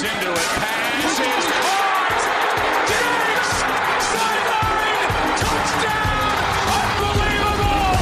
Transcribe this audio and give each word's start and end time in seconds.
Into 0.00 0.32
it. 0.32 0.38
Pass 0.38 1.04
is 1.04 1.46
caught. 1.60 2.22
Diggs! 2.88 3.50
Sideline! 4.10 5.10
Touchdown! 5.40 6.34
Unbelievable! 7.06 7.98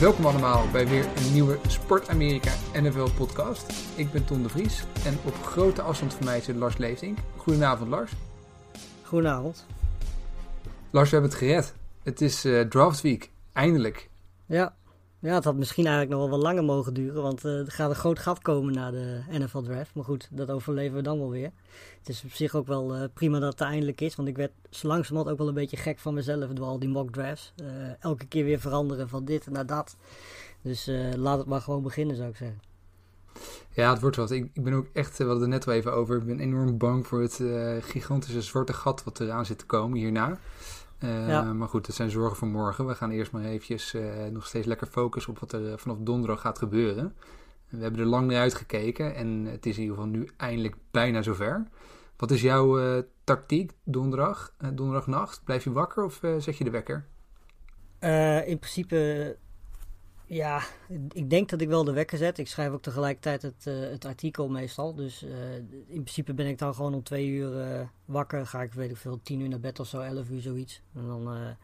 Welkom 0.00 0.26
allemaal 0.26 0.68
bij 0.72 0.88
weer 0.88 1.04
een 1.16 1.32
nieuwe 1.32 1.58
Sport 1.68 2.08
Amerika 2.08 2.52
NFL 2.72 3.08
podcast. 3.16 3.72
Ik 3.94 4.12
ben 4.12 4.24
Ton 4.24 4.42
de 4.42 4.48
Vries 4.48 4.84
en 5.04 5.18
op 5.24 5.34
grote 5.42 5.82
afstand 5.82 6.14
van 6.14 6.24
mij 6.24 6.40
zit 6.40 6.56
Lars 6.56 6.76
Leefdink. 6.76 7.18
Goedenavond 7.36 7.90
Lars. 7.90 8.10
Goedenavond. 9.02 9.64
Lars, 10.94 11.10
we 11.10 11.16
hebben 11.16 11.34
het 11.34 11.40
gered. 11.40 11.74
Het 12.02 12.20
is 12.20 12.44
eh, 12.44 12.60
draft 12.60 13.00
week, 13.00 13.30
eindelijk. 13.52 14.10
Ja. 14.46 14.74
ja, 15.18 15.34
het 15.34 15.44
had 15.44 15.56
misschien 15.56 15.86
eigenlijk 15.86 16.14
nog 16.14 16.28
wel 16.28 16.38
wat 16.38 16.46
langer 16.46 16.64
mogen 16.64 16.94
duren, 16.94 17.22
want 17.22 17.44
eh, 17.44 17.58
er 17.58 17.70
gaat 17.70 17.90
een 17.90 17.96
groot 17.96 18.18
gat 18.18 18.42
komen 18.42 18.74
na 18.74 18.90
de 18.90 19.22
NFL 19.28 19.60
draft. 19.60 19.94
Maar 19.94 20.04
goed, 20.04 20.28
dat 20.30 20.50
overleven 20.50 20.96
we 20.96 21.02
dan 21.02 21.18
wel 21.18 21.30
weer. 21.30 21.50
Het 21.98 22.08
is 22.08 22.24
op 22.24 22.30
zich 22.30 22.54
ook 22.54 22.66
wel 22.66 22.94
eh, 22.94 23.04
prima 23.14 23.38
dat 23.38 23.52
het 23.52 23.60
eindelijk 23.60 24.00
is, 24.00 24.14
want 24.14 24.28
ik 24.28 24.36
werd 24.36 24.50
zo 24.70 24.86
langzamerhand 24.88 25.32
ook 25.32 25.38
wel 25.38 25.48
een 25.48 25.54
beetje 25.54 25.76
gek 25.76 25.98
van 25.98 26.14
mezelf 26.14 26.52
door 26.52 26.66
al 26.66 26.78
die 26.78 26.88
mock 26.88 27.12
drafts. 27.12 27.54
Elke 28.00 28.26
keer 28.26 28.44
weer 28.44 28.60
veranderen 28.60 29.08
van 29.08 29.24
dit 29.24 29.50
naar 29.50 29.66
dat. 29.66 29.96
Dus 30.62 30.90
laat 31.16 31.38
het 31.38 31.46
maar 31.46 31.60
gewoon 31.60 31.82
beginnen, 31.82 32.16
zou 32.16 32.28
ik 32.28 32.36
zeggen. 32.36 32.60
Ja, 33.70 33.90
het 33.90 34.00
wordt 34.00 34.16
wat. 34.16 34.30
Ik, 34.30 34.50
ik 34.52 34.64
ben 34.64 34.72
ook 34.72 34.86
echt, 34.92 35.18
we 35.18 35.24
hadden 35.24 35.42
het 35.42 35.50
net 35.50 35.64
wel 35.64 35.74
even 35.74 35.92
over, 35.92 36.16
ik 36.16 36.26
ben 36.26 36.40
enorm 36.40 36.78
bang 36.78 37.06
voor 37.06 37.20
het 37.20 37.40
gigantische 37.84 38.42
zwarte 38.42 38.72
gat 38.72 39.04
wat 39.04 39.20
eraan 39.20 39.46
zit 39.46 39.58
te 39.58 39.66
komen 39.66 39.98
hierna. 39.98 40.38
Eh, 41.04 41.28
Ja. 41.28 41.52
Maar 41.52 41.68
goed, 41.68 41.86
dat 41.86 41.94
zijn 41.94 42.10
zorgen 42.10 42.36
voor 42.36 42.48
morgen. 42.48 42.86
We 42.86 42.94
gaan 42.94 43.10
eerst 43.10 43.32
maar 43.32 43.44
eventjes 43.44 43.94
eh, 43.94 44.24
nog 44.30 44.46
steeds 44.46 44.66
lekker 44.66 44.86
focussen 44.86 45.32
op 45.32 45.38
wat 45.38 45.52
er 45.52 45.70
eh, 45.72 45.76
vanaf 45.78 45.96
donderdag 46.00 46.40
gaat 46.40 46.58
gebeuren. 46.58 47.14
We 47.68 47.82
hebben 47.82 48.00
er 48.00 48.06
lang 48.06 48.26
naar 48.30 48.40
uitgekeken 48.40 49.14
en 49.14 49.44
het 49.44 49.66
is 49.66 49.76
in 49.76 49.82
ieder 49.82 49.96
geval 49.96 50.10
nu 50.10 50.28
eindelijk 50.36 50.74
bijna 50.90 51.22
zover. 51.22 51.66
Wat 52.16 52.30
is 52.30 52.42
jouw 52.42 52.78
eh, 52.78 53.02
tactiek 53.24 53.72
donderdag, 53.84 54.54
donderdagnacht? 54.74 55.44
Blijf 55.44 55.64
je 55.64 55.72
wakker 55.72 56.04
of 56.04 56.20
zet 56.38 56.56
je 56.56 56.64
de 56.64 56.70
wekker? 56.70 57.06
Eh, 57.98 58.48
in 58.48 58.58
principe, 58.58 59.36
ja, 60.26 60.62
ik 61.12 61.30
denk 61.30 61.48
dat 61.48 61.60
ik 61.60 61.68
wel 61.68 61.84
de 61.84 61.92
wekker 61.92 62.18
zet. 62.18 62.38
Ik 62.38 62.48
schrijf 62.48 62.72
ook 62.72 62.82
tegelijkertijd 62.82 63.42
het, 63.42 63.66
eh, 63.66 63.80
het 63.80 64.04
artikel 64.04 64.48
meestal. 64.48 64.94
Dus 64.94 65.22
eh, 65.22 65.54
in 65.86 66.02
principe 66.02 66.34
ben 66.34 66.46
ik 66.46 66.58
dan 66.58 66.74
gewoon 66.74 66.94
om 66.94 67.02
twee 67.02 67.28
uur 67.28 67.60
eh, 67.60 67.80
wakker. 68.04 68.46
Ga 68.46 68.62
ik, 68.62 68.72
weet 68.72 68.90
ik 68.90 68.96
veel, 68.96 69.20
tien 69.22 69.40
uur 69.40 69.48
naar 69.48 69.60
bed 69.60 69.80
of 69.80 69.86
zo, 69.86 70.00
elf 70.00 70.30
uur 70.30 70.40
zoiets. 70.40 70.82
En 70.94 71.06
dan 71.06 71.56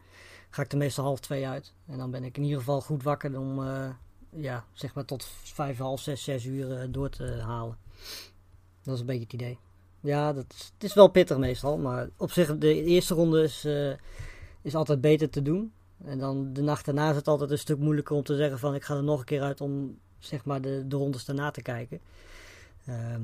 ga 0.49 0.61
ik 0.61 0.71
er 0.71 0.77
meestal 0.77 1.03
half 1.03 1.19
twee 1.19 1.47
uit. 1.47 1.73
En 1.87 1.97
dan 1.97 2.11
ben 2.11 2.23
ik 2.23 2.37
in 2.37 2.43
ieder 2.43 2.59
geval 2.59 2.81
goed 2.81 3.03
wakker 3.03 3.39
om, 3.39 3.63
ja, 4.29 4.65
zeg 4.73 4.93
maar 4.93 5.05
tot 5.05 5.25
vijf, 5.43 5.77
half 5.77 5.99
zes, 5.99 6.23
zes 6.23 6.45
uur 6.45 6.91
door 6.91 7.09
te 7.09 7.23
halen. 7.25 7.77
Dat 8.83 8.93
is 8.93 8.99
een 8.99 9.05
beetje 9.05 9.23
het 9.23 9.33
idee. 9.33 9.57
Ja, 9.99 10.33
dat 10.33 10.45
is, 10.49 10.71
het 10.73 10.83
is 10.83 10.93
wel 10.93 11.07
pittig 11.07 11.37
meestal. 11.37 11.77
Maar 11.77 12.09
op 12.17 12.31
zich, 12.31 12.57
de 12.57 12.83
eerste 12.83 13.13
ronde 13.13 13.43
is, 13.43 13.67
is 14.61 14.75
altijd 14.75 15.01
beter 15.01 15.29
te 15.29 15.41
doen. 15.41 15.71
En 16.05 16.19
dan 16.19 16.53
de 16.53 16.61
nacht 16.61 16.85
daarna 16.85 17.09
is 17.09 17.15
het 17.15 17.27
altijd 17.27 17.51
een 17.51 17.57
stuk 17.57 17.77
moeilijker 17.79 18.15
om 18.15 18.23
te 18.23 18.35
zeggen 18.35 18.59
van 18.59 18.75
ik 18.75 18.83
ga 18.83 18.95
er 18.95 19.03
nog 19.03 19.19
een 19.19 19.25
keer 19.25 19.41
uit 19.41 19.61
om 19.61 19.97
zeg 20.19 20.45
maar 20.45 20.61
de, 20.61 20.83
de 20.87 20.95
rondes 20.95 21.25
daarna 21.25 21.51
te 21.51 21.61
kijken. 21.61 21.99
Ehm, 22.85 23.21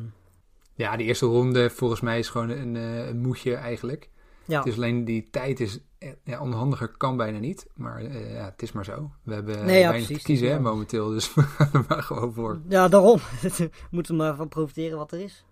Ja, 0.73 0.97
de 0.97 1.03
eerste 1.03 1.25
ronde 1.25 1.69
volgens 1.69 2.01
mij 2.01 2.19
is 2.19 2.29
gewoon 2.29 2.49
een, 2.49 2.75
eh, 2.75 3.07
een 3.07 3.19
moedje 3.19 3.55
eigenlijk. 3.55 4.09
ja, 4.45 4.57
Het 4.59 4.67
is 4.67 4.75
alleen 4.75 5.05
die 5.05 5.27
tijd 5.31 5.59
is 5.59 5.79
eh, 5.97 6.09
ja, 6.23 6.41
onhandiger 6.41 6.87
kan 6.97 7.17
bijna 7.17 7.39
niet. 7.39 7.67
Maar 7.75 7.97
eh, 8.01 8.33
ja, 8.33 8.45
het 8.45 8.61
is 8.61 8.71
maar 8.71 8.85
zo. 8.85 9.11
We 9.23 9.33
hebben 9.33 9.65
Nee, 9.65 9.79
ja, 9.79 9.87
weinig 9.87 10.05
precies. 10.07 10.17
te 10.23 10.29
kiezen 10.31 10.49
hè, 10.51 10.59
momenteel. 10.59 11.09
Dus 11.09 11.33
we 11.33 11.41
gaan 11.41 11.69
er 11.73 11.85
maar 11.87 12.03
gewoon 12.03 12.33
voor. 12.33 12.61
ja, 12.69 12.87
daarom. 12.87 13.19
Moeten 13.91 14.17
we 14.17 14.23
maar 14.23 14.35
van 14.35 14.47
profiteren 14.49 14.97
wat 14.97 15.11
er 15.11 15.19
is. 15.19 15.45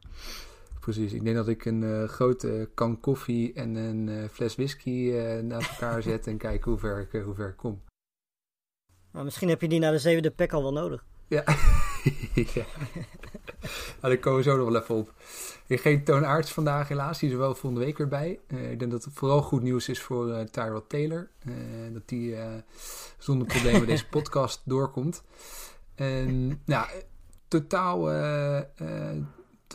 Precies. 0.86 1.14
Ik 1.14 1.24
denk 1.24 1.36
dat 1.36 1.48
ik 1.48 1.66
een 1.66 1.84
eh, 1.84 2.10
grote 2.10 2.70
kan 2.74 3.00
koffie 3.00 3.54
en 3.54 3.76
een 3.76 4.10
eh, 4.10 4.30
fles 4.30 4.56
whisky 4.56 5.12
eh, 5.12 5.40
naast 5.44 5.70
elkaar 5.70 6.02
zet. 6.02 6.28
En 6.28 6.38
kijk 6.38 6.64
hoe 6.64 6.78
ver 6.78 7.00
ik, 7.00 7.22
hoe 7.22 7.36
ver 7.36 7.50
ik 7.50 7.58
kom. 7.58 7.82
Maar 9.12 9.24
misschien 9.24 9.50
heb 9.50 9.62
je 9.62 9.68
die 9.68 9.80
na 9.80 9.92
de 9.92 10.00
zevende 10.00 10.32
pack 10.32 10.54
al 10.54 10.62
wel 10.62 10.74
nodig. 10.74 11.06
Ja. 11.28 11.44
ja. 12.54 12.66
Nou, 14.02 14.14
daar 14.14 14.18
komen 14.18 14.40
we 14.40 14.50
zo 14.50 14.58
nog 14.58 14.72
wel 14.72 14.82
even 14.82 14.96
op. 14.96 15.14
Ik 15.68 15.82
geen 15.82 16.04
toonaards 16.04 16.52
vandaag 16.52 16.88
helaas. 16.88 17.20
Die 17.20 17.28
is 17.28 17.34
er 17.36 17.42
wel 17.42 17.56
volgende 17.56 17.86
week 17.86 17.98
weer 17.98 18.08
bij. 18.08 18.40
Ik 18.48 18.80
denk 18.80 18.92
dat 18.92 19.04
het 19.04 19.14
vooral 19.14 19.42
goed 19.42 19.62
nieuws 19.62 19.90
is 19.90 20.02
voor 20.02 20.32
eh 20.32 20.46
Tyrod 20.46 20.90
Taylor. 20.90 21.30
Dat 21.92 22.08
die 22.08 22.36
zonder 23.18 23.48
problemen 23.48 23.88
deze 23.96 24.08
podcast 24.08 24.62
doorkomt. 24.66 25.24
En 25.96 26.62
ja, 26.66 26.90
totaal, 27.48 28.10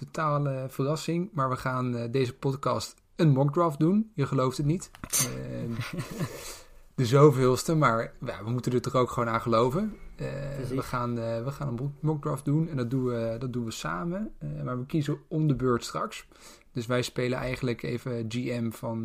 totale 0.05 0.67
verrassing. 0.69 1.31
Maar 1.33 1.49
we 1.49 1.57
gaan 1.57 1.97
eh, 1.97 2.11
deze 2.11 2.35
podcast 2.35 3.01
een 3.21 3.31
mock 3.31 3.53
draft 3.53 3.79
doen. 3.79 4.11
Je 4.15 4.27
gelooft 4.27 4.57
het 4.57 4.67
niet. 4.67 4.91
Eh, 5.11 5.85
de 6.95 7.07
zoveelste, 7.07 7.75
maar 7.75 8.13
ja, 8.27 8.45
we 8.45 8.51
moeten 8.51 8.73
er 8.73 8.81
toch 8.81 8.95
ook 8.95 9.11
gewoon 9.11 9.29
aan 9.29 9.41
geloven. 9.41 9.97
Eh, 10.17 10.27
we, 10.69 10.83
gaan, 10.83 11.19
eh, 11.19 11.45
we 11.45 11.51
gaan 11.51 11.69
een 11.69 11.95
mock 12.01 12.23
draft 12.23 12.45
doen 12.45 12.69
en 12.69 12.77
dat 12.77 12.91
doen 12.91 13.05
we, 13.05 13.37
dat 13.39 13.53
doen 13.53 13.65
we 13.65 13.71
samen. 13.71 14.33
Maar 14.65 14.79
we 14.79 14.87
kiezen 14.87 15.19
om 15.29 15.49
de 15.49 15.55
beurt 15.55 15.85
straks. 15.85 16.29
Dus 16.73 16.87
wij 16.87 17.03
spelen 17.03 17.39
eigenlijk 17.39 17.83
even 17.83 18.25
GM 18.29 18.71
van 18.71 19.05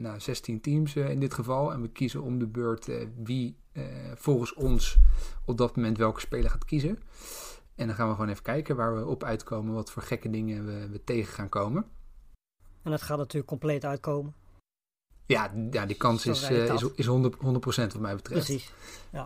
nou, 0.00 0.20
16 0.20 0.60
teams 0.60 0.96
in 0.96 1.20
dit 1.20 1.34
geval. 1.34 1.72
En 1.72 1.82
we 1.82 1.88
kiezen 1.88 2.22
om 2.22 2.38
de 2.38 2.46
beurt 2.46 2.88
wie 3.22 3.56
volgens 4.14 4.54
ons 4.54 4.98
op 5.44 5.58
dat 5.58 5.76
moment 5.76 5.98
welke 5.98 6.20
speler 6.20 6.50
gaat 6.50 6.64
kiezen. 6.64 6.98
En 7.76 7.86
dan 7.86 7.96
gaan 7.96 8.08
we 8.08 8.14
gewoon 8.14 8.30
even 8.30 8.42
kijken 8.42 8.76
waar 8.76 8.96
we 8.96 9.06
op 9.06 9.24
uitkomen, 9.24 9.74
wat 9.74 9.90
voor 9.90 10.02
gekke 10.02 10.30
dingen 10.30 10.66
we, 10.66 10.88
we 10.88 11.04
tegen 11.04 11.34
gaan 11.34 11.48
komen. 11.48 11.86
En 12.82 12.90
dat 12.90 13.02
gaat 13.02 13.18
natuurlijk 13.18 13.46
compleet 13.46 13.84
uitkomen. 13.84 14.34
Ja, 15.26 15.52
ja 15.70 15.86
die 15.86 15.96
kans 15.96 16.26
is, 16.26 16.42
eh, 16.42 16.68
het 16.68 16.82
is, 16.82 16.88
is 16.94 17.06
100, 17.06 17.34
100% 17.34 17.38
wat 17.92 17.98
mij 17.98 18.14
betreft. 18.16 18.46
Precies. 18.46 18.72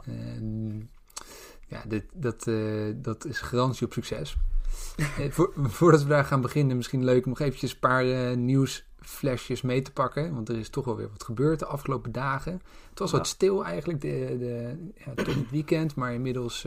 En, 0.05 0.91
ja, 1.67 1.83
dit, 1.87 2.05
dat, 2.13 2.47
eh, 2.47 2.85
dat 2.95 3.25
is 3.25 3.39
garantie 3.39 3.87
op 3.87 3.93
succes. 3.93 4.37
Eh, 5.19 5.31
voor, 5.31 5.53
voordat 5.57 6.03
we 6.03 6.09
daar 6.09 6.25
gaan 6.25 6.41
beginnen, 6.41 6.77
misschien 6.77 7.05
leuk 7.05 7.25
om 7.25 7.31
nog 7.31 7.41
eventjes 7.41 7.73
een 7.73 7.79
paar 7.79 8.37
nieuwsflashjes 8.37 9.63
mee 9.63 9.83
te 9.83 9.93
pakken. 9.93 10.35
Want 10.35 10.49
er 10.49 10.59
is 10.59 10.69
toch 10.69 10.85
wel 10.85 10.97
weer 10.97 11.11
wat 11.11 11.25
gebeurd 11.25 11.59
de 11.59 11.67
afgelopen 11.67 12.13
dagen. 12.13 12.63
Het 12.91 12.99
was 12.99 13.11
wat 13.11 13.27
Ja. 13.27 13.33
stil 13.33 13.65
eigenlijk, 13.65 14.01
de, 14.01 14.37
de, 14.39 14.77
ja, 15.05 15.15
tot 15.15 15.35
het 15.35 15.51
weekend. 15.51 15.95
Maar 15.95 16.13
inmiddels 16.15 16.67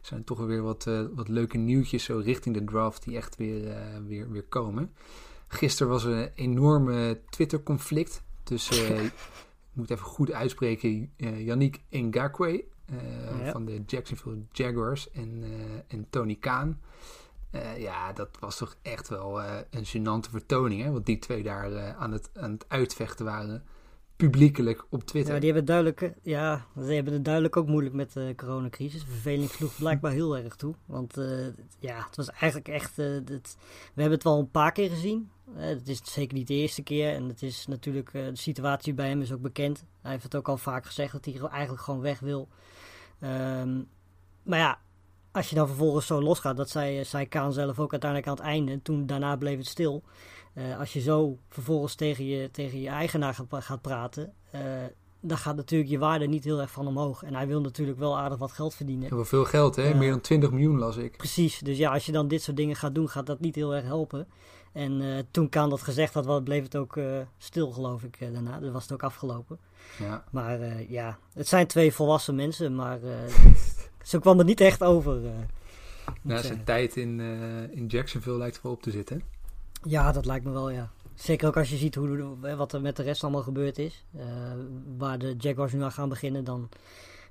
zijn 0.00 0.24
toch 0.24 0.38
weer 0.38 0.62
wat, 0.62 0.86
eh, 0.86 1.04
wat 1.14 1.28
leuke 1.28 1.56
nieuwtjes 1.56 2.04
zo 2.04 2.18
richting 2.24 2.54
de 2.54 2.64
draft 2.64 3.02
die 3.04 3.16
echt 3.16 3.36
weer, 3.36 3.70
eh, 3.70 3.98
weer, 4.06 4.30
weer 4.30 4.42
komen. 4.44 4.92
Gisteren 5.48 5.92
was 5.92 6.04
er 6.04 6.12
een 6.12 6.30
enorme 6.34 7.20
Twitter-conflict 7.30 8.22
tussen, 8.42 8.96
eh, 8.96 9.04
ik 9.70 9.72
moet 9.72 9.90
even 9.90 10.04
goed 10.04 10.32
uitspreken, 10.32 11.12
Yannick 11.16 11.80
Ngakwe 11.90 12.64
Ja. 13.42 13.50
van 13.52 13.64
de 13.64 13.82
Jacksonville 13.86 14.42
Jaguars 14.52 15.10
en, 15.10 15.44
en 15.88 16.06
Tony 16.10 16.34
Kaan. 16.34 16.80
Ja, 17.78 18.12
dat 18.12 18.28
was 18.40 18.56
toch 18.56 18.76
echt 18.82 19.08
wel 19.08 19.42
een 19.70 19.86
gênante 19.86 20.30
vertoning, 20.30 20.82
hè? 20.82 20.90
Want 20.90 21.06
die 21.06 21.18
twee 21.18 21.42
daar 21.42 21.94
aan, 21.94 22.12
het, 22.12 22.30
aan 22.34 22.50
het 22.50 22.64
uitvechten 22.68 23.24
waren, 23.24 23.64
publiekelijk 24.20 24.84
op 24.90 25.04
Twitter. 25.04 25.34
Ja, 25.34 25.40
die 25.40 25.48
hebben 25.48 25.66
duidelijk, 25.66 26.00
eh, 26.02 26.10
ja, 26.22 26.66
ze 26.76 26.92
hebben 26.92 27.12
het 27.12 27.24
duidelijk 27.24 27.56
ook 27.56 27.66
moeilijk 27.66 27.94
met 27.94 28.12
de 28.12 28.32
coronacrisis. 28.36 29.00
De 29.00 29.10
verveling 29.10 29.50
sloeg 29.50 29.76
blijkbaar 29.76 30.12
heel 30.12 30.36
erg 30.36 30.56
toe. 30.56 30.74
Want 30.86 31.16
eh, 31.16 31.46
ja, 31.78 32.04
het 32.06 32.16
was 32.16 32.30
eigenlijk 32.30 32.68
echt, 32.68 32.98
eh, 32.98 33.06
we 33.06 33.40
hebben 33.94 34.12
het 34.12 34.24
wel 34.24 34.38
een 34.38 34.50
paar 34.50 34.72
keer 34.72 34.90
gezien. 34.90 35.30
Eh, 35.56 35.66
het 35.66 35.88
is 35.88 36.00
zeker 36.04 36.36
niet 36.36 36.46
de 36.46 36.54
eerste 36.54 36.82
keer. 36.82 37.14
En 37.14 37.28
het 37.28 37.42
is 37.42 37.66
natuurlijk, 37.66 38.14
eh, 38.14 38.24
de 38.24 38.36
situatie 38.36 38.94
bij 38.94 39.08
hem 39.08 39.20
is 39.20 39.32
ook 39.32 39.40
bekend. 39.40 39.84
Hij 40.02 40.10
heeft 40.10 40.22
het 40.22 40.36
ook 40.36 40.48
al 40.48 40.56
vaak 40.56 40.86
gezegd 40.86 41.12
dat 41.12 41.24
hij 41.24 41.34
eigenlijk 41.34 41.82
gewoon 41.82 42.00
weg 42.00 42.20
wil. 42.20 42.48
Ehm, 43.20 43.82
maar 44.42 44.58
ja, 44.58 44.78
als 45.32 45.48
je 45.48 45.54
dan 45.54 45.66
vervolgens 45.66 46.06
zo 46.06 46.22
losgaat, 46.22 46.56
dat 46.56 46.70
zei, 46.70 46.98
eh, 46.98 47.04
zei 47.04 47.28
Kaan 47.28 47.52
zelf 47.52 47.78
ook 47.78 47.92
uiteindelijk 47.92 48.30
aan 48.30 48.36
het 48.36 48.46
einde. 48.46 48.82
Toen 48.82 49.06
daarna 49.06 49.36
bleef 49.36 49.58
het 49.58 49.66
stil. 49.66 50.02
Eh, 50.52 50.78
als 50.78 50.92
je 50.92 51.00
zo 51.00 51.38
vervolgens 51.48 51.94
tegen 51.94 52.24
je, 52.26 52.50
tegen 52.50 52.80
je 52.80 52.88
eigenaar 52.88 53.34
gaat, 53.34 53.46
gaat 53.64 53.80
praten, 53.80 54.32
eh, 54.50 54.60
dan 55.20 55.38
gaat 55.38 55.56
natuurlijk 55.56 55.90
je 55.90 55.98
waarde 55.98 56.26
niet 56.26 56.44
heel 56.44 56.60
erg 56.60 56.70
van 56.70 56.86
omhoog. 56.86 57.22
En 57.22 57.34
hij 57.34 57.46
wil 57.46 57.60
natuurlijk 57.60 57.98
wel 57.98 58.18
aardig 58.18 58.38
wat 58.38 58.52
geld 58.52 58.74
verdienen. 58.74 59.08
Heel 59.08 59.24
veel 59.24 59.44
geld, 59.44 59.76
hè? 59.76 59.94
Meer 59.94 60.10
dan 60.10 60.20
20 60.20 60.50
miljoen 60.50 60.78
las 60.78 60.96
ik. 60.96 61.16
Precies, 61.16 61.58
dus 61.58 61.78
ja, 61.78 61.92
als 61.92 62.06
je 62.06 62.12
dan 62.12 62.28
dit 62.28 62.42
soort 62.42 62.56
dingen 62.56 62.76
gaat 62.76 62.94
doen, 62.94 63.08
gaat 63.08 63.26
dat 63.26 63.40
niet 63.40 63.54
heel 63.54 63.74
erg 63.74 63.84
helpen. 63.84 64.26
En 64.72 65.00
eh, 65.00 65.18
toen 65.30 65.48
Kaan 65.48 65.70
dat 65.70 65.82
gezegd 65.82 66.14
had, 66.14 66.26
wa- 66.26 66.40
bleef 66.40 66.62
het 66.62 66.76
ook 66.76 66.98
stil, 67.38 67.70
geloof 67.70 68.02
ik, 68.02 68.18
daarna. 68.32 68.60
Dan 68.60 68.72
was 68.72 68.82
het 68.82 68.92
ook 68.92 69.02
afgelopen. 69.02 69.58
Ja. 69.98 70.24
Maar 70.30 70.82
ja, 70.90 71.18
het 71.32 71.48
zijn 71.48 71.66
twee 71.66 71.92
volwassen 71.92 72.34
mensen, 72.34 72.74
maar 72.74 72.98
zo 74.02 74.18
kwam 74.18 74.38
het 74.38 74.46
niet 74.46 74.60
echt 74.60 74.82
over. 74.82 75.16
ik 75.24 75.32
Nou, 76.22 76.42
zijn 76.42 76.64
tijd 76.64 76.96
in, 76.96 77.20
in 77.70 77.86
Jacksonville 77.86 78.36
lijkt 78.38 78.56
er 78.56 78.62
wel 78.62 78.72
op 78.72 78.82
te 78.82 78.90
zitten. 78.90 79.22
Ja, 79.82 80.12
dat 80.12 80.24
lijkt 80.24 80.44
me 80.44 80.50
wel, 80.50 80.70
ja. 80.70 80.90
Zeker 81.14 81.48
ook 81.48 81.56
als 81.56 81.70
je 81.70 81.76
ziet 81.76 81.94
hoe, 81.94 82.36
wat 82.56 82.72
er 82.72 82.80
met 82.80 82.96
de 82.96 83.02
rest 83.02 83.22
allemaal 83.22 83.42
gebeurd 83.42 83.78
is. 83.78 84.04
Uh, 84.16 84.24
waar 84.96 85.18
de 85.18 85.34
Jaguars 85.38 85.72
nu 85.72 85.82
aan 85.82 85.92
gaan 85.92 86.08
beginnen, 86.08 86.44
dan 86.44 86.68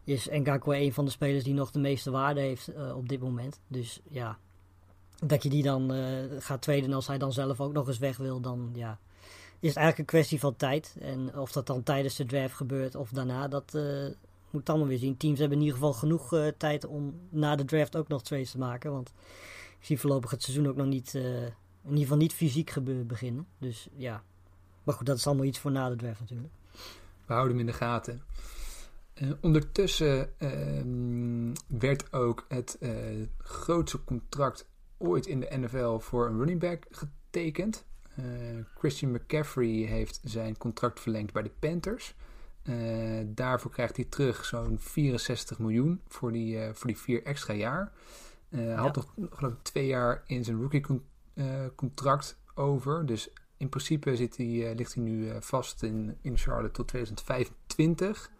is 0.03 0.27
Ngakwe 0.29 0.77
een 0.77 0.93
van 0.93 1.05
de 1.05 1.11
spelers 1.11 1.43
die 1.43 1.53
nog 1.53 1.71
de 1.71 1.79
meeste 1.79 2.11
waarde 2.11 2.39
heeft 2.39 2.69
uh, 2.69 2.95
op 2.97 3.09
dit 3.09 3.19
moment. 3.19 3.59
Dus 3.67 3.99
ja, 4.09 4.37
dat 5.25 5.43
je 5.43 5.49
die 5.49 5.63
dan 5.63 5.95
uh, 5.95 6.23
gaat 6.39 6.61
traden 6.61 6.93
als 6.93 7.07
hij 7.07 7.17
dan 7.17 7.33
zelf 7.33 7.61
ook 7.61 7.73
nog 7.73 7.87
eens 7.87 7.97
weg 7.97 8.17
wil, 8.17 8.41
dan 8.41 8.69
ja, 8.73 8.99
is 9.59 9.69
het 9.69 9.77
eigenlijk 9.77 9.97
een 9.97 10.19
kwestie 10.19 10.39
van 10.39 10.55
tijd. 10.55 10.95
En 10.99 11.37
of 11.37 11.51
dat 11.51 11.67
dan 11.67 11.83
tijdens 11.83 12.15
de 12.15 12.25
draft 12.25 12.55
gebeurt 12.55 12.95
of 12.95 13.09
daarna, 13.09 13.47
dat 13.47 13.77
moet 14.49 14.69
allemaal 14.69 14.87
weer 14.87 14.97
zien. 14.97 15.17
Teams 15.17 15.39
hebben 15.39 15.57
in 15.57 15.63
ieder 15.63 15.79
geval 15.79 15.93
genoeg 15.93 16.51
tijd 16.57 16.85
om 16.85 17.19
na 17.29 17.55
de 17.55 17.65
draft 17.65 17.95
ook 17.95 18.07
nog 18.07 18.21
trades 18.21 18.51
te 18.51 18.57
maken. 18.57 18.91
Want 18.91 19.13
ik 19.79 19.85
zie 19.85 19.99
voorlopig 19.99 20.31
het 20.31 20.43
seizoen 20.43 20.67
ook 20.67 20.75
nog 20.75 20.87
niet 20.87 21.19
in 21.83 21.89
ieder 21.89 22.03
geval 22.03 22.17
niet 22.17 22.33
fysiek 22.33 22.73
beginnen. 23.07 23.47
Dus 23.57 23.87
ja. 23.95 24.23
Maar 24.83 24.95
goed, 24.95 25.05
dat 25.05 25.17
is 25.17 25.27
allemaal 25.27 25.45
iets 25.45 25.59
voor 25.59 25.71
na 25.71 25.89
de 25.89 25.95
draft 25.95 26.19
natuurlijk. 26.19 26.53
We 27.25 27.33
houden 27.33 27.57
hem 27.57 27.65
in 27.65 27.71
de 27.71 27.77
gaten. 27.77 28.21
Uh, 29.21 29.31
ondertussen 29.41 30.33
uh, 30.39 31.53
werd 31.67 32.13
ook 32.13 32.45
het 32.47 32.77
uh, 32.79 32.91
grootste 33.37 34.03
contract 34.03 34.69
ooit 34.97 35.25
in 35.25 35.39
de 35.39 35.57
NFL 35.57 35.97
voor 35.97 36.27
een 36.27 36.37
running 36.37 36.59
back 36.59 36.85
getekend. 36.91 37.85
Eh, 38.15 38.25
Christian 38.77 39.11
McCaffrey 39.11 39.67
heeft 39.67 40.19
zijn 40.23 40.57
contract 40.57 40.99
verlengd 40.99 41.33
bij 41.33 41.43
de 41.43 41.51
Panthers. 41.59 42.15
daarvoor 43.25 43.71
krijgt 43.71 43.95
hij 43.95 44.05
terug 44.05 44.45
zo'n 44.45 44.79
64 44.79 45.59
miljoen 45.59 46.01
voor 46.07 46.31
die, 46.31 46.73
voor 46.73 46.87
die 46.87 46.97
vier 46.97 47.23
extra 47.23 47.53
jaar. 47.53 47.91
Hij 48.49 48.63
ja. 48.63 48.75
had 48.75 48.95
nog 48.95 49.13
geloof 49.29 49.53
ik 49.53 49.61
twee 49.61 49.87
jaar 49.87 50.23
in 50.25 50.43
zijn 50.43 50.61
rookie 50.61 50.85
eh, 50.87 50.95
contract 51.75 52.37
over. 52.55 53.05
Dus 53.05 53.29
in 53.59 53.69
principe 53.69 54.15
zit 54.15 54.37
hij, 54.37 54.69
eh, 54.69 54.75
ligt 54.75 54.93
hij 54.93 55.03
nu 55.03 55.29
eh, 55.29 55.35
vast 55.39 55.83
in, 55.83 56.17
in 56.21 56.37
Charlotte 56.37 56.71
tot 56.71 56.87
2025. 56.87 58.31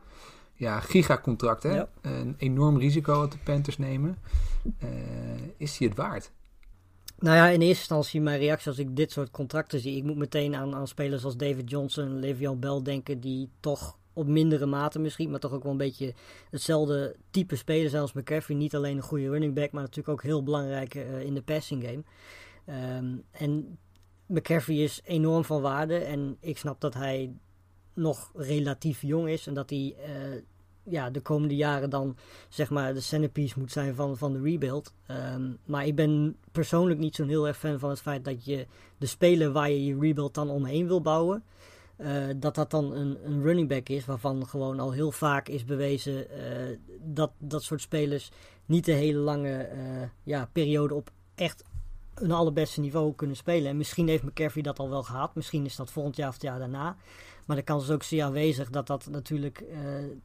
Ja, 0.54 0.80
gigacontract 0.80 1.64
hè. 1.64 1.84
Een 2.02 2.36
enorm 2.38 2.78
risico 2.78 3.20
wat 3.20 3.32
de 3.32 3.38
Panthers 3.44 3.78
nemen. 3.78 4.18
is 5.58 5.78
hij 5.78 5.88
het 5.88 5.98
waard? 5.98 6.32
Nou 7.20 7.36
ja, 7.36 7.48
in 7.48 7.62
eerste 7.62 7.80
instantie 7.80 8.22
mijn 8.22 8.40
reactie 8.40 8.68
als 8.68 8.80
ik 8.80 8.96
dit 8.96 9.12
soort 9.12 9.32
contracten 9.32 9.80
zie. 9.80 9.98
Ik 9.98 10.04
moet 10.04 10.18
meteen 10.18 10.56
aan, 10.56 10.76
aan 10.76 10.88
spelers 10.88 11.24
als 11.24 11.38
David 11.38 11.70
Johnson, 11.70 12.20
Le'Veon 12.20 12.60
Bell 12.60 12.82
denken. 12.84 13.20
Die 13.20 13.50
toch 13.60 13.98
op 14.14 14.28
mindere 14.28 14.66
mate 14.66 15.00
misschien, 15.00 15.30
maar 15.30 15.40
toch 15.40 15.54
ook 15.54 15.64
wel 15.64 15.72
een 15.72 15.78
beetje 15.78 16.14
hetzelfde 16.50 17.16
type 17.32 17.56
spelers 17.56 17.90
zijn 17.90 18.02
als 18.02 18.14
McCaffrey. 18.14 18.58
Niet 18.58 18.76
alleen 18.76 18.98
een 18.98 19.04
goede 19.04 19.30
running 19.30 19.54
back, 19.54 19.72
maar 19.72 19.82
natuurlijk 19.82 20.10
ook 20.10 20.24
heel 20.24 20.44
belangrijk 20.44 20.94
in 20.96 21.34
de 21.34 21.42
passing 21.42 21.84
game. 21.84 22.04
Um, 22.66 23.24
en 23.32 23.78
McCaffrey 24.26 24.78
is 24.78 25.02
enorm 25.04 25.44
van 25.44 25.62
waarde. 25.62 25.98
En 25.98 26.38
ik 26.40 26.58
snap 26.58 26.82
dat 26.82 26.94
hij 26.94 27.34
nog 27.94 28.32
relatief 28.36 29.02
jong 29.02 29.30
is. 29.30 29.48
En 29.48 29.54
dat 29.54 29.70
hij 29.70 29.96
uh, 30.08 30.42
ja, 30.84 31.10
de 31.10 31.22
komende 31.22 31.56
jaren 31.56 31.90
dan 31.90 32.18
zeg 32.50 32.70
maar 32.70 32.94
de 32.94 33.00
centerpiece 33.00 33.60
moet 33.60 33.72
zijn 33.72 33.96
van, 33.96 34.18
van 34.18 34.34
de 34.34 34.42
rebuild. 34.42 34.94
Um, 35.36 35.58
maar 35.66 35.86
ik 35.86 35.96
ben 35.96 36.36
persoonlijk 36.52 37.00
niet 37.00 37.16
zo'n 37.16 37.28
heel 37.28 37.48
erg 37.48 37.58
fan 37.58 37.80
van 37.80 37.90
het 37.90 38.02
feit 38.02 38.26
dat 38.26 38.46
je 38.46 38.68
de 38.98 39.06
speler 39.06 39.52
waar 39.52 39.70
je 39.70 39.86
je 39.86 40.00
rebuild 40.00 40.34
dan 40.34 40.50
omheen 40.50 40.88
wil 40.88 41.02
bouwen. 41.02 41.44
Uh, 41.98 42.28
dat 42.36 42.56
dat 42.56 42.72
dan 42.72 42.94
een, 42.94 43.18
een 43.26 43.42
running 43.42 43.68
back 43.68 43.90
is, 43.90 44.06
waarvan 44.06 44.48
gewoon 44.48 44.80
al 44.80 44.92
heel 44.92 45.12
vaak 45.12 45.48
is 45.48 45.66
bewezen 45.66 46.28
uh, 46.38 46.78
dat 47.02 47.32
dat 47.38 47.64
soort 47.64 47.82
spelers 47.82 48.32
niet 48.66 48.86
de 48.86 48.92
hele 48.92 49.20
lange 49.20 49.70
ja, 50.24 50.50
periode 50.52 50.94
op 50.94 51.12
echt 51.36 51.64
een 52.20 52.32
allerbeste 52.32 52.80
niveau 52.80 53.16
kunnen 53.16 53.36
spelen. 53.36 53.70
En 53.70 53.78
misschien 53.78 54.08
heeft 54.08 54.24
McCaffrey 54.24 54.64
dat 54.64 54.80
al 54.80 54.90
wel 54.90 55.04
gehad. 55.04 55.36
Misschien 55.36 55.66
is 55.66 55.76
dat 55.76 55.92
volgend 55.92 56.16
jaar 56.16 56.28
of 56.28 56.34
het 56.34 56.44
jaar 56.44 56.60
daarna. 56.60 56.96
Maar 57.46 57.56
de 57.56 57.64
kans 57.64 57.84
is 57.84 57.92
ook 57.92 58.04
zeer 58.04 58.24
aanwezig 58.24 58.70
dat 58.70 58.88
dat 58.88 59.08
natuurlijk 59.10 59.64
uh, 59.72 59.78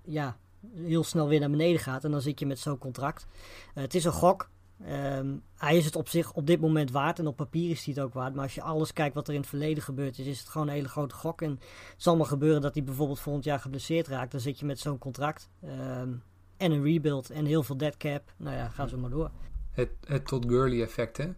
ja, 0.03 0.37
heel 0.75 1.05
snel 1.05 1.29
weer 1.29 1.41
naar 1.41 1.51
beneden 1.51 1.81
gaat. 1.81 2.05
En 2.05 2.11
dan 2.11 2.21
zit 2.21 2.39
je 2.39 2.47
met 2.47 2.59
zo'n 2.59 2.79
contract. 2.79 3.27
Uh, 3.75 3.83
het 3.83 3.95
is 3.95 4.05
een 4.05 4.13
gok. 4.13 4.51
Um, 4.89 5.43
hij 5.57 5.77
is 5.77 5.85
het 5.85 5.97
op 5.97 6.09
zich 6.09 6.33
op 6.33 6.47
dit 6.47 6.61
moment 6.61 6.91
waard. 6.91 7.19
En 7.19 7.27
op 7.27 7.37
papier 7.37 7.71
is 7.71 7.85
hij 7.85 7.95
het 7.95 8.03
ook 8.03 8.15
waard. 8.15 8.35
Maar 8.35 8.45
als 8.45 8.55
je 8.55 8.63
alles 8.63 8.93
kijkt 8.93 9.15
wat 9.15 9.29
er 9.29 9.35
in 9.35 9.41
het 9.41 9.49
verleden 9.49 9.83
gebeurd 9.83 10.19
is, 10.19 10.27
is 10.27 10.39
het 10.39 10.49
gewoon 10.49 10.67
een 10.67 10.75
hele 10.75 10.89
grote 10.89 11.15
gok. 11.15 11.43
En 11.43 11.51
het 11.51 11.63
zal 11.97 12.17
maar 12.17 12.27
gebeuren 12.27 12.63
dat 12.63 12.75
hij 12.75 12.85
bijvoorbeeld 12.85 13.21
volgend 13.21 13.45
jaar 13.45 13.61
geblesseerd 13.61 14.09
raakt. 14.09 14.33
Dan 14.33 14.41
zit 14.41 14.59
je 14.59 14.67
met 14.67 14.79
zo'n 14.79 14.99
contract. 14.99 15.51
Um, 15.65 16.23
en 16.57 16.73
een 16.73 16.83
rebuild 16.83 17.31
en 17.31 17.45
heel 17.45 17.63
veel 17.63 17.77
dead 17.77 17.97
cap. 17.97 18.33
Nou 18.37 18.57
ja, 18.57 18.69
ga 18.69 18.87
zo 18.87 18.97
maar 18.97 19.11
door. 19.11 19.31
Het, 19.71 19.91
het 20.07 20.27
tot 20.27 20.45
Gurley 20.49 20.83
effect, 20.83 21.17
hè? 21.17 21.29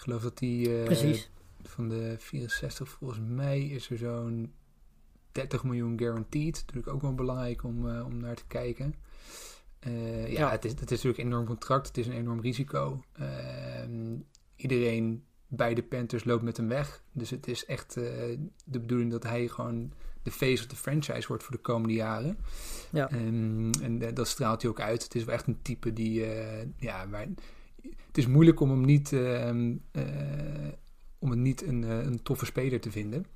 Geloof 0.00 0.22
dat 0.22 0.38
die 0.38 0.84
uh, 0.84 1.16
van 1.62 1.88
de 1.88 2.14
64, 2.18 2.88
volgens 2.88 3.20
mij 3.22 3.66
is 3.66 3.90
er 3.90 3.98
zo'n 3.98 4.52
30 5.32 5.64
miljoen 5.64 5.98
guaranteed. 5.98 6.54
Natuurlijk 6.60 6.94
ook 6.94 7.02
wel 7.02 7.14
belangrijk 7.14 7.64
om, 7.64 7.86
uh, 7.86 8.06
om 8.06 8.16
naar 8.20 8.34
te 8.34 8.46
kijken. 8.46 8.94
Uh, 9.86 10.32
ja, 10.32 10.38
ja, 10.38 10.50
Het, 10.50 10.64
is, 10.64 10.70
het 10.70 10.80
is 10.80 10.90
natuurlijk 10.90 11.18
een 11.18 11.26
enorm 11.26 11.46
contract. 11.46 11.86
Het 11.86 11.98
is 11.98 12.06
een 12.06 12.12
enorm 12.12 12.40
risico. 12.40 13.04
Ehm, 13.12 14.16
iedereen 14.56 15.24
bij 15.46 15.74
de 15.74 15.82
Panthers 15.82 16.24
loopt 16.24 16.42
met 16.42 16.56
hem 16.56 16.68
weg. 16.68 17.02
Dus 17.12 17.30
het 17.30 17.48
is 17.48 17.64
echt 17.64 17.94
de 17.94 18.80
bedoeling 18.80 19.10
dat 19.10 19.22
hij 19.22 19.48
gewoon 19.48 19.92
de 20.22 20.30
face 20.30 20.62
of 20.62 20.66
de 20.68 20.76
franchise 20.76 21.28
wordt 21.28 21.42
voor 21.42 21.56
de 21.56 21.62
komende 21.62 21.94
jaren. 21.94 22.38
Ja. 22.90 23.12
Um, 23.12 23.70
en 23.70 24.14
dat 24.14 24.28
straalt 24.28 24.62
hij 24.62 24.70
ook 24.70 24.80
uit. 24.80 25.02
Het 25.02 25.14
is 25.14 25.24
wel 25.24 25.34
echt 25.34 25.46
een 25.46 25.62
type 25.62 25.92
die, 25.92 26.26
ja, 26.76 27.08
waar, 27.08 27.26
het 28.06 28.18
is 28.18 28.26
moeilijk 28.26 28.60
om 28.60 28.70
hem 28.70 28.84
niet, 28.84 29.12
uh, 29.12 29.50
om 31.18 31.30
hem 31.30 31.42
niet 31.42 31.66
een, 31.66 31.84
eh, 31.84 32.04
een 32.04 32.22
toffe 32.22 32.44
speler 32.44 32.80
te 32.80 32.90
vinden. 32.90 33.26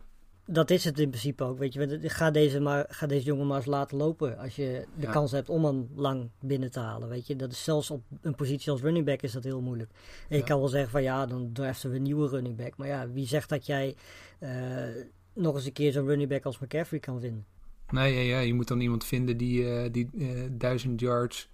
Dat 0.46 0.70
is 0.70 0.84
het 0.84 0.98
in 0.98 1.08
principe 1.08 1.44
ook. 1.44 1.58
Weet 1.58 1.72
je, 1.72 2.00
ga 2.02 2.30
deze, 2.30 2.60
maar, 2.60 2.86
ga 2.88 3.06
deze 3.06 3.24
jongen 3.24 3.46
maar 3.46 3.56
eens 3.56 3.66
laten 3.66 3.96
lopen. 3.96 4.38
Als 4.38 4.56
je 4.56 4.86
de 4.98 5.06
kans 5.06 5.30
hebt 5.30 5.48
om 5.48 5.64
hem 5.64 5.88
lang 5.94 6.30
binnen 6.40 6.70
te 6.70 6.80
halen. 6.80 7.08
Weet 7.08 7.26
je, 7.26 7.36
dat 7.36 7.52
is 7.52 7.64
zelfs 7.64 7.90
op 7.90 8.02
een 8.20 8.34
positie 8.34 8.72
als 8.72 8.80
running 8.80 9.06
back 9.06 9.22
is 9.22 9.32
dat 9.32 9.44
heel 9.44 9.60
moeilijk. 9.60 9.90
En 10.28 10.36
je 10.36 10.44
kan 10.44 10.58
wel 10.58 10.68
zeggen 10.68 10.90
van 10.90 11.02
ja, 11.02 11.26
dan 11.26 11.52
draften 11.52 11.90
we 11.90 11.96
een 11.96 12.02
nieuwe 12.02 12.28
running 12.28 12.56
back. 12.56 12.76
Maar 12.76 12.86
ja, 12.86 13.10
wie 13.10 13.26
zegt 13.26 13.48
dat 13.48 13.66
jij 13.66 13.96
uh, 14.40 14.50
nog 15.34 15.54
eens 15.54 15.66
een 15.66 15.72
keer 15.72 15.92
zo'n 15.92 16.06
running 16.06 16.28
back 16.28 16.44
als 16.44 16.58
McCaffrey 16.58 17.00
kan 17.00 17.20
vinden? 17.20 17.44
Nee, 17.88 18.14
ja, 18.14 18.20
ja, 18.20 18.40
je 18.40 18.54
moet 18.54 18.68
dan 18.68 18.80
iemand 18.80 19.04
vinden 19.04 19.36
die, 19.36 19.62
uh, 19.62 19.84
die 19.92 20.08
duizend 20.56 21.00
yards 21.00 21.48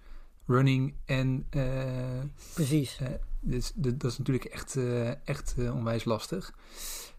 running 0.51 0.95
en... 1.05 1.47
Uh, 1.57 2.21
Precies. 2.55 2.99
Uh, 3.03 3.09
dus, 3.41 3.73
dat 3.75 4.05
is 4.05 4.19
natuurlijk 4.19 4.45
echt, 4.45 4.77
uh, 4.77 5.29
echt 5.29 5.55
onwijs 5.59 6.05
lastig. 6.05 6.55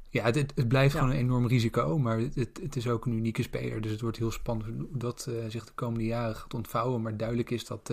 Ja, 0.10 0.24
het, 0.24 0.36
het 0.56 0.68
blijft 0.68 0.95
gewoon 0.95 1.10
een 1.10 1.18
enorm 1.18 1.48
risico, 1.48 1.98
maar 2.00 2.19
het, 2.19 2.60
het, 2.62 2.75
is 2.75 2.88
ook 2.88 3.06
een 3.06 3.13
unieke 3.13 3.42
speler. 3.42 3.81
Dus 3.81 3.92
het 3.92 4.01
wordt 4.01 4.18
heel 4.18 4.31
spannend 4.31 4.69
hoe 4.78 4.98
dat 4.98 5.30
zich 5.48 5.66
de 5.66 5.72
komende 5.75 6.06
jaren 6.06 6.35
gaat 6.35 6.54
ontvouwen. 6.54 7.02
Maar 7.02 7.18
duidelijk 7.18 7.50
is 7.50 7.66
dat 7.66 7.88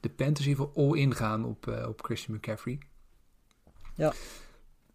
de 0.00 0.10
Panthers 0.16 0.46
geval 0.46 0.72
all-in 0.74 1.14
gaan 1.14 1.44
op, 1.44 1.84
op 1.88 2.04
Christian 2.04 2.36
McCaffrey. 2.36 2.78
Ja. 3.94 4.12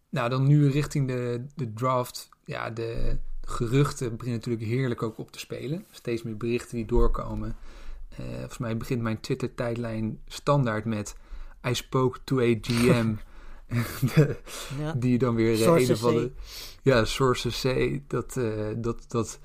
Nou, 0.10 0.30
dan 0.30 0.48
nu 0.48 0.70
richting 0.70 1.08
de, 1.08 1.46
de 1.56 1.74
draft. 1.74 2.30
Ja, 2.46 2.70
de, 2.70 3.18
de 3.42 3.48
geruchten 3.48 4.10
beginnen 4.12 4.40
natuurlijk 4.40 4.66
heerlijk 4.66 5.04
ook 5.04 5.18
op 5.18 5.32
te 5.32 5.40
spelen. 5.40 5.86
Steeds 5.92 6.24
meer 6.24 6.38
berichten 6.38 6.76
die 6.76 6.86
doorkomen. 6.86 7.56
Uh, 8.20 8.26
volgens 8.36 8.58
mij 8.58 8.78
begint 8.78 9.02
mijn 9.02 9.20
Twitter-tijdlijn 9.20 10.20
standaard 10.28 10.86
met 10.86 11.16
I 11.68 11.74
spoke 11.74 12.20
to 12.24 12.40
a 12.40 12.56
GM. 12.62 13.14
ja. 14.82 14.94
Die 14.98 15.18
dan 15.18 15.36
weer 15.36 15.54
uh, 15.54 15.66
een 15.66 15.92
of 15.92 16.04
andere... 16.04 16.32
Ja, 16.82 17.06
sources 17.06 17.60
say 17.60 18.04
dat, 18.08 18.36
uh, 18.36 18.54
dat, 18.78 19.06
dat 19.08 19.40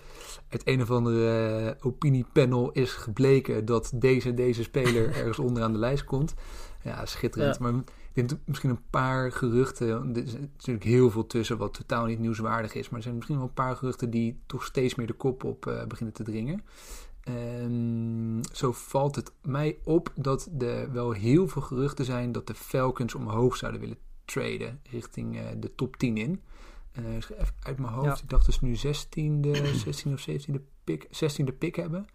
het 0.48 0.62
een 0.64 0.82
of 0.82 0.90
andere 0.90 1.76
opiniepanel 1.80 2.72
is 2.72 2.92
gebleken 2.92 3.64
dat 3.64 3.92
deze, 3.94 4.34
deze 4.34 4.62
speler 4.62 5.12
ergens 5.16 5.38
onderaan 5.38 5.72
de 5.72 5.78
lijst 5.78 6.04
komt. 6.04 6.34
Ja, 6.82 7.06
schitterend. 7.06 7.58
Ja. 7.58 7.62
Maar 7.62 7.82
ik 8.12 8.28
denk 8.28 8.40
misschien 8.44 8.70
een 8.70 8.90
paar 8.90 9.32
geruchten. 9.32 10.16
Er 10.16 10.22
is 10.22 10.32
natuurlijk 10.32 10.86
heel 10.86 11.10
veel 11.10 11.26
tussen 11.26 11.58
wat 11.58 11.74
totaal 11.74 12.04
niet 12.06 12.18
nieuwswaardig 12.18 12.74
is. 12.74 12.88
Maar 12.88 12.96
er 12.96 13.02
zijn 13.02 13.14
misschien 13.14 13.36
wel 13.36 13.46
een 13.46 13.54
paar 13.54 13.76
geruchten 13.76 14.10
die 14.10 14.40
toch 14.46 14.64
steeds 14.64 14.94
meer 14.94 15.06
de 15.06 15.12
kop 15.12 15.44
op 15.44 15.84
beginnen 15.88 16.14
te 16.14 16.22
dringen. 16.22 16.62
En 17.22 18.40
zo 18.52 18.72
valt 18.72 19.16
het 19.16 19.32
mij 19.42 19.78
op 19.84 20.12
dat 20.14 20.48
er 20.58 20.92
wel 20.92 21.12
heel 21.12 21.48
veel 21.48 21.62
geruchten 21.62 22.04
zijn 22.04 22.32
dat 22.32 22.46
de 22.46 22.54
Falcons 22.54 23.14
omhoog 23.14 23.56
zouden 23.56 23.80
willen 23.80 23.98
traden 24.24 24.80
richting 24.90 25.36
uh, 25.36 25.42
de 25.56 25.74
top 25.74 25.96
10 25.96 26.16
in. 26.16 26.40
Uh, 26.98 27.14
even 27.14 27.54
uit 27.62 27.78
mijn 27.78 27.92
hoofd, 27.92 28.16
ja. 28.16 28.22
ik 28.22 28.30
dacht 28.30 28.46
dus 28.46 28.60
nu 28.60 28.76
16e, 28.76 28.80
16 28.80 30.12
of 30.14 30.28
17e 30.28 30.62
pick, 30.84 31.06
16e 31.06 31.58
pick 31.58 31.76
hebben. 31.76 32.06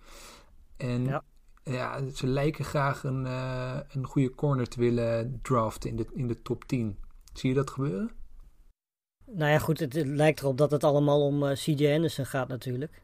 En 0.78 1.04
ja. 1.04 1.24
ja 1.64 2.10
ze 2.14 2.28
lijken 2.28 2.66
graag 2.66 3.04
een, 3.04 3.26
uh, 3.26 3.80
een 3.90 4.06
goede 4.06 4.36
corner 4.36 4.68
te 4.68 4.80
willen 4.80 5.40
draften 5.42 5.90
in 5.90 5.96
de, 5.96 6.06
in 6.14 6.28
de 6.28 6.42
top 6.42 6.64
10. 6.64 6.98
Zie 7.34 7.50
je 7.50 7.56
dat 7.56 7.70
gebeuren? 7.70 8.12
Nou 9.26 9.52
ja, 9.52 9.60
goed, 9.60 9.80
het, 9.80 9.94
het 9.94 10.08
lijkt 10.08 10.40
erop 10.40 10.58
dat 10.58 10.72
het 10.72 10.84
allemaal 10.84 11.26
om 11.26 11.54
CJ 11.54 11.94
Anderson 11.94 12.26
gaat 12.26 12.48
natuurlijk. 12.48 13.02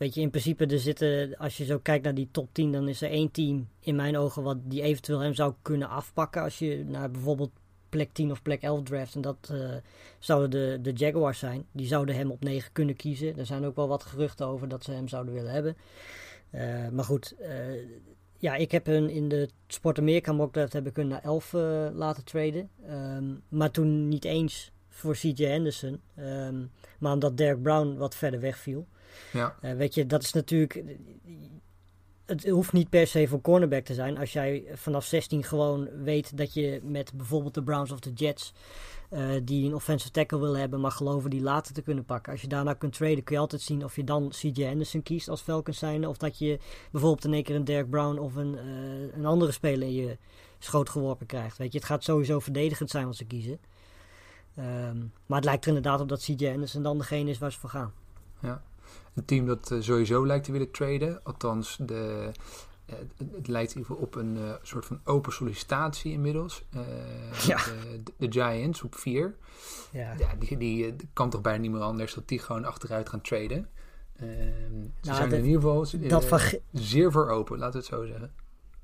Ehm, 0.00 0.08
Weet 0.08 0.14
je, 0.14 0.20
in 0.20 0.30
principe 0.30 0.66
er 0.66 0.80
zitten, 0.80 1.36
als 1.36 1.56
je 1.56 1.64
zo 1.64 1.78
kijkt 1.78 2.04
naar 2.04 2.14
die 2.14 2.28
top 2.30 2.48
10, 2.52 2.72
dan 2.72 2.88
is 2.88 3.02
er 3.02 3.10
één 3.10 3.30
team 3.30 3.68
in 3.80 3.96
mijn 3.96 4.16
ogen 4.16 4.42
wat 4.42 4.56
die 4.62 4.82
eventueel 4.82 5.20
hem 5.20 5.34
zou 5.34 5.54
kunnen 5.62 5.88
afpakken. 5.88 6.42
Als 6.42 6.58
je 6.58 6.84
naar 6.86 7.10
bijvoorbeeld 7.10 7.50
plek 7.88 8.12
10 8.12 8.30
of 8.30 8.42
plek 8.42 8.62
11 8.62 8.82
draft. 8.82 9.14
En 9.14 9.20
dat 9.20 9.50
uh, 9.52 9.74
zouden 10.18 10.50
de, 10.50 10.78
de 10.80 10.92
Jaguars 10.92 11.38
zijn. 11.38 11.64
Die 11.72 11.86
zouden 11.86 12.14
hem 12.14 12.30
op 12.30 12.42
9 12.42 12.72
kunnen 12.72 12.96
kiezen. 12.96 13.38
Er 13.38 13.46
zijn 13.46 13.64
ook 13.64 13.76
wel 13.76 13.88
wat 13.88 14.02
geruchten 14.02 14.46
over 14.46 14.68
dat 14.68 14.84
ze 14.84 14.92
hem 14.92 15.08
zouden 15.08 15.34
willen 15.34 15.52
hebben. 15.52 15.76
Uh, 16.54 16.88
maar 16.88 17.04
goed, 17.04 17.34
uh, 17.40 17.48
ja, 18.38 18.54
ik 18.54 18.70
heb 18.70 18.86
hun 18.86 19.10
in 19.10 19.28
de 19.28 19.48
Sport 19.66 19.98
Amerika 19.98 20.32
mock 20.32 20.52
draft 20.52 20.72
heb 20.72 20.86
ik 20.86 20.96
hun 20.96 21.08
naar 21.08 21.22
11 21.22 21.52
laten 21.92 22.24
traden. 22.24 22.70
Um, 22.90 23.42
maar 23.48 23.70
toen 23.70 24.08
niet 24.08 24.24
eens 24.24 24.72
voor 24.88 25.14
CJ 25.14 25.44
Henderson. 25.44 26.00
Um, 26.18 26.70
maar 26.98 27.12
omdat 27.12 27.36
Derek 27.36 27.62
Brown 27.62 27.96
wat 27.96 28.14
verder 28.14 28.40
wegviel. 28.40 28.86
Ja. 29.32 29.56
weet 29.60 29.94
je, 29.94 30.06
dat 30.06 30.22
is 30.22 30.32
natuurlijk 30.32 30.84
het 32.30 32.48
hoeft 32.48 32.72
niet 32.72 32.88
per 32.88 33.06
se 33.06 33.28
voor 33.28 33.40
cornerback 33.40 33.84
te 33.84 33.94
zijn. 33.94 34.18
Als 34.18 34.32
jij 34.32 34.64
vanaf 34.74 35.04
16 35.04 35.44
gewoon 35.44 35.88
weet 36.02 36.36
dat 36.36 36.54
je 36.54 36.80
met 36.82 37.12
bijvoorbeeld 37.14 37.54
de 37.54 37.62
Browns 37.62 37.90
of 37.90 38.00
de 38.00 38.12
Jets... 38.12 38.52
Uh, 39.10 39.30
die 39.42 39.66
een 39.66 39.74
offensive 39.74 40.10
tackle 40.10 40.38
willen 40.38 40.60
hebben, 40.60 40.80
maar 40.80 40.90
geloven 40.90 41.30
die 41.30 41.42
later 41.42 41.74
te 41.74 41.82
kunnen 41.82 42.04
pakken. 42.04 42.32
Als 42.32 42.40
je 42.40 42.46
daarna 42.48 42.74
kunt 42.74 42.92
traden, 42.92 43.24
kun 43.24 43.34
je 43.34 43.40
altijd 43.40 43.60
zien 43.60 43.84
of 43.84 43.96
je 43.96 44.04
dan 44.04 44.28
CJ 44.28 44.66
Anderson 44.66 45.02
kiest 45.02 45.28
als 45.28 45.40
Falcons 45.40 45.78
zijn. 45.78 46.06
Of 46.06 46.16
dat 46.16 46.38
je 46.38 46.58
bijvoorbeeld 46.90 47.24
in 47.24 47.32
één 47.32 47.42
keer 47.42 47.54
een 47.54 47.64
Derek 47.64 47.90
Brown 47.90 48.18
of 48.18 48.34
een, 48.34 48.54
uh, 48.54 49.14
een 49.14 49.26
andere 49.26 49.52
speler 49.52 49.88
in 49.88 49.94
je 49.94 50.16
schoot 50.58 50.88
geworpen 50.88 51.26
krijgt. 51.26 51.58
Weet 51.58 51.72
je, 51.72 51.78
het 51.78 51.86
gaat 51.86 52.04
sowieso 52.04 52.38
verdedigend 52.38 52.90
zijn 52.90 53.06
wat 53.06 53.16
ze 53.16 53.24
kiezen. 53.24 53.58
Um, 54.58 55.12
maar 55.26 55.36
het 55.36 55.44
lijkt 55.44 55.62
er 55.62 55.68
inderdaad 55.68 56.00
op 56.00 56.08
dat 56.08 56.22
CJ 56.22 56.48
Anderson 56.48 56.82
dan 56.82 56.98
degene 56.98 57.30
is 57.30 57.38
waar 57.38 57.52
ze 57.52 57.58
voor 57.58 57.70
gaan. 57.70 57.92
Ja. 58.40 58.62
Een 59.14 59.24
team 59.24 59.46
dat 59.46 59.70
uh, 59.70 59.82
sowieso 59.82 60.26
lijkt 60.26 60.44
te 60.44 60.52
willen 60.52 60.70
traden. 60.70 61.22
Althans, 61.22 61.76
de, 61.80 62.30
uh, 62.90 62.96
het 63.36 63.48
lijkt 63.48 63.70
in 63.74 63.78
ieder 63.78 63.94
geval 63.94 63.96
op 63.96 64.14
een 64.14 64.36
uh, 64.36 64.52
soort 64.62 64.86
van 64.86 65.00
open 65.04 65.32
sollicitatie 65.32 66.12
inmiddels. 66.12 66.64
ja. 67.46 67.56
de, 68.04 68.12
de, 68.16 68.32
Giants 68.32 68.82
op 68.82 68.94
4. 68.94 69.34
Ja. 69.92 70.14
ja 70.18 70.34
die, 70.38 70.56
die, 70.56 70.96
kan 71.12 71.30
toch 71.30 71.40
bijna 71.40 71.60
niet 71.60 71.70
meer 71.70 71.80
anders 71.80 72.14
dat 72.14 72.28
die 72.28 72.38
gewoon 72.38 72.64
achteruit 72.64 73.08
gaan 73.08 73.20
traden. 73.20 73.68
ze 74.18 74.24
Nou, 75.02 75.16
zijn 75.16 75.30
dat- 75.30 75.38
in 75.38 75.44
ieder 75.44 75.60
geval 75.60 75.86
dat 76.08 76.24
van 76.24 76.40
zeer 76.72 77.12
voor 77.12 77.28
open, 77.28 77.58
laten 77.58 77.80
we 77.80 77.86
het 77.86 77.94
zo 77.96 78.06
zeggen. 78.06 78.32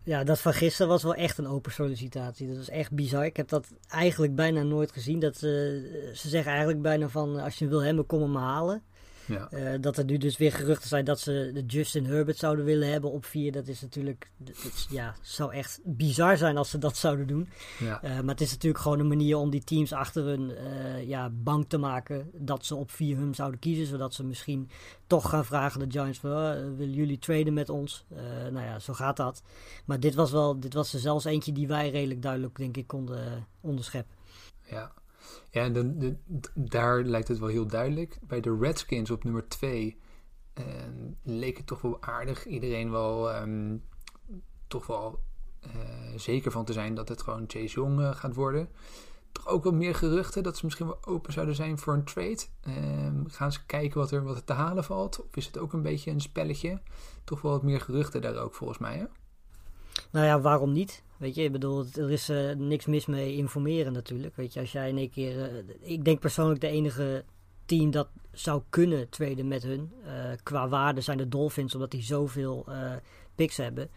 Ja, 0.03 0.25
dat 0.25 0.41
van 0.41 0.53
gisteren 0.53 0.89
was 0.89 1.03
wel 1.03 1.15
echt 1.15 1.39
een 1.39 1.47
open 1.47 1.73
sollicitatie. 1.73 2.49
Dat 2.49 2.57
was 2.57 2.69
echt 2.69 2.93
bizar. 2.93 3.25
Ik 3.25 3.37
heb 3.37 3.49
dat 3.49 3.67
eigenlijk 3.89 4.35
bijna 4.35 4.63
nooit 4.63 4.93
gezien. 4.93 5.19
Dat, 5.19 5.37
ze 5.37 6.11
ze 6.15 6.29
zeggen 6.29 6.51
eigenlijk 6.51 6.83
bijna 6.83 7.09
van, 7.09 7.37
als 7.41 7.59
je 7.59 7.69
wil 7.69 7.83
hebben, 7.83 8.07
kom 8.07 8.21
hem 8.23 8.37
halen. 8.37 8.83
Ja. 9.27 9.51
Eh, 9.51 9.81
dat 9.81 9.97
er 9.97 10.05
nu 10.05 10.17
dus 10.19 10.37
weer 10.37 10.53
geruchten 10.53 10.89
zijn 10.89 11.05
dat 11.05 11.21
ze 11.21 11.51
de 11.55 11.65
Justin 11.65 12.05
Herbert 12.05 12.37
zouden 12.39 12.65
willen 12.65 12.91
hebben 12.93 13.13
op 13.13 13.25
vier. 13.25 13.53
Dat 13.53 13.67
is 13.69 13.81
natuurlijk, 13.81 14.31
dat 14.37 14.57
is- 14.57 14.87
ja, 14.91 15.15
zou 15.23 15.53
echt 15.53 15.81
bizar 15.85 16.37
zijn 16.37 16.57
als 16.57 16.71
ze 16.71 16.79
dat 16.79 16.97
zouden 16.97 17.27
doen. 17.27 17.49
Ja. 17.79 18.03
Eh, 18.03 18.11
maar 18.21 18.35
het 18.35 18.41
is 18.41 18.51
natuurlijk 18.53 18.83
gewoon 18.83 18.99
een 18.99 19.07
manier 19.09 19.37
om 19.37 19.51
die 19.51 19.65
teams 19.65 19.93
achter 19.93 20.25
hun 20.25 20.51
eh, 20.57 21.09
ja, 21.09 21.31
bang 21.31 21.65
te 21.69 21.79
maken 21.79 22.31
dat 22.35 22.65
ze 22.67 22.75
op 22.75 22.91
vier 22.91 23.17
hun 23.17 23.35
zouden 23.35 23.61
kiezen. 23.61 23.87
Zodat 23.87 24.15
ze 24.15 24.25
misschien 24.25 24.71
toch 25.07 25.29
gaan 25.29 25.45
vragen 25.45 25.81
de 25.81 25.87
Giants 25.99 26.19
van, 26.19 26.31
"Oh, 26.31 26.53
willen 26.77 26.95
jullie 26.95 27.19
traden 27.19 27.55
met 27.55 27.69
ons? 27.69 28.05
Nou 28.53 28.65
ja, 28.65 28.79
zo 28.79 28.93
gaat 28.93 29.17
dat. 29.17 29.43
Maar 29.85 30.01
dit 30.01 30.15
was 30.15 30.31
wel, 30.31 30.61
dit 30.61 30.75
was 30.75 30.93
er 30.95 31.01
zelfs 31.01 31.25
eentje 31.25 31.53
die 31.53 31.67
wij 31.67 31.91
redelijk 31.91 32.23
duidelijk 32.23 32.57
denk 32.57 32.77
ik 32.77 32.87
konden 32.87 33.47
onderscheppen. 33.61 34.15
Ja, 34.71 34.93
ja 35.51 35.69
de, 35.69 36.17
daar 36.55 37.03
lijkt 37.03 37.29
het 37.29 37.39
wel 37.39 37.49
heel 37.49 37.67
duidelijk. 37.67 38.19
Bij 38.23 38.41
de 38.41 38.57
Redskins 38.61 39.11
op 39.11 39.25
nummer 39.25 39.49
2 39.49 39.99
leek 41.23 41.57
het 41.57 41.67
toch 41.67 41.81
wel 41.81 42.03
aardig. 42.03 42.47
Iedereen 42.47 42.91
wel 42.91 43.33
ehm, 43.33 43.77
toch 44.67 44.87
wel 44.87 45.21
eh, 45.61 45.71
zeker 46.17 46.51
van 46.51 46.65
te 46.65 46.73
zijn 46.73 46.95
dat 46.95 47.09
het 47.09 47.23
gewoon 47.23 47.45
Chase 47.47 47.75
Young 47.75 48.01
eh, 48.01 48.15
gaat 48.15 48.35
worden. 48.35 48.69
Toch 49.33 49.49
ook 49.49 49.65
wel 49.65 49.73
meer 49.73 49.95
geruchten 49.95 50.43
dat 50.43 50.57
ze 50.57 50.65
misschien 50.65 50.87
wel 50.87 51.05
open 51.05 51.33
zouden 51.33 51.55
zijn 51.55 51.79
voor 51.79 51.95
een 51.95 52.05
trade. 52.05 52.43
Ehm, 52.61 53.25
gaan 53.27 53.53
ze 53.53 53.67
kijken 53.67 54.01
wat 54.01 54.11
er, 54.11 54.23
wat 54.23 54.37
er 54.37 54.45
te 54.45 54.53
halen 54.53 54.85
valt? 54.85 55.21
Of 55.21 55.37
is 55.37 55.47
het 55.47 55.59
ook 55.59 55.73
een 55.73 55.83
beetje 55.83 56.11
een 56.11 56.21
spelletje? 56.21 56.81
Toch 57.25 57.41
wel 57.41 57.53
wat 57.53 57.63
meer 57.63 57.81
geruchten 57.81 58.21
daar 58.21 58.37
ook 58.37 58.55
volgens 58.55 58.79
mij, 58.79 58.97
hè? 58.97 59.05
Nou 60.11 60.27
ja, 60.27 60.41
waarom 60.41 60.73
niet? 60.73 61.03
Weet 61.17 61.35
je, 61.35 61.43
ik 61.43 61.53
bedoel, 61.53 61.85
er 61.95 62.11
is 62.11 62.29
eh, 62.29 62.51
niks 62.57 62.87
mis 62.87 63.07
mee 63.07 63.37
informeren 63.37 63.93
natuurlijk. 63.93 64.37
Weet 64.37 64.53
je, 64.53 64.61
als 64.61 64.73
jij 64.73 64.89
in 64.89 64.99
één 64.99 65.11
keer... 65.11 65.43
eh, 65.43 65.63
ik 65.81 66.05
denk 66.05 66.21
persoonlijk 66.21 66.61
de 66.61 66.69
enige 66.69 67.25
team 67.65 67.91
dat 67.91 68.09
zou 68.33 68.63
kunnen 68.71 69.09
traden 69.09 69.49
met 69.49 69.63
hun. 69.63 69.93
eh, 70.05 70.13
qua 70.43 70.69
waarde 70.69 71.01
zijn 71.01 71.19
de 71.19 71.29
Dolphins, 71.29 71.75
omdat 71.75 71.91
die 71.91 72.03
zoveel 72.03 72.67
picks 73.35 73.57
hebben. 73.57 73.91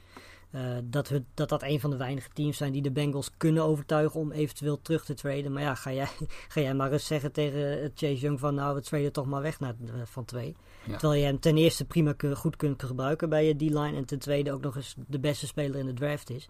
Dat, 0.84 1.08
het, 1.10 1.24
dat 1.34 1.50
dat 1.50 1.64
een 1.64 1.80
van 1.80 1.90
de 1.90 1.98
weinige 1.98 2.30
teams 2.34 2.58
zijn 2.58 2.72
die 2.72 2.82
de 2.82 2.92
Bengals 2.92 3.32
kunnen 3.38 3.64
overtuigen 3.64 4.20
om 4.20 4.32
eventueel 4.32 4.82
terug 4.82 5.06
te 5.06 5.14
traden. 5.14 5.52
Maar 5.52 5.62
ja, 5.62 5.76
ga 5.76 5.94
jij, 5.94 6.08
ga 6.54 6.62
jij 6.62 6.74
maar 6.74 6.92
eens 6.92 7.06
zeggen 7.06 7.32
tegen 7.32 7.92
Chase 7.96 8.20
Young 8.20 8.40
van 8.40 8.56
nou, 8.56 8.76
we 8.76 8.82
traden 8.82 9.12
toch 9.12 9.26
maar 9.26 9.42
weg 9.42 9.60
naar, 9.60 9.76
van 10.04 10.26
twee. 10.26 10.56
Ja. 10.84 10.98
Terwijl 10.98 11.20
je 11.20 11.26
hem 11.26 11.40
ten 11.40 11.58
eerste 11.58 11.86
prima 11.86 12.14
goed 12.34 12.56
kunt 12.56 12.84
gebruiken 12.84 13.30
bij 13.30 13.46
je 13.46 13.56
D-line. 13.56 13.96
En 13.96 14.06
ten 14.06 14.20
tweede 14.20 14.52
ook 14.52 14.62
nog 14.62 14.76
eens 14.76 14.96
de 15.08 15.20
beste 15.20 15.48
speler 15.48 15.80
in 15.80 15.86
de 15.86 15.94
draft 15.94 16.30
is. 16.30 16.50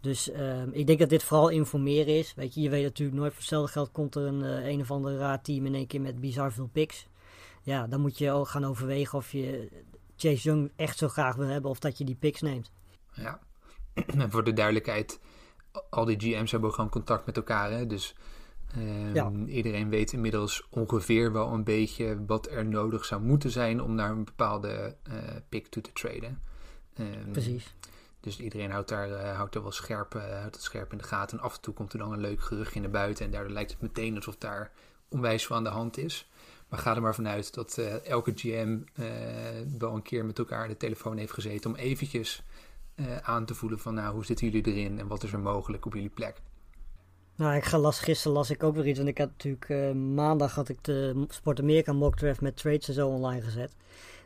Dus 0.00 0.30
ehm, 0.30 0.68
ik 0.72 0.86
denk 0.86 0.98
dat 0.98 1.08
dit 1.08 1.22
vooral 1.22 1.48
informeren 1.48 2.18
is. 2.18 2.34
Weet 2.34 2.54
je, 2.54 2.60
je 2.60 2.70
weet 2.70 2.82
natuurlijk 2.82 3.18
nooit 3.18 3.30
voor 3.30 3.40
hetzelfde 3.40 3.72
geld 3.72 3.92
komt 3.92 4.14
er 4.14 4.22
een, 4.22 4.42
eh, 4.42 4.66
een 4.66 4.80
of 4.80 4.90
ander 4.90 5.16
raar 5.16 5.42
team 5.42 5.66
in 5.66 5.74
één 5.74 5.86
keer 5.86 6.00
met 6.00 6.20
bizar 6.20 6.52
veel 6.52 6.68
picks. 6.72 7.06
Ja, 7.62 7.86
dan 7.86 8.00
moet 8.00 8.18
je 8.18 8.30
ook 8.30 8.48
gaan 8.48 8.64
overwegen 8.64 9.18
of 9.18 9.32
je 9.32 9.68
Chase 10.16 10.42
Young 10.42 10.70
echt 10.76 10.98
zo 10.98 11.08
graag 11.08 11.36
wil 11.36 11.46
hebben 11.46 11.70
of 11.70 11.78
dat 11.78 11.98
je 11.98 12.04
die 12.04 12.14
picks 12.14 12.40
neemt. 12.40 12.70
Ja. 13.12 13.40
En 14.18 14.30
voor 14.30 14.44
de 14.44 14.52
duidelijkheid, 14.52 15.20
al 15.90 16.04
die 16.04 16.20
GM's 16.20 16.50
hebben 16.50 16.68
ook 16.68 16.74
gewoon 16.74 16.90
contact 16.90 17.26
met 17.26 17.36
elkaar. 17.36 17.70
Hè? 17.70 17.86
Dus 17.86 18.14
ehm, 18.74 19.14
Ja. 19.14 19.32
iedereen 19.46 19.88
weet 19.88 20.12
inmiddels 20.12 20.66
ongeveer 20.70 21.32
wel 21.32 21.52
een 21.52 21.64
beetje 21.64 22.24
wat 22.26 22.48
er 22.50 22.66
nodig 22.66 23.04
zou 23.04 23.22
moeten 23.22 23.50
zijn 23.50 23.82
om 23.82 23.94
naar 23.94 24.10
een 24.10 24.24
bepaalde 24.24 24.96
eh, 25.02 25.14
pick 25.48 25.66
toe 25.66 25.82
te 25.82 25.92
traden. 25.92 26.42
Ehm, 26.94 27.30
Precies. 27.32 27.74
Dus 28.20 28.40
iedereen 28.40 28.70
houdt 28.70 28.88
daar, 28.88 29.10
eh, 29.10 29.36
houdt 29.36 29.52
daar 29.52 29.62
wel 29.62 29.72
scherp, 29.72 30.14
eh, 30.14 30.22
houdt 30.40 30.54
het 30.54 30.64
scherp 30.64 30.92
in 30.92 30.98
de 30.98 31.04
gaten. 31.04 31.38
En 31.38 31.44
af 31.44 31.54
en 31.54 31.60
toe 31.60 31.74
komt 31.74 31.92
er 31.92 31.98
dan 31.98 32.12
een 32.12 32.20
leuk 32.20 32.40
geruchtje 32.42 32.80
naar 32.80 32.90
buiten. 32.90 33.24
En 33.24 33.30
daardoor 33.30 33.52
lijkt 33.52 33.70
het 33.70 33.80
meteen 33.80 34.16
alsof 34.16 34.36
daar 34.36 34.70
onwijs 35.08 35.46
veel 35.46 35.56
aan 35.56 35.64
de 35.64 35.70
hand 35.70 35.98
is. 35.98 36.30
Maar 36.68 36.78
ga 36.80 36.94
er 36.94 37.02
maar 37.02 37.14
vanuit 37.14 37.54
dat 37.54 37.78
elke 38.04 38.32
GM 38.34 38.78
wel 39.78 39.94
een 39.94 40.02
keer 40.02 40.24
met 40.24 40.38
elkaar 40.38 40.68
de 40.68 40.76
telefoon 40.76 41.16
heeft 41.16 41.32
gezeten 41.32 41.70
om 41.70 41.76
eventjes 41.76 42.42
aan 43.22 43.44
te 43.44 43.54
voelen 43.54 43.78
van 43.78 43.94
nou, 43.94 44.14
hoe 44.14 44.24
zitten 44.24 44.50
jullie 44.50 44.72
erin 44.72 44.98
en 44.98 45.06
wat 45.06 45.22
is 45.22 45.32
er 45.32 45.38
mogelijk 45.38 45.86
op 45.86 45.94
jullie 45.94 46.08
plek. 46.08 46.36
Nou, 47.36 47.56
ik 47.56 47.64
ga 47.64 47.78
las, 47.78 48.00
gisteren 48.00 48.32
las 48.32 48.50
ik 48.50 48.62
ook 48.62 48.74
weer 48.74 48.86
iets. 48.86 48.98
Want 48.98 49.10
ik 49.10 49.18
had 49.18 49.28
natuurlijk 49.28 49.68
eh, 49.68 49.92
maandag 49.92 50.54
had 50.54 50.68
ik 50.68 50.84
de 50.84 51.24
Sport 51.28 51.60
Amerika 51.60 51.92
mock 51.92 52.16
draft 52.16 52.40
met 52.40 52.56
trades 52.56 52.88
en 52.88 52.94
zo 52.94 53.08
online 53.08 53.42
gezet. 53.42 53.74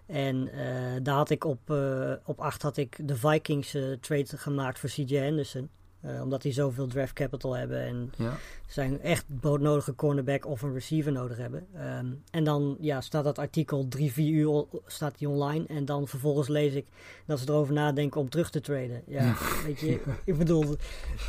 En 0.06 0.48
eh, 0.52 1.02
daar 1.02 1.14
had 1.14 1.30
ik 1.30 1.44
op, 1.44 1.70
eh, 1.70 2.12
op 2.24 2.40
8 2.40 2.62
had 2.62 2.76
ik 2.76 3.08
de 3.08 3.16
Vikings 3.16 3.76
trade 4.00 4.36
gemaakt 4.36 4.78
voor 4.78 4.88
CJ 4.88 5.16
Henderson. 5.16 5.68
Eh, 6.00 6.22
omdat 6.22 6.42
die 6.42 6.52
zoveel 6.52 6.86
draft 6.86 7.12
capital 7.12 7.56
hebben 7.56 7.80
en 7.80 8.12
Ja, 8.16 8.36
zijn 8.66 9.00
echt 9.00 9.24
broodnodige 9.40 9.94
cornerback 9.94 10.46
of 10.46 10.62
een 10.62 10.72
receiver 10.72 11.12
nodig 11.12 11.36
hebben. 11.36 11.66
Ehm, 11.74 12.06
en 12.30 12.44
dan 12.44 12.76
ja, 12.80 13.00
staat 13.00 13.24
dat 13.24 13.38
artikel 13.38 13.88
drie, 13.88 14.12
vier 14.12 14.32
uur 14.32 14.64
staat 14.86 15.18
die 15.18 15.28
online. 15.28 15.64
En 15.68 15.84
dan 15.84 16.08
vervolgens 16.08 16.48
lees 16.48 16.74
ik 16.74 16.86
dat 17.26 17.38
ze 17.38 17.48
erover 17.48 17.74
nadenken 17.74 18.20
om 18.20 18.28
terug 18.28 18.50
te 18.50 18.60
traden. 18.60 19.02
Ja, 19.06 19.34
weet 19.64 19.80
je, 19.80 20.00
ik 20.24 20.38
bedoel, 20.38 20.76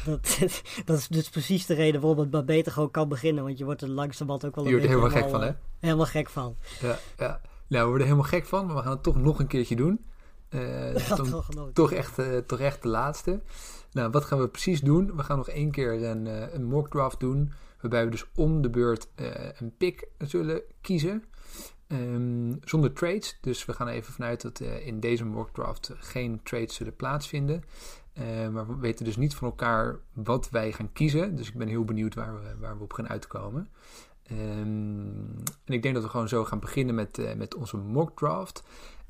dat, 0.05 0.39
dat 0.86 0.97
is 0.97 1.07
dus 1.07 1.29
precies 1.29 1.65
de 1.65 1.74
reden 1.74 2.01
waarom 2.01 2.19
het 2.19 2.31
maar 2.31 2.45
beter 2.45 2.71
gewoon 2.71 2.91
kan 2.91 3.09
beginnen. 3.09 3.43
Want 3.43 3.57
je 3.57 3.65
wordt 3.65 3.81
er 3.81 3.89
langzamerhand 3.89 4.45
ook 4.45 4.55
wel 4.55 4.63
je 4.63 4.69
een 4.69 4.79
wordt 4.79 4.93
er 4.93 5.00
beetje 5.00 5.09
helemaal 5.09 5.29
gek 5.29 5.39
van 5.39 5.47
hè? 5.47 5.79
Helemaal 5.79 6.05
gek 6.05 6.29
van. 6.29 6.55
Ja, 6.81 6.97
ja. 7.17 7.41
Nou, 7.67 7.83
we 7.83 7.89
worden 7.89 8.07
er 8.07 8.13
helemaal 8.13 8.31
gek 8.31 8.45
van, 8.45 8.65
maar 8.65 8.75
we 8.75 8.81
gaan 8.81 8.91
het 8.91 9.03
toch 9.03 9.15
nog 9.15 9.39
een 9.39 9.47
keertje 9.47 9.75
doen. 9.75 10.05
Eh, 10.50 10.95
Ja, 11.07 11.15
toch 11.74 11.91
echt, 11.91 12.19
eh, 12.19 12.38
toch 12.38 12.59
echt 12.59 12.81
de 12.81 12.88
laatste. 12.88 13.39
Nou, 13.98 14.10
wat 14.10 14.25
gaan 14.25 14.39
we 14.39 14.48
precies 14.48 14.82
doen? 14.82 15.16
We 15.16 15.24
gaan 15.24 15.38
nog 15.38 15.50
één 15.50 15.72
keer 15.72 16.04
een, 16.04 16.27
eh, 16.27 16.54
een 16.54 16.63
mock 16.63 16.89
draft 16.89 17.20
doen. 17.20 17.51
Waarbij 17.82 18.06
we 18.06 18.12
dus 18.12 18.25
om 18.36 18.62
de 18.62 18.70
beurt 18.70 19.08
eh, 19.16 19.27
een 19.60 19.75
pick 19.77 20.08
zullen 20.18 20.62
kiezen. 20.82 21.24
Ehm, 21.88 22.56
zonder 22.63 22.94
trades. 22.94 23.38
Dus 23.42 23.66
we 23.66 23.74
gaan 23.74 23.88
even 23.88 24.13
vanuit 24.13 24.42
dat 24.42 24.60
eh, 24.60 24.88
in 24.88 25.00
deze 25.00 25.25
mock 25.25 25.50
draft 25.50 25.92
geen 25.96 26.39
trades 26.44 26.75
zullen 26.75 26.96
plaatsvinden. 26.96 27.63
Maar 28.51 28.68
we 28.68 28.75
weten 28.80 29.06
dus 29.06 29.18
niet 29.18 29.36
van 29.36 29.48
elkaar 29.48 30.00
wat 30.13 30.50
wij 30.50 30.72
gaan 30.72 30.94
kiezen. 30.94 31.36
Dus 31.36 31.48
ik 31.48 31.56
ben 31.56 31.68
heel 31.68 31.86
benieuwd 31.86 32.16
waar 32.16 32.42
we, 32.42 32.56
waar 32.60 32.77
we 32.77 32.84
op 32.84 32.94
gaan 32.94 33.10
uitkomen. 33.10 33.70
Ehm, 34.24 34.39
en 35.66 35.74
ik 35.74 35.82
denk 35.82 35.94
dat 35.94 36.04
we 36.04 36.10
gewoon 36.10 36.27
zo 36.27 36.46
gaan 36.46 36.60
beginnen 36.60 36.96
met, 36.96 37.36
met 37.38 37.56
onze 37.56 37.77
mock 37.77 38.18
draft. 38.18 38.63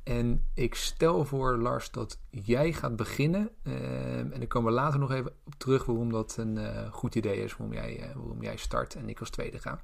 En 0.08 0.44
ik 0.54 0.76
stel 0.76 1.26
voor, 1.26 1.58
Lars, 1.58 1.92
dat 1.92 2.20
jij 2.30 2.74
gaat 2.74 2.96
beginnen. 2.96 3.50
Ehm, 3.64 4.32
en 4.32 4.40
dan 4.40 4.48
komen 4.48 4.74
we 4.74 4.80
later 4.80 5.00
nog 5.00 5.12
even 5.12 5.32
op 5.46 5.54
terug 5.58 5.86
waarom 5.86 6.12
dat 6.12 6.36
een 6.38 6.58
eh, 6.58 6.92
goed 6.92 7.16
idee 7.16 7.44
is. 7.44 7.58
Waarom 7.58 7.76
jij, 7.76 8.00
eh, 8.00 8.16
waarom 8.16 8.42
jij 8.44 8.58
start 8.58 8.96
en 8.96 9.10
ik 9.10 9.20
als 9.20 9.30
tweede 9.30 9.60
ga. 9.60 9.82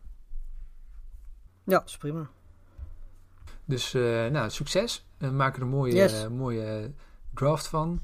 Ja, 1.64 1.84
is 1.86 1.98
prima. 1.98 2.30
Dus 3.66 3.94
eh, 3.94 4.28
nou, 4.28 4.50
succes. 4.50 5.06
We 5.18 5.28
maken 5.28 5.56
er 5.56 5.62
een 5.62 5.74
mooie, 5.74 5.94
Yes. 5.94 6.28
mooie 6.30 6.92
draft 7.34 7.68
van. 7.68 8.02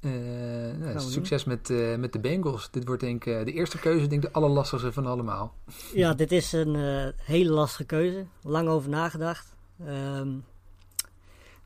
Nou, 0.00 0.92
we 0.92 1.00
succes 1.00 1.44
met, 1.44 1.68
met 1.98 2.12
de 2.12 2.18
Bengals. 2.20 2.70
Dit 2.70 2.86
wordt 2.86 3.02
denk 3.02 3.24
ik 3.24 3.44
de 3.44 3.52
eerste 3.52 3.78
keuze, 3.78 4.06
denk 4.06 4.24
ik 4.24 4.28
de 4.28 4.34
allerlastigste 4.34 4.92
van 4.92 5.06
allemaal. 5.06 5.54
Ja, 5.94 6.14
dit 6.14 6.32
is 6.32 6.52
een 6.52 6.74
hele 7.16 7.50
lastige 7.50 7.84
keuze. 7.84 8.26
Lang 8.42 8.68
over 8.68 8.90
nagedacht. 8.90 9.54
Ehm, 9.84 10.28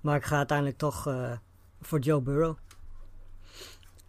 maar 0.03 0.17
ik 0.17 0.25
ga 0.25 0.37
uiteindelijk 0.37 0.79
toch 0.79 1.07
eh, 1.07 1.33
voor 1.81 1.99
Joe 1.99 2.21
Burrow. 2.21 2.57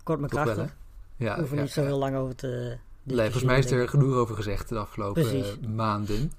Kort 0.04 0.20
maar 0.20 0.30
Toch 0.30 0.56
wel? 0.56 0.70
Ja, 1.16 1.36
hoeven 1.36 1.56
ja, 1.56 1.62
niet 1.62 1.72
zo 1.72 1.82
ja. 1.82 1.88
heel 1.88 1.98
lang 1.98 2.16
over 2.16 2.36
te 2.36 2.78
Nee, 3.04 3.22
volgens 3.24 3.44
mij 3.44 3.60
is 3.60 3.72
er 3.72 3.90
genoeg 3.90 4.16
over 4.16 4.36
gezegd 4.36 4.70
de 4.70 4.78
afgelopen 4.78 5.22
Precies. 5.22 5.60
eh, 5.60 5.68
maanden. 5.68 6.32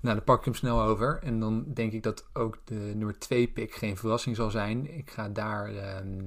Nou, 0.00 0.14
dan 0.16 0.24
pak 0.24 0.38
ik 0.38 0.44
hem 0.44 0.54
snel 0.54 0.82
over. 0.82 1.18
En 1.22 1.40
dan 1.40 1.64
denk 1.74 1.92
ik 1.92 2.02
dat 2.02 2.28
ook 2.32 2.58
de 2.64 2.74
nummer 2.74 3.18
2 3.18 3.48
pick 3.48 3.74
geen 3.74 3.96
verrassing 3.96 4.36
zal 4.36 4.50
zijn. 4.50 4.96
Ik 4.98 5.10
ga 5.10 5.28
daar 5.28 5.74
ehm, 5.74 6.24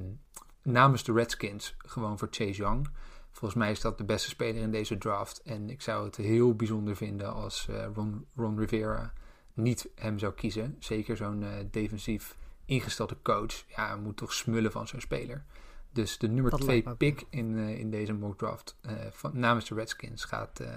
namens 0.63 1.03
de 1.03 1.13
Redskins 1.13 1.75
gewoon 1.77 2.17
voor 2.17 2.27
Chase 2.31 2.51
Young. 2.51 2.89
Volgens 3.31 3.59
mij 3.59 3.71
is 3.71 3.81
dat 3.81 3.97
de 3.97 4.03
beste 4.03 4.29
speler 4.29 4.61
in 4.61 4.71
deze 4.71 4.97
draft. 4.97 5.41
En 5.41 5.69
ik 5.69 5.81
zou 5.81 6.05
het 6.05 6.15
heel 6.15 6.55
bijzonder 6.55 6.95
vinden 6.95 7.33
als 7.33 7.67
eh, 7.69 7.85
Ron, 7.93 8.25
Ron 8.35 8.59
Rivera 8.59 9.13
niet 9.53 9.89
hem 9.95 10.19
zou 10.19 10.33
kiezen. 10.33 10.75
Zeker 10.79 11.17
zo'n 11.17 11.45
defensief 11.71 12.37
ingestelde 12.71 13.17
coach. 13.21 13.63
Ja, 13.75 13.95
moet 13.95 14.17
toch 14.17 14.33
smullen 14.33 14.71
van 14.71 14.87
zo'n 14.87 15.01
speler. 15.01 15.43
Dus 15.93 16.17
de 16.17 16.27
nummer 16.27 16.51
Dat 16.51 16.61
2 16.61 16.69
lijkt 16.69 16.85
me 16.85 16.91
ook. 16.91 16.97
pick 16.97 17.25
in, 17.29 17.57
eh, 17.57 17.79
in 17.79 17.91
deze 17.91 18.13
mock 18.13 18.37
draft 18.37 18.75
eh, 18.81 18.93
van, 19.11 19.31
namens 19.33 19.67
de 19.67 19.75
Redskins 19.75 20.23
gaat, 20.23 20.59
eh, 20.59 20.67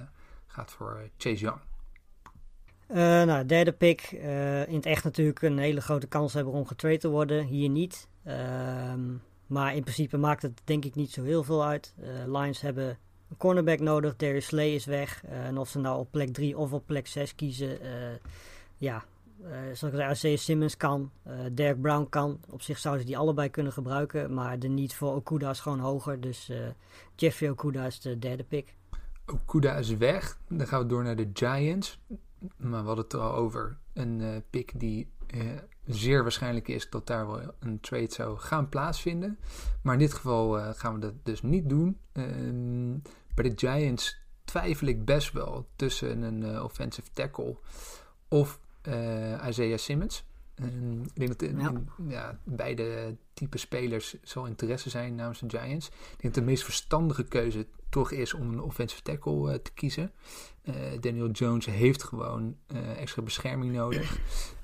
gaat 0.46 0.70
voor 0.70 1.08
Chase 1.16 1.40
Young. 1.40 1.60
Nou, 3.26 3.46
derde 3.46 3.72
pick. 3.72 4.10
in 4.68 4.74
het 4.74 4.86
echt 4.86 5.04
natuurlijk 5.04 5.42
een 5.42 5.58
hele 5.58 5.80
grote 5.80 6.06
kans 6.06 6.32
hebben 6.32 6.52
om 6.52 6.66
getrade 6.66 6.98
te 6.98 7.08
worden. 7.08 7.44
Hier 7.44 7.68
niet. 7.68 8.08
Ehm, 8.24 9.00
maar 9.46 9.74
in 9.74 9.82
principe 9.82 10.16
maakt 10.16 10.42
het 10.42 10.60
denk 10.64 10.84
ik 10.84 10.94
niet 10.94 11.10
zo 11.10 11.22
heel 11.22 11.44
veel 11.44 11.64
uit. 11.64 11.94
Lions 12.26 12.60
hebben 12.60 12.98
een 13.30 13.36
cornerback 13.36 13.80
nodig. 13.80 14.16
Darius 14.16 14.46
Slay 14.46 14.68
is 14.68 14.84
weg. 14.84 15.24
En 15.24 15.58
of 15.58 15.68
ze 15.68 15.78
nou 15.78 15.98
op 15.98 16.10
plek 16.10 16.32
3 16.32 16.58
of 16.58 16.72
op 16.72 16.86
plek 16.86 17.06
6 17.06 17.34
kiezen. 17.34 17.78
ja, 18.76 19.04
zoals 19.72 19.94
ik 19.94 20.16
zei, 20.16 20.36
Simmons 20.36 20.76
kan. 20.76 21.10
eh 21.22 21.38
Derek 21.52 21.80
Brown 21.80 22.06
kan. 22.08 22.40
Op 22.50 22.62
zich 22.62 22.78
zouden 22.78 23.02
ze 23.02 23.08
die 23.08 23.18
allebei 23.18 23.48
kunnen 23.50 23.72
gebruiken. 23.72 24.34
Maar 24.34 24.58
de 24.58 24.68
niet 24.68 24.94
voor 24.94 25.14
Okuda 25.14 25.50
is 25.50 25.60
gewoon 25.60 25.78
hoger. 25.78 26.20
Dus 26.20 26.48
eh, 26.48 26.58
Jeffrey 27.16 27.50
Okuda 27.50 27.86
is 27.86 28.00
de 28.00 28.18
derde 28.18 28.44
pick. 28.44 28.74
Okuda 29.26 29.74
is 29.76 29.96
weg. 29.96 30.38
Dan 30.48 30.66
gaan 30.66 30.80
we 30.80 30.86
door 30.86 31.02
naar 31.02 31.16
de 31.16 31.30
Giants. 31.32 31.98
Maar 32.56 32.80
we 32.80 32.86
hadden 32.86 33.04
het 33.04 33.12
er 33.12 33.20
al 33.20 33.34
over. 33.34 33.78
Een 33.92 34.20
eh, 34.20 34.36
pick 34.50 34.72
die 34.80 35.12
eh, 35.26 35.40
zeer 35.86 36.22
waarschijnlijk 36.22 36.68
is 36.68 36.90
dat 36.90 37.06
daar 37.06 37.26
wel 37.26 37.40
een 37.60 37.80
trade 37.80 38.12
zou 38.12 38.38
gaan 38.38 38.68
plaatsvinden. 38.68 39.38
Maar 39.82 39.92
in 39.92 40.00
dit 40.00 40.14
geval 40.14 40.58
eh, 40.58 40.68
gaan 40.74 40.94
we 40.94 41.00
dat 41.00 41.14
dus 41.22 41.42
niet 41.42 41.68
doen. 41.68 41.98
Ehm, 42.12 42.98
bij 43.34 43.50
de 43.50 43.52
Giants 43.54 44.22
twijfel 44.44 44.86
ik 44.86 45.04
best 45.04 45.32
wel 45.32 45.68
tussen 45.76 46.22
een 46.22 46.42
eh, 46.42 46.64
offensive 46.64 47.10
tackle 47.12 47.56
of 48.28 48.60
eh, 48.86 49.46
Isaiah 49.48 49.78
Simmons. 49.78 50.24
Ik 51.02 51.14
denk 51.14 51.28
dat 51.38 51.42
in, 51.42 51.58
Ja. 51.58 51.68
in- 51.70 51.88
ja, 52.08 52.38
beide 52.44 53.16
type 53.32 53.58
spelers 53.58 54.16
zal 54.22 54.46
interesse 54.46 54.90
zijn 54.90 55.14
namens 55.14 55.40
de 55.40 55.58
Giants. 55.58 55.86
Ik 55.88 55.92
denk 56.08 56.22
dat 56.22 56.34
de 56.34 56.42
meest 56.50 56.64
verstandige 56.64 57.24
keuze 57.24 57.66
toch 57.88 58.10
is 58.10 58.34
om 58.34 58.52
een 58.52 58.60
offensive 58.62 59.02
tackle 59.02 59.52
eh, 59.52 59.58
te 59.58 59.72
kiezen. 59.72 60.12
Eh, 60.62 60.74
Daniel 61.00 61.30
Jones 61.30 61.66
heeft 61.66 62.02
gewoon 62.02 62.56
extra 62.96 63.22
bescherming 63.22 63.72
nodig. 63.72 64.18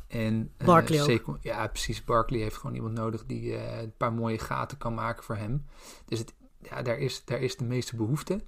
En, 0.09 0.53
Barkley 0.65 1.01
ook. 1.01 1.07
zeker- 1.07 1.39
ja, 1.41 1.67
precies. 1.67 2.05
Barkley 2.05 2.41
heeft 2.41 2.57
gewoon 2.57 2.75
iemand 2.77 2.95
nodig 2.95 3.25
die 3.27 3.57
een 3.57 3.97
paar 3.97 4.13
mooie 4.13 4.39
gaten 4.39 4.79
kan 4.79 4.95
maken 4.95 5.25
voor 5.25 5.37
hem. 5.37 5.65
Dus 6.05 6.19
het, 6.19 6.35
ja, 6.63 6.83
daar, 6.83 6.99
is, 6.99 7.25
daar 7.25 7.41
is 7.41 7.57
de 7.57 7.65
meeste 7.65 7.97
behoefte. 7.97 8.41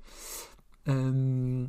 Ehm, 0.83 1.67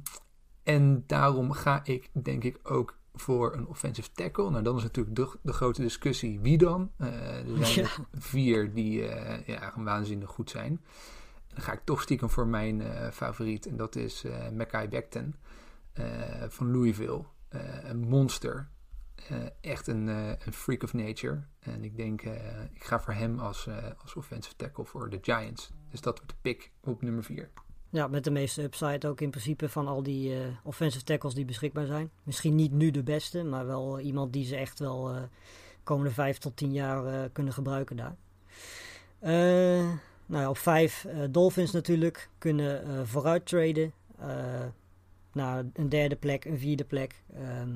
en 0.64 1.04
daarom 1.08 1.52
ga 1.52 1.82
ik 1.84 2.10
denk 2.24 2.44
ik 2.44 2.60
ook 2.64 2.98
voor 3.14 3.54
een 3.54 3.68
offensive 3.68 4.12
tackle. 4.12 4.50
Nou, 4.50 4.64
dan 4.64 4.78
is 4.78 4.84
natuurlijk 4.84 5.16
de, 5.16 5.38
de 5.42 5.54
grote 5.54 5.82
discussie 5.82 6.40
wie 6.40 6.58
dan. 6.58 6.92
Eh, 6.98 7.60
er 7.60 7.66
zijn 7.66 7.86
Ja. 7.86 7.92
er 8.12 8.22
vier 8.22 8.74
die 8.74 9.08
eh, 9.08 9.48
ja, 9.48 9.70
gewoon 9.70 9.86
waanzinnig 9.86 10.30
goed 10.30 10.50
zijn. 10.50 10.72
En 11.48 11.56
dan 11.56 11.64
ga 11.64 11.72
ik 11.72 11.82
toch 11.84 12.02
stiekem 12.02 12.30
voor 12.30 12.48
mijn 12.48 12.82
eh, 12.82 13.12
favoriet. 13.12 13.66
En 13.66 13.78
dat 13.78 13.96
is 13.96 14.24
eh 14.24 14.50
Mackay 14.50 14.90
Becton 14.90 15.36
van 16.48 16.72
Louisville. 16.72 17.24
Een 17.84 18.00
monster. 18.00 18.70
Echt 19.62 19.88
een, 19.88 20.08
een 20.08 20.54
freak 20.54 20.84
of 20.84 20.94
nature. 20.94 21.44
En 21.60 21.84
ik 21.84 21.98
denk, 21.98 22.22
ik 22.74 22.84
ga 22.84 23.00
voor 23.00 23.14
hem 23.14 23.40
als, 23.40 23.68
als 24.02 24.16
offensive 24.16 24.56
tackle 24.56 24.86
voor 24.86 25.10
de 25.10 25.20
Giants. 25.22 25.72
Dus 25.90 26.02
dat 26.02 26.18
wordt 26.18 26.32
de 26.32 26.38
pick 26.42 26.72
op 26.82 27.02
nummer 27.02 27.24
4. 27.24 27.50
Ja, 27.94 28.08
met 28.08 28.24
de 28.24 28.32
meeste 28.32 28.64
upside 28.64 29.08
ook 29.08 29.22
in 29.22 29.30
principe 29.30 29.70
van 29.70 29.88
al 29.88 30.04
die 30.04 30.36
eh, 30.36 30.40
offensive 30.64 31.04
tackles 31.04 31.34
die 31.34 31.46
beschikbaar 31.46 31.86
zijn. 31.86 32.10
Misschien 32.24 32.56
niet 32.56 32.72
nu 32.72 32.92
de 32.92 33.04
beste, 33.04 33.44
maar 33.44 33.66
wel 33.66 34.00
iemand 34.00 34.34
die 34.34 34.46
ze 34.46 34.56
echt 34.56 34.80
wel 34.80 35.10
eh 35.10 35.22
komende 35.84 36.12
vijf 36.12 36.38
tot 36.38 36.58
tien 36.58 36.72
jaar 36.72 37.06
eh, 37.06 37.30
kunnen 37.34 37.54
gebruiken 37.54 37.96
daar. 37.96 38.16
Nou 40.26 40.44
ja, 40.44 40.50
op 40.50 40.58
vijf 40.58 41.08
Dolphins 41.30 41.72
natuurlijk 41.72 42.30
kunnen 42.38 43.08
vooruit 43.08 43.46
traden 43.46 43.94
naar 45.32 45.66
een 45.74 45.90
derde 45.90 46.16
plek, 46.16 46.46
een 46.46 46.60
vierde 46.60 46.84
plek. 46.84 47.24
Ehm, 47.34 47.70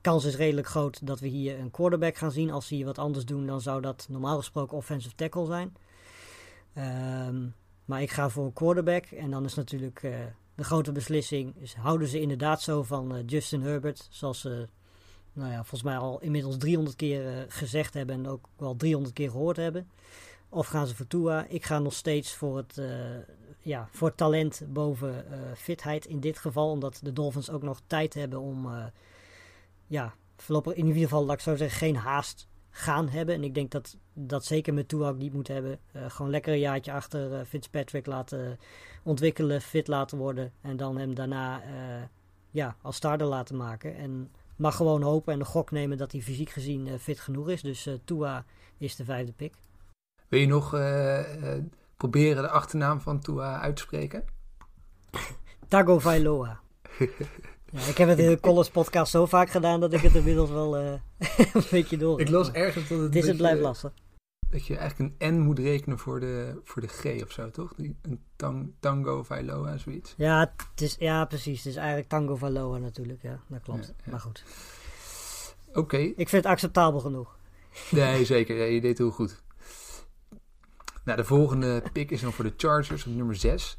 kans 0.00 0.24
is 0.24 0.36
redelijk 0.36 0.66
groot 0.66 1.06
dat 1.06 1.20
we 1.20 1.26
hier 1.26 1.58
een 1.58 1.70
quarterback 1.70 2.16
gaan 2.16 2.32
zien. 2.32 2.50
Als 2.50 2.66
ze 2.66 2.74
hier 2.74 2.84
wat 2.84 2.98
anders 2.98 3.24
doen, 3.24 3.46
dan 3.46 3.60
zou 3.60 3.80
dat 3.80 4.06
normaal 4.10 4.36
gesproken 4.36 4.76
offensive 4.76 5.14
tackle 5.14 5.46
zijn. 5.46 5.76
Ehm, 6.74 7.46
maar 7.84 8.02
ik 8.02 8.10
ga 8.10 8.28
voor 8.28 8.44
een 8.44 8.52
quarterback. 8.52 9.04
En 9.04 9.30
dan 9.30 9.44
is 9.44 9.54
natuurlijk 9.54 10.02
eh, 10.02 10.14
de 10.54 10.64
grote 10.64 10.92
beslissing: 10.92 11.56
is, 11.56 11.74
houden 11.74 12.08
ze 12.08 12.20
inderdaad 12.20 12.62
zo 12.62 12.82
van 12.82 13.14
eh, 13.14 13.22
Justin 13.26 13.62
Herbert? 13.62 14.08
Zoals 14.10 14.40
ze, 14.40 14.68
nou 15.32 15.50
ja, 15.50 15.56
volgens 15.56 15.82
mij 15.82 15.96
al 15.96 16.20
inmiddels 16.20 16.56
300 16.58 16.96
keer 16.96 17.28
eh, 17.28 17.42
gezegd 17.48 17.94
hebben 17.94 18.14
en 18.16 18.28
ook 18.28 18.48
wel 18.56 18.76
300 18.76 19.14
keer 19.14 19.30
gehoord 19.30 19.56
hebben. 19.56 19.90
Of 20.48 20.66
gaan 20.66 20.86
ze 20.86 20.94
voor 20.94 21.06
Tua? 21.06 21.46
Ik 21.48 21.64
ga 21.64 21.78
nog 21.78 21.94
steeds 21.94 22.34
voor 22.34 22.56
het, 22.56 22.80
ja, 23.60 23.88
voor 23.90 24.14
talent 24.14 24.62
boven 24.68 25.24
fitheid 25.56 26.06
in 26.06 26.20
dit 26.20 26.38
geval. 26.38 26.70
Omdat 26.70 27.00
de 27.02 27.12
Dolphins 27.12 27.50
ook 27.50 27.62
nog 27.62 27.80
tijd 27.86 28.14
hebben 28.14 28.40
om, 28.40 28.68
ja, 29.86 30.14
voorlopig 30.36 30.74
in 30.74 30.86
ieder 30.86 31.02
geval, 31.02 31.24
laat 31.24 31.34
ik 31.34 31.40
zo 31.40 31.56
zeggen, 31.56 31.78
geen 31.78 31.96
haast 31.96 32.48
gaan 32.76 33.08
hebben. 33.08 33.34
En 33.34 33.44
ik 33.44 33.54
denk 33.54 33.70
dat 33.70 33.96
dat 34.12 34.44
zeker 34.44 34.74
met 34.74 34.88
Tua 34.88 35.08
ook 35.08 35.16
niet 35.16 35.32
moet 35.32 35.48
hebben. 35.48 35.78
Eh, 35.92 36.02
gewoon 36.08 36.30
lekker 36.30 36.52
een 36.52 36.58
jaartje 36.58 36.92
achter 36.92 37.34
eh, 37.34 37.46
Fitzpatrick 37.46 38.06
laten 38.06 38.58
ontwikkelen, 39.02 39.60
fit 39.60 39.88
laten 39.88 40.18
worden. 40.18 40.52
En 40.60 40.76
dan 40.76 40.98
hem 40.98 41.14
daarna 41.14 41.62
eh, 41.62 41.68
ja, 42.50 42.76
als 42.82 42.96
starter 42.96 43.26
laten 43.26 43.56
maken. 43.56 43.96
En 43.96 44.30
mag 44.56 44.76
gewoon 44.76 45.02
hopen 45.02 45.32
en 45.32 45.38
de 45.38 45.44
gok 45.44 45.70
nemen 45.70 45.98
dat 45.98 46.12
hij 46.12 46.20
fysiek 46.20 46.50
gezien 46.50 46.98
fit 46.98 47.20
genoeg 47.20 47.48
is. 47.48 47.62
Dus 47.62 47.88
Tua 48.04 48.44
is 48.78 48.96
de 48.96 49.04
vijfde 49.04 49.32
pick. 49.32 49.54
Wil 50.28 50.40
je 50.40 50.46
nog 50.46 50.70
proberen 51.96 52.42
de 52.42 52.48
achternaam 52.48 53.00
van 53.00 53.20
Tua 53.20 53.60
uit 53.60 53.76
te 53.76 53.82
spreken? 53.82 54.24
Tagovailoa. 55.68 56.60
ja, 57.74 57.86
ik 57.88 57.96
heb 57.98 58.08
het 58.08 58.18
in 58.18 58.28
de 58.28 58.40
Collins 58.40 58.70
podcast 58.70 59.10
zo 59.10 59.26
vaak 59.26 59.50
gedaan 59.50 59.80
dat 59.80 59.92
ik 59.92 60.00
het 60.00 60.14
inmiddels 60.14 60.50
wel 60.50 60.76
eh, 60.76 60.92
een 61.54 61.62
beetje 61.70 61.96
door 61.96 62.20
Ik 62.20 62.28
las 62.28 62.50
ergens 62.52 62.88
dat 62.88 62.98
het, 62.98 63.06
Het 63.14 63.16
is 63.22 63.26
het 63.26 63.36
blijft 63.36 63.60
lastig. 63.60 63.92
dat 64.50 64.66
je 64.66 64.76
eigenlijk 64.76 65.12
een 65.18 65.34
N 65.34 65.40
moet 65.40 65.58
rekenen 65.58 65.98
voor 65.98 66.20
de, 66.20 66.60
voor 66.64 66.82
de 66.82 66.88
G 66.88 67.22
of 67.22 67.32
zo, 67.32 67.50
toch? 67.50 67.74
Die, 67.76 67.96
een 68.02 68.22
tang, 68.36 68.72
tango, 68.80 69.22
Vailoa, 69.22 69.76
zoiets. 69.76 70.14
Ja, 70.16 70.52
het 70.72 70.80
is, 70.80 70.96
ja, 70.98 71.24
precies. 71.24 71.58
Het 71.58 71.66
is 71.66 71.76
eigenlijk 71.76 72.08
Tango 72.08 72.36
Valoa 72.36 72.78
natuurlijk. 72.78 73.22
Ja, 73.22 73.40
dat 73.48 73.62
klopt. 73.62 73.86
Ja, 73.86 73.92
ja. 74.04 74.10
Maar 74.10 74.20
goed. 74.20 74.44
Oké, 75.72 75.96
Ik 75.96 76.28
vind 76.28 76.30
het 76.30 76.46
acceptabel 76.46 77.00
genoeg. 77.00 77.36
nee, 77.90 78.24
zeker. 78.24 78.56
Ja, 78.56 78.64
je 78.64 78.80
deed 78.80 78.98
heel 78.98 79.10
goed. 79.10 79.42
Nou, 81.04 81.16
de 81.18 81.24
volgende 81.24 81.82
pick 81.92 82.10
is 82.10 82.20
dan 82.20 82.32
voor 82.32 82.44
de 82.44 82.52
Chargers 82.56 83.06
op 83.06 83.14
nummer 83.14 83.36
6. 83.36 83.78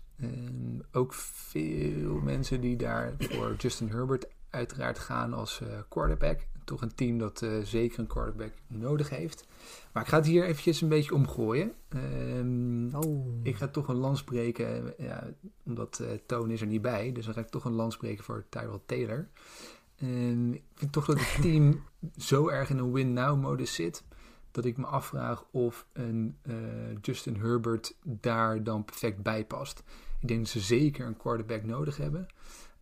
Ook 0.91 1.13
veel 1.13 2.19
mensen 2.19 2.62
die 2.62 2.75
daar 2.75 3.13
voor 3.17 3.56
Justin 3.58 3.89
Herbert 3.89 4.28
uiteraard 4.56 4.99
gaan 4.99 5.34
als 5.34 5.62
eh, 5.62 5.67
quarterback. 5.89 6.39
Toch 6.63 6.82
een 6.82 6.95
team 6.95 7.17
dat 7.17 7.41
eh, 7.41 7.49
zeker 7.63 7.99
een 7.99 8.08
quarterback 8.08 8.51
nodig 8.67 9.10
heeft. 9.10 9.47
Maar 9.93 10.04
ik 10.04 10.10
ga 10.10 10.17
het 10.17 10.25
hier 10.25 10.43
eventjes 10.43 10.82
een 10.82 10.89
beetje 10.89 11.13
omgooien. 11.13 11.73
Ehm, 11.89 12.95
Oh. 12.95 13.39
Ik 13.43 13.56
ga 13.56 13.67
toch 13.67 13.88
een 13.88 13.95
lans 13.95 14.23
breken, 14.23 14.93
ja, 14.97 15.23
omdat 15.65 15.99
eh 15.99 16.08
Toon 16.25 16.51
is 16.51 16.62
er 16.62 16.67
niet 16.67 16.82
bij. 16.82 17.12
Dus 17.12 17.25
dan 17.25 17.34
ga 17.34 17.39
ik 17.39 17.49
toch 17.49 17.65
een 17.65 17.73
lans 17.73 17.97
breken 17.97 18.23
voor 18.23 18.45
Tyrell 18.49 18.80
Taylor. 18.86 19.30
Ik 20.51 20.63
vind 20.73 20.91
toch 20.91 21.06
dat 21.06 21.19
het 21.19 21.41
team 21.41 21.84
zo 22.17 22.47
erg 22.49 22.69
in 22.69 22.78
een 22.78 22.91
win-now-modus 22.91 23.73
zit... 23.73 24.04
dat 24.56 24.65
ik 24.65 24.78
me 24.78 24.86
afvraag 24.86 25.46
of 25.52 25.88
een 25.94 26.38
eh, 26.41 26.56
Justin 27.02 27.36
Herbert 27.36 27.96
daar 28.04 28.63
dan 28.63 28.86
perfect 28.86 29.24
bij 29.24 29.46
past. 29.46 29.84
Ik 30.22 30.28
denk 30.28 30.39
dat 30.39 30.50
ze 30.50 30.60
zeker 30.60 31.06
een 31.06 31.18
quarterback 31.18 31.63
nodig 31.63 31.98
hebben. 31.98 32.28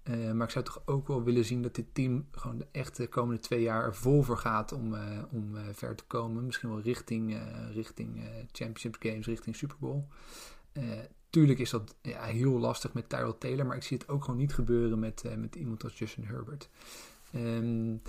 Eh, 0.03 0.31
maar 0.31 0.47
ik 0.47 0.53
zou 0.53 0.65
toch 0.65 0.81
ook 0.85 1.07
wel 1.07 1.23
willen 1.23 1.45
zien 1.45 1.61
dat 1.61 1.75
dit 1.75 1.85
team 1.93 2.27
gewoon 2.31 2.57
de 2.57 2.67
echte 2.71 3.07
komende 3.07 3.41
twee 3.41 3.61
jaar 3.61 3.83
er 3.83 3.95
vol 3.95 4.21
voor 4.21 4.37
gaat 4.37 4.71
om, 4.71 4.95
eh, 4.95 5.19
om 5.31 5.55
ver 5.71 5.95
te 5.95 6.03
komen. 6.07 6.45
Misschien 6.45 6.69
wel 6.69 6.81
richting, 6.81 7.37
richting 7.71 8.21
Championship 8.51 8.95
Games, 8.99 9.25
richting 9.25 9.55
Super 9.55 9.77
Bowl. 9.79 10.03
Tuurlijk 11.29 11.59
is 11.59 11.69
dat 11.69 11.95
ja, 12.01 12.23
heel 12.23 12.59
lastig 12.59 12.93
met 12.93 13.09
Tyrell 13.09 13.35
Taylor, 13.39 13.65
maar 13.65 13.75
ik 13.75 13.83
zie 13.83 13.97
het 13.97 14.09
ook 14.09 14.23
gewoon 14.23 14.39
niet 14.39 14.53
gebeuren 14.53 14.99
met, 14.99 15.23
met 15.37 15.55
iemand 15.55 15.83
als 15.83 15.97
Justin 15.97 16.23
Herbert. 16.23 16.69
Um, 17.35 18.01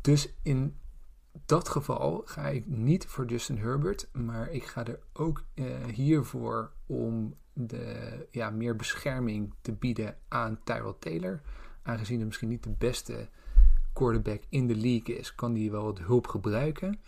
dus 0.00 0.32
in 0.42 0.76
dat 1.46 1.68
geval 1.68 2.22
ga 2.24 2.48
ik 2.48 2.66
niet 2.66 3.06
voor 3.06 3.24
Justin 3.24 3.58
Herbert, 3.58 4.08
maar 4.12 4.50
ik 4.50 4.64
ga 4.64 4.86
er 4.86 4.98
ook 5.12 5.42
uh, 5.54 5.84
hiervoor 5.84 6.72
om 6.86 7.34
de, 7.52 8.26
ja, 8.30 8.50
meer 8.50 8.76
bescherming 8.76 9.54
te 9.60 9.72
bieden 9.72 10.16
aan 10.28 10.58
Tyrell 10.64 10.94
Taylor. 10.98 11.40
Aangezien 11.82 12.16
hij 12.16 12.26
misschien 12.26 12.48
niet 12.48 12.62
de 12.62 12.74
beste 12.78 13.28
quarterback 13.92 14.42
in 14.48 14.66
de 14.66 14.76
league 14.76 15.16
is, 15.18 15.34
kan 15.34 15.54
hij 15.54 15.70
wel 15.70 15.84
wat 15.84 15.98
hulp 15.98 16.26
gebruiken. 16.26 17.00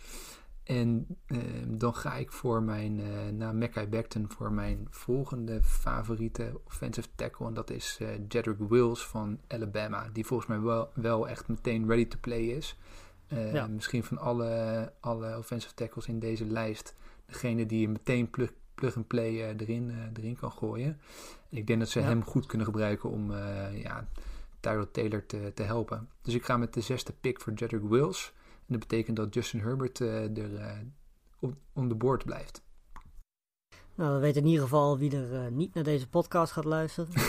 En 0.68 1.06
uh, 1.26 1.38
dan 1.66 1.94
ga 1.94 2.14
ik 2.14 2.32
voor 2.32 2.62
mijn, 2.62 2.98
uh, 2.98 3.28
na 3.32 3.52
Mackay 3.52 3.88
Becton, 3.88 4.30
voor 4.30 4.52
mijn 4.52 4.86
volgende 4.90 5.62
favoriete 5.62 6.60
offensive 6.64 7.08
tackle. 7.14 7.46
En 7.46 7.54
dat 7.54 7.70
is 7.70 7.98
uh, 8.02 8.08
Jedrick 8.28 8.58
Wills 8.58 9.06
van 9.06 9.38
Alabama. 9.46 10.08
Die 10.12 10.26
volgens 10.26 10.48
mij 10.48 10.60
wel, 10.60 10.90
wel 10.94 11.28
echt 11.28 11.48
meteen 11.48 11.86
ready 11.86 12.06
to 12.06 12.18
play 12.20 12.42
is. 12.42 12.76
Ja. 13.28 13.66
Misschien 13.66 14.04
van 14.04 14.18
alle, 14.18 14.92
alle 15.00 15.38
offensive 15.38 15.74
tackles 15.74 16.06
in 16.06 16.18
deze 16.18 16.44
lijst. 16.44 16.94
Degene 17.26 17.66
die 17.66 17.80
je 17.80 17.88
meteen 17.88 18.30
plug, 18.30 18.52
plug 18.74 18.96
and 18.96 19.06
play 19.06 19.56
erin, 19.56 20.12
erin 20.16 20.36
kan 20.36 20.52
gooien. 20.52 21.00
En 21.50 21.56
ik 21.56 21.66
denk 21.66 21.78
dat 21.78 21.88
ze 21.88 22.00
ja. 22.00 22.06
hem 22.06 22.24
goed 22.24 22.46
kunnen 22.46 22.66
gebruiken 22.66 23.10
om 23.10 23.32
ja, 23.72 24.08
Tyrell 24.60 24.86
Taylor 24.92 25.26
te, 25.26 25.52
te 25.54 25.62
helpen. 25.62 26.08
Dus 26.22 26.34
ik 26.34 26.44
ga 26.44 26.56
met 26.56 26.74
de 26.74 26.80
zesde 26.80 27.12
pick 27.20 27.40
voor 27.40 27.52
Jedrick 27.52 27.82
Wills. 27.82 28.32
En 28.36 28.78
dat 28.78 28.78
betekent 28.78 29.16
dat 29.16 29.34
Justin 29.34 29.60
Herbert 29.60 29.98
er 29.98 30.84
om 31.72 31.88
de 31.88 31.94
boord 31.94 32.24
blijft. 32.24 32.62
Nou, 33.94 34.14
we 34.14 34.20
weten 34.20 34.42
in 34.42 34.48
ieder 34.48 34.62
geval 34.62 34.98
wie 34.98 35.16
er 35.16 35.52
niet 35.52 35.74
naar 35.74 35.84
deze 35.84 36.08
podcast 36.08 36.52
gaat 36.52 36.64
luisteren. 36.64 37.12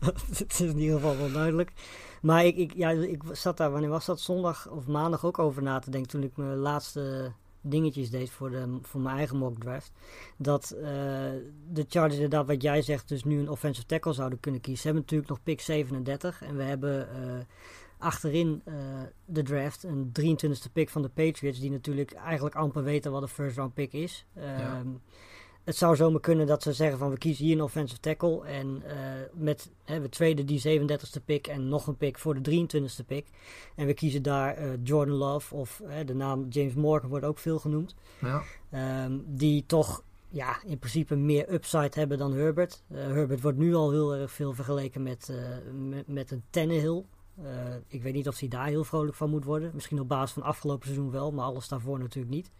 Het 0.00 0.44
is 0.48 0.60
in 0.60 0.78
ieder 0.78 0.94
geval 0.94 1.16
wel 1.16 1.32
duidelijk. 1.32 1.72
Maar 2.26 2.44
ik, 2.44 2.56
ik, 2.56 2.74
ja, 2.74 2.90
ik 2.90 3.22
zat 3.32 3.56
daar, 3.56 3.70
wanneer 3.70 3.90
was 3.90 4.06
dat? 4.06 4.20
Zondag 4.20 4.68
of 4.68 4.86
maandag 4.86 5.24
ook 5.24 5.38
over 5.38 5.62
na 5.62 5.78
te 5.78 5.90
denken. 5.90 6.10
Toen 6.10 6.22
ik 6.22 6.36
mijn 6.36 6.56
laatste 6.56 7.32
dingetjes 7.60 8.10
deed 8.10 8.30
voor, 8.30 8.50
de, 8.50 8.78
voor 8.82 9.00
mijn 9.00 9.16
eigen 9.16 9.36
mock 9.36 9.58
draft. 9.60 9.92
Dat 10.36 10.68
de 11.68 11.84
Chargers 11.88 12.14
inderdaad, 12.14 12.46
wat 12.46 12.62
jij 12.62 12.82
zegt, 12.82 13.08
dus 13.08 13.24
nu 13.24 13.38
een 13.38 13.50
offensive 13.50 13.86
tackle 13.86 14.12
zouden 14.12 14.40
kunnen 14.40 14.60
kiezen. 14.60 14.80
Ze 14.80 14.86
hebben 14.86 15.02
natuurlijk 15.02 15.30
nog 15.30 15.42
pick 15.42 15.60
37. 15.60 16.42
En 16.42 16.56
we 16.56 16.62
hebben 16.62 17.08
achterin 17.98 18.62
uh, 18.64 18.74
de 19.24 19.42
draft. 19.42 19.82
Een 19.82 20.12
23e 20.20 20.72
pick 20.72 20.90
van 20.90 21.02
de 21.02 21.08
Patriots, 21.08 21.60
die 21.60 21.70
natuurlijk 21.70 22.12
eigenlijk 22.12 22.54
amper 22.54 22.82
weten 22.82 23.12
wat 23.12 23.22
een 23.22 23.28
first 23.28 23.56
round 23.56 23.74
pick 23.74 23.92
is. 23.92 24.26
Ja. 24.34 24.78
Um, 24.78 25.00
het 25.66 25.76
zou 25.76 25.96
zomaar 25.96 26.20
kunnen 26.20 26.46
dat 26.46 26.62
ze 26.62 26.72
zeggen 26.72 26.98
van 26.98 27.10
we 27.10 27.18
kiezen 27.18 27.44
hier 27.44 27.54
een 27.54 27.62
offensive 27.62 28.00
tackle. 28.00 28.44
En 28.44 28.82
uh, 28.86 28.92
met 29.32 29.70
hè, 29.84 30.00
we 30.00 30.08
tweede 30.08 30.44
die 30.44 30.80
37e 30.80 31.24
pick 31.24 31.46
en 31.46 31.68
nog 31.68 31.86
een 31.86 31.96
pick 31.96 32.18
voor 32.18 32.42
de 32.42 32.68
23e 32.68 33.06
pick. 33.06 33.26
En 33.74 33.86
we 33.86 33.94
kiezen 33.94 34.22
daar 34.22 34.62
uh, 34.62 34.72
Jordan 34.82 35.16
Love 35.16 35.54
of 35.54 35.82
de 36.06 36.14
naam 36.14 36.46
James 36.48 36.74
Morgan 36.74 37.10
wordt 37.10 37.24
ook 37.24 37.38
veel 37.38 37.58
genoemd. 37.58 37.94
Ja. 38.20 38.42
Um, 39.04 39.24
die 39.26 39.64
toch 39.66 40.02
ja, 40.28 40.56
in 40.64 40.78
principe 40.78 41.16
meer 41.16 41.52
upside 41.52 41.90
hebben 41.92 42.18
dan 42.18 42.32
Herbert. 42.32 42.82
Herbert 42.92 43.40
wordt 43.40 43.58
nu 43.58 43.74
al 43.74 43.90
heel 43.90 44.14
erg 44.14 44.32
veel 44.32 44.52
vergeleken 44.52 45.02
met, 45.02 45.32
met, 45.72 46.06
met 46.08 46.30
een 46.30 46.42
Tannehill. 46.50 47.04
Ik 47.86 48.02
weet 48.02 48.14
niet 48.14 48.28
of 48.28 48.38
hij 48.38 48.48
daar 48.48 48.66
heel 48.66 48.84
vrolijk 48.84 49.16
van 49.16 49.30
moet 49.30 49.44
worden. 49.44 49.70
Misschien 49.74 50.00
op 50.00 50.08
basis 50.08 50.32
van 50.32 50.42
afgelopen 50.42 50.86
seizoen 50.86 51.10
wel, 51.10 51.32
maar 51.32 51.44
alles 51.44 51.68
daarvoor 51.68 51.98
natuurlijk 51.98 52.34
niet. 52.34 52.50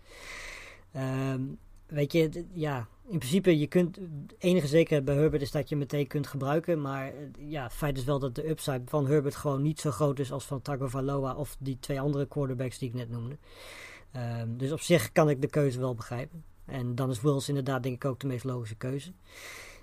Um, 1.34 1.58
weet 1.86 2.12
je, 2.12 2.46
ja, 2.52 2.88
in 3.08 3.18
principe, 3.18 3.58
je 3.58 3.66
kunt, 3.66 3.98
enige 4.38 4.66
zekerheid 4.66 5.04
bij 5.04 5.14
Herbert 5.14 5.42
is 5.42 5.50
dat 5.50 5.68
je 5.68 5.76
meteen 5.76 6.06
kunt 6.06 6.26
gebruiken. 6.26 6.80
Maar 6.80 7.12
ja, 7.38 7.62
het 7.62 7.72
feit 7.72 7.96
is 7.96 8.04
wel 8.04 8.18
dat 8.18 8.34
de 8.34 8.48
upside 8.48 8.82
van 8.84 9.06
Herbert 9.06 9.36
gewoon 9.36 9.62
niet 9.62 9.80
zo 9.80 9.90
groot 9.90 10.18
is 10.18 10.32
als 10.32 10.44
van 10.44 10.62
Tagovailoa 10.62 11.34
of 11.34 11.56
die 11.58 11.78
twee 11.80 12.00
andere 12.00 12.26
quarterbacks 12.26 12.78
die 12.78 12.88
ik 12.88 12.94
net 12.94 13.10
noemde. 13.10 13.36
Um, 14.40 14.56
dus 14.56 14.72
op 14.72 14.80
zich 14.80 15.12
kan 15.12 15.30
ik 15.30 15.40
de 15.40 15.48
keuze 15.48 15.78
wel 15.78 15.94
begrijpen. 15.94 16.44
En 16.64 16.94
dan 16.94 17.10
is 17.10 17.20
Wills 17.20 17.48
inderdaad 17.48 17.82
denk 17.82 17.94
ik 17.94 18.04
ook 18.04 18.20
de 18.20 18.26
meest 18.26 18.44
logische 18.44 18.76
keuze. 18.76 19.12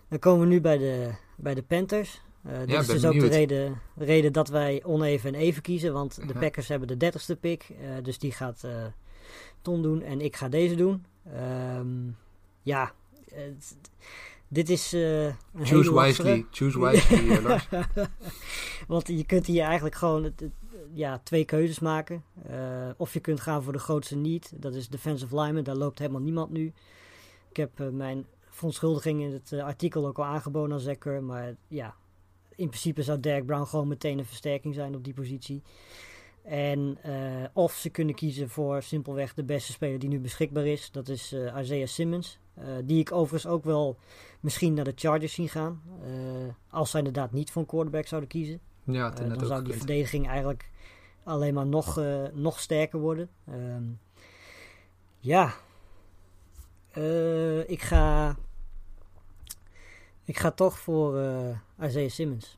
Dan 0.08 0.20
komen 0.20 0.48
we 0.48 0.54
nu 0.54 0.62
bij 0.62 0.78
de, 0.78 1.12
bij 1.38 1.54
de 1.54 1.64
Panthers. 1.64 2.22
Uh, 2.46 2.60
dit 2.60 2.70
ja, 2.70 2.80
is 2.80 2.88
dus 2.88 3.02
benieuwd. 3.02 3.24
ook 3.24 3.30
de 3.30 3.36
reden, 3.36 3.82
reden 3.96 4.34
dat 4.34 4.48
wij 4.48 4.84
oneven 4.86 5.34
en 5.34 5.40
even 5.40 5.62
kiezen. 5.62 5.94
Want 5.94 6.16
de 6.16 6.34
Ja. 6.34 6.40
Packers 6.40 6.68
hebben 6.68 6.88
de 6.88 6.98
dertigste 6.98 7.36
pick. 7.36 7.70
Uh, 7.70 8.04
dus 8.04 8.20
die 8.20 8.32
gaat 8.32 8.68
Ton 9.62 9.82
doen 9.82 10.02
en 10.02 10.22
ik 10.22 10.36
ga 10.36 10.50
deze 10.50 10.76
doen. 10.76 11.06
Um, 11.78 12.18
ja, 12.62 12.94
dit 14.54 14.70
is 14.70 14.94
uh, 14.94 15.26
een 15.26 15.36
Choose 15.54 15.90
hele 15.90 16.02
wisely. 16.02 16.46
Choose 16.52 16.80
wisely, 16.80 17.30
uh, 17.30 17.44
Lars. 17.48 17.68
Want 18.88 19.08
je 19.08 19.26
kunt 19.26 19.46
hier 19.46 19.64
eigenlijk 19.64 19.96
gewoon 19.96 20.24
het, 20.24 20.40
het, 20.40 20.52
ja, 20.94 21.20
twee 21.24 21.46
keuzes 21.46 21.80
maken. 21.80 22.24
Uh, 22.50 22.90
of 22.98 23.14
je 23.14 23.20
kunt 23.20 23.40
gaan 23.40 23.64
voor 23.64 23.74
de 23.74 23.80
grootste 23.80 24.16
niet. 24.16 24.54
Dat 24.56 24.76
is 24.76 24.88
defensive 24.88 25.40
lineman. 25.40 25.64
Daar 25.64 25.76
loopt 25.76 26.00
helemaal 26.00 26.22
niemand 26.22 26.52
nu. 26.52 26.74
Ik 27.50 27.58
heb 27.58 27.80
uh, 27.80 27.90
mijn 27.90 28.26
verontschuldiging 28.50 29.22
in 29.22 29.32
het 29.32 29.54
artikel 29.54 30.08
ook 30.08 30.18
al 30.18 30.26
aangeboden 30.26 30.74
aan 30.74 30.80
Zekker. 30.80 31.24
Maar 31.24 31.56
ja, 31.68 31.96
in 32.56 32.68
principe 32.68 33.04
zou 33.04 33.20
Derek 33.20 33.46
Brown 33.46 33.66
gewoon 33.66 33.88
meteen 33.88 34.20
een 34.20 34.26
versterking 34.26 34.74
zijn 34.74 34.96
op 34.96 35.04
die 35.04 35.14
positie. 35.14 35.62
En 36.44 36.98
of 37.54 37.74
ze 37.74 37.90
kunnen 37.90 38.16
kiezen 38.16 38.50
voor 38.50 38.82
simpelweg 38.82 39.34
de 39.34 39.44
beste 39.44 39.72
speler 39.72 40.00
die 40.00 40.10
nu 40.10 40.20
beschikbaar 40.20 40.66
is. 40.66 40.92
Dat 40.92 41.08
is 41.08 41.36
Isaiah 41.60 41.88
Simmons. 41.88 42.40
Uh, 42.58 42.66
die 42.84 43.00
ik 43.00 43.12
overigens 43.12 43.52
ook 43.52 43.64
wel 43.64 43.98
misschien 44.40 44.74
naar 44.74 44.86
de 44.86 44.94
Chargers 44.96 45.34
zien 45.34 45.50
gaan. 45.50 45.82
als 46.70 46.90
zij 46.90 47.00
inderdaad 47.00 47.32
niet 47.32 47.52
voor 47.52 47.62
een 47.62 47.68
quarterback 47.68 48.08
zouden 48.08 48.30
kiezen. 48.30 48.60
Ja, 48.84 49.10
het 49.10 49.18
dan 49.40 49.46
zou 49.46 49.64
die 49.64 49.74
verdediging 49.74 50.28
eigenlijk 50.28 50.70
alleen 51.24 51.54
maar 51.54 51.66
nog, 51.66 52.02
nog 52.34 52.60
sterker 52.60 53.00
worden. 53.00 53.30
Um, 53.50 54.00
ja. 55.20 55.54
ik 57.68 57.82
ga... 57.82 58.36
Ik 60.26 60.38
ga 60.38 60.52
toch 60.52 60.80
voor 60.80 61.20
Isaiah 61.82 62.10
Simmons. 62.10 62.58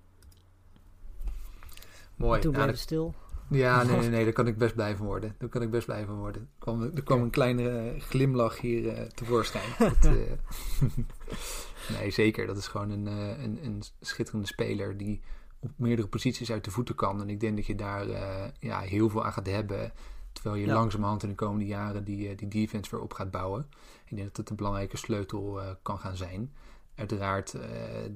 Mooi. 2.16 2.36
En 2.36 2.42
toen 2.42 2.52
Ja, 2.52 2.58
bleef 2.58 2.72
het 2.72 2.80
stil. 2.80 3.14
Ja, 3.50 3.84
nee, 3.84 3.98
nee, 3.98 4.10
nee, 4.10 4.24
daar 4.24 4.34
kan 4.34 4.48
ik 4.48 4.58
best 4.58 4.76
blij 4.76 4.96
van 4.96 5.06
worden. 5.06 5.36
Daar 5.38 5.50
kan 5.50 5.62
ik 5.62 5.70
best 5.72 5.86
blij 5.86 6.06
van 6.06 6.16
worden. 6.16 6.42
Er 6.42 6.48
kwam, 6.60 6.82
er 6.82 7.04
kwam 7.04 7.22
een 7.22 7.30
kleine 7.30 7.96
glimlach 8.00 8.60
hier 8.60 8.88
eh, 8.88 9.02
tevoorschijn. 9.06 9.70
Dat, 9.80 10.06
eh, 10.06 10.12
nee, 12.00 12.12
zeker. 12.12 12.48
Dat 12.48 12.58
is 12.58 12.68
gewoon 12.68 12.90
een, 12.90 13.08
eh, 13.08 13.44
een, 13.44 13.60
een 13.66 13.84
schitterende 14.02 14.48
speler 14.48 14.98
die 14.98 15.22
op 15.60 15.72
meerdere 15.76 16.08
posities 16.08 16.52
uit 16.52 16.64
de 16.64 16.72
voeten 16.72 16.96
kan. 16.96 17.22
En 17.22 17.30
ik 17.30 17.40
denk 17.40 17.56
dat 17.56 17.66
je 17.66 17.76
daar 17.76 18.08
ja, 18.60 18.80
heel 18.80 19.10
veel 19.10 19.26
aan 19.26 19.34
gaat 19.34 19.48
hebben. 19.48 19.94
Terwijl 20.32 20.56
je 20.56 20.68
Ja. 20.68 20.74
langzamerhand 20.74 21.24
in 21.24 21.30
de 21.30 21.36
komende 21.36 21.66
jaren 21.66 22.04
die, 22.04 22.36
die 22.36 22.48
defense 22.48 22.92
weer 22.92 23.00
op 23.00 23.14
gaat 23.14 23.32
bouwen. 23.32 23.68
Ik 24.06 24.16
denk 24.16 24.28
dat 24.28 24.38
het 24.38 24.50
een 24.50 24.56
belangrijke 24.56 24.98
sleutel 24.98 25.60
kan 25.82 26.00
gaan 26.00 26.16
zijn. 26.16 26.54
Uiteraard 26.96 27.56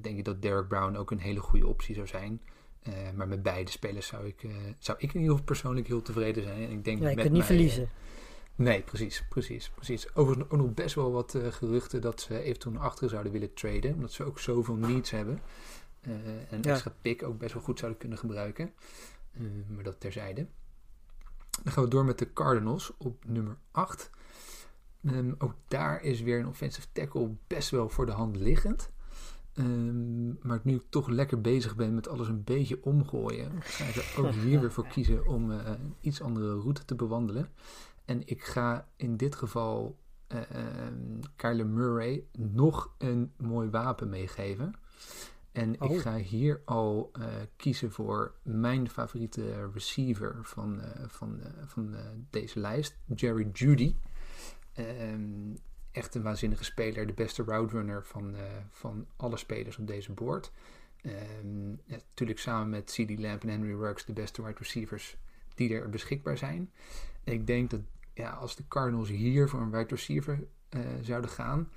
denk 0.00 0.18
ik 0.18 0.24
dat 0.24 0.42
Derek 0.42 0.68
Brown 0.68 0.96
ook 0.96 1.10
een 1.10 1.18
hele 1.18 1.40
goede 1.40 1.66
optie 1.66 1.94
zou 1.94 2.06
zijn. 2.06 2.40
Uh, 2.88 2.94
maar 3.14 3.28
met 3.28 3.42
beide 3.42 3.70
spelers 3.70 4.06
zou 4.06 4.26
ik, 4.26 4.42
uh, 4.42 4.52
zou 4.78 4.98
ik 4.98 5.08
in 5.14 5.20
ieder 5.20 5.30
geval 5.30 5.44
persoonlijk 5.44 5.86
heel 5.86 6.02
tevreden 6.02 6.42
zijn. 6.42 6.62
En 6.64 6.70
ik 6.70 6.84
denk 6.84 6.98
Ja, 7.00 7.08
je 7.08 7.14
met 7.14 7.24
kunt 7.24 7.28
niet 7.28 7.32
mij, 7.38 7.46
verliezen. 7.46 7.82
Uh, 7.82 7.88
nee, 8.66 8.82
precies, 8.82 9.24
precies, 9.28 9.70
precies. 9.70 10.14
Overigens 10.14 10.50
ook 10.50 10.58
nog 10.60 10.74
best 10.74 10.94
wel 10.94 11.12
wat 11.12 11.38
geruchten 11.50 12.00
dat 12.00 12.20
ze 12.20 12.42
eventueel 12.42 12.74
naar 12.74 12.82
achteren 12.82 13.10
zouden 13.10 13.32
willen 13.32 13.54
traden. 13.54 13.94
Omdat 13.94 14.12
ze 14.12 14.24
ook 14.24 14.38
zoveel 14.38 14.74
needs 14.74 15.10
hebben. 15.10 15.40
En 16.00 16.22
een 16.50 16.62
Ja. 16.62 16.70
extra 16.70 16.92
pick 17.02 17.22
ook 17.22 17.38
best 17.38 17.52
wel 17.54 17.62
goed 17.62 17.78
zouden 17.78 18.00
kunnen 18.00 18.18
gebruiken. 18.18 18.72
Maar 19.68 19.84
dat 19.84 20.00
terzijde. 20.00 20.46
Dan 21.62 21.72
gaan 21.72 21.84
we 21.84 21.90
door 21.90 22.04
met 22.04 22.18
de 22.18 22.32
Cardinals 22.32 22.92
op 22.98 23.24
nummer 23.26 23.56
8. 23.70 24.10
Um, 25.06 25.34
ook 25.38 25.54
daar 25.68 26.02
is 26.02 26.20
weer 26.20 26.38
een 26.38 26.46
offensive 26.46 26.86
tackle 26.92 27.30
best 27.46 27.70
wel 27.70 27.88
voor 27.88 28.06
de 28.06 28.12
hand 28.12 28.36
liggend. 28.36 28.90
Um, 29.60 30.38
maar 30.42 30.60
nu 30.62 30.74
ik 30.74 30.82
toch 30.88 31.08
lekker 31.08 31.40
bezig 31.40 31.76
ben 31.76 31.94
met 31.94 32.08
alles 32.08 32.28
een 32.28 32.44
beetje 32.44 32.84
omgooien, 32.84 33.52
ga 33.62 33.84
ik 33.84 33.94
er 33.94 34.24
ook 34.24 34.32
hier 34.44 34.60
weer 34.60 34.72
voor 34.72 34.86
kiezen 34.86 35.26
om 35.26 35.50
uh, 35.50 35.56
een 35.64 35.94
iets 36.00 36.22
andere 36.22 36.60
route 36.60 36.84
te 36.84 36.94
bewandelen. 36.94 37.48
En 38.04 38.22
ik 38.24 38.44
ga 38.44 38.88
in 38.96 39.16
dit 39.16 39.34
geval 39.34 39.98
uh, 40.28 40.40
Kyler 41.36 41.66
Murray 41.66 42.24
nog 42.38 42.94
een 42.98 43.32
mooi 43.36 43.70
wapen 43.70 44.08
meegeven. 44.08 44.74
En 45.52 45.80
oh. 45.80 45.90
ik 45.90 46.00
ga 46.00 46.16
hier 46.16 46.62
al 46.64 47.10
uh, 47.18 47.24
kiezen 47.56 47.92
voor 47.92 48.34
mijn 48.42 48.90
favoriete 48.90 49.70
receiver 49.72 50.38
van, 50.42 50.80
van, 51.06 51.40
van 51.66 51.94
deze 52.30 52.60
lijst, 52.60 52.98
Jerry 53.14 53.50
Judy. 53.52 53.94
Um, 54.78 55.56
echt 55.92 56.14
een 56.14 56.22
waanzinnige 56.22 56.64
speler. 56.64 57.06
De 57.06 57.12
beste 57.12 57.42
route 57.42 57.76
runner 57.76 58.04
van, 58.04 58.34
uh, 58.34 58.40
van 58.70 59.06
alle 59.16 59.36
spelers 59.36 59.78
op 59.78 59.86
deze 59.86 60.12
board. 60.12 60.52
Ja, 61.02 61.12
natuurlijk 61.86 62.38
samen 62.38 62.68
met 62.68 62.90
CD 62.90 63.18
Lamb 63.18 63.42
en 63.42 63.48
Henry 63.48 63.74
Ruggs 63.74 64.04
de 64.04 64.12
beste 64.12 64.42
wide 64.42 64.58
receivers 64.58 65.16
die 65.54 65.74
er 65.74 65.88
beschikbaar 65.88 66.38
zijn. 66.38 66.70
Ik 67.24 67.46
denk 67.46 67.70
dat 67.70 67.80
ja, 68.14 68.30
als 68.30 68.56
de 68.56 68.68
Cardinals 68.68 69.08
hier 69.08 69.48
voor 69.48 69.60
een 69.60 69.70
wide 69.70 69.88
receiver 69.88 70.44
uh, 70.70 70.80
zouden 71.00 71.30
gaan, 71.30 71.68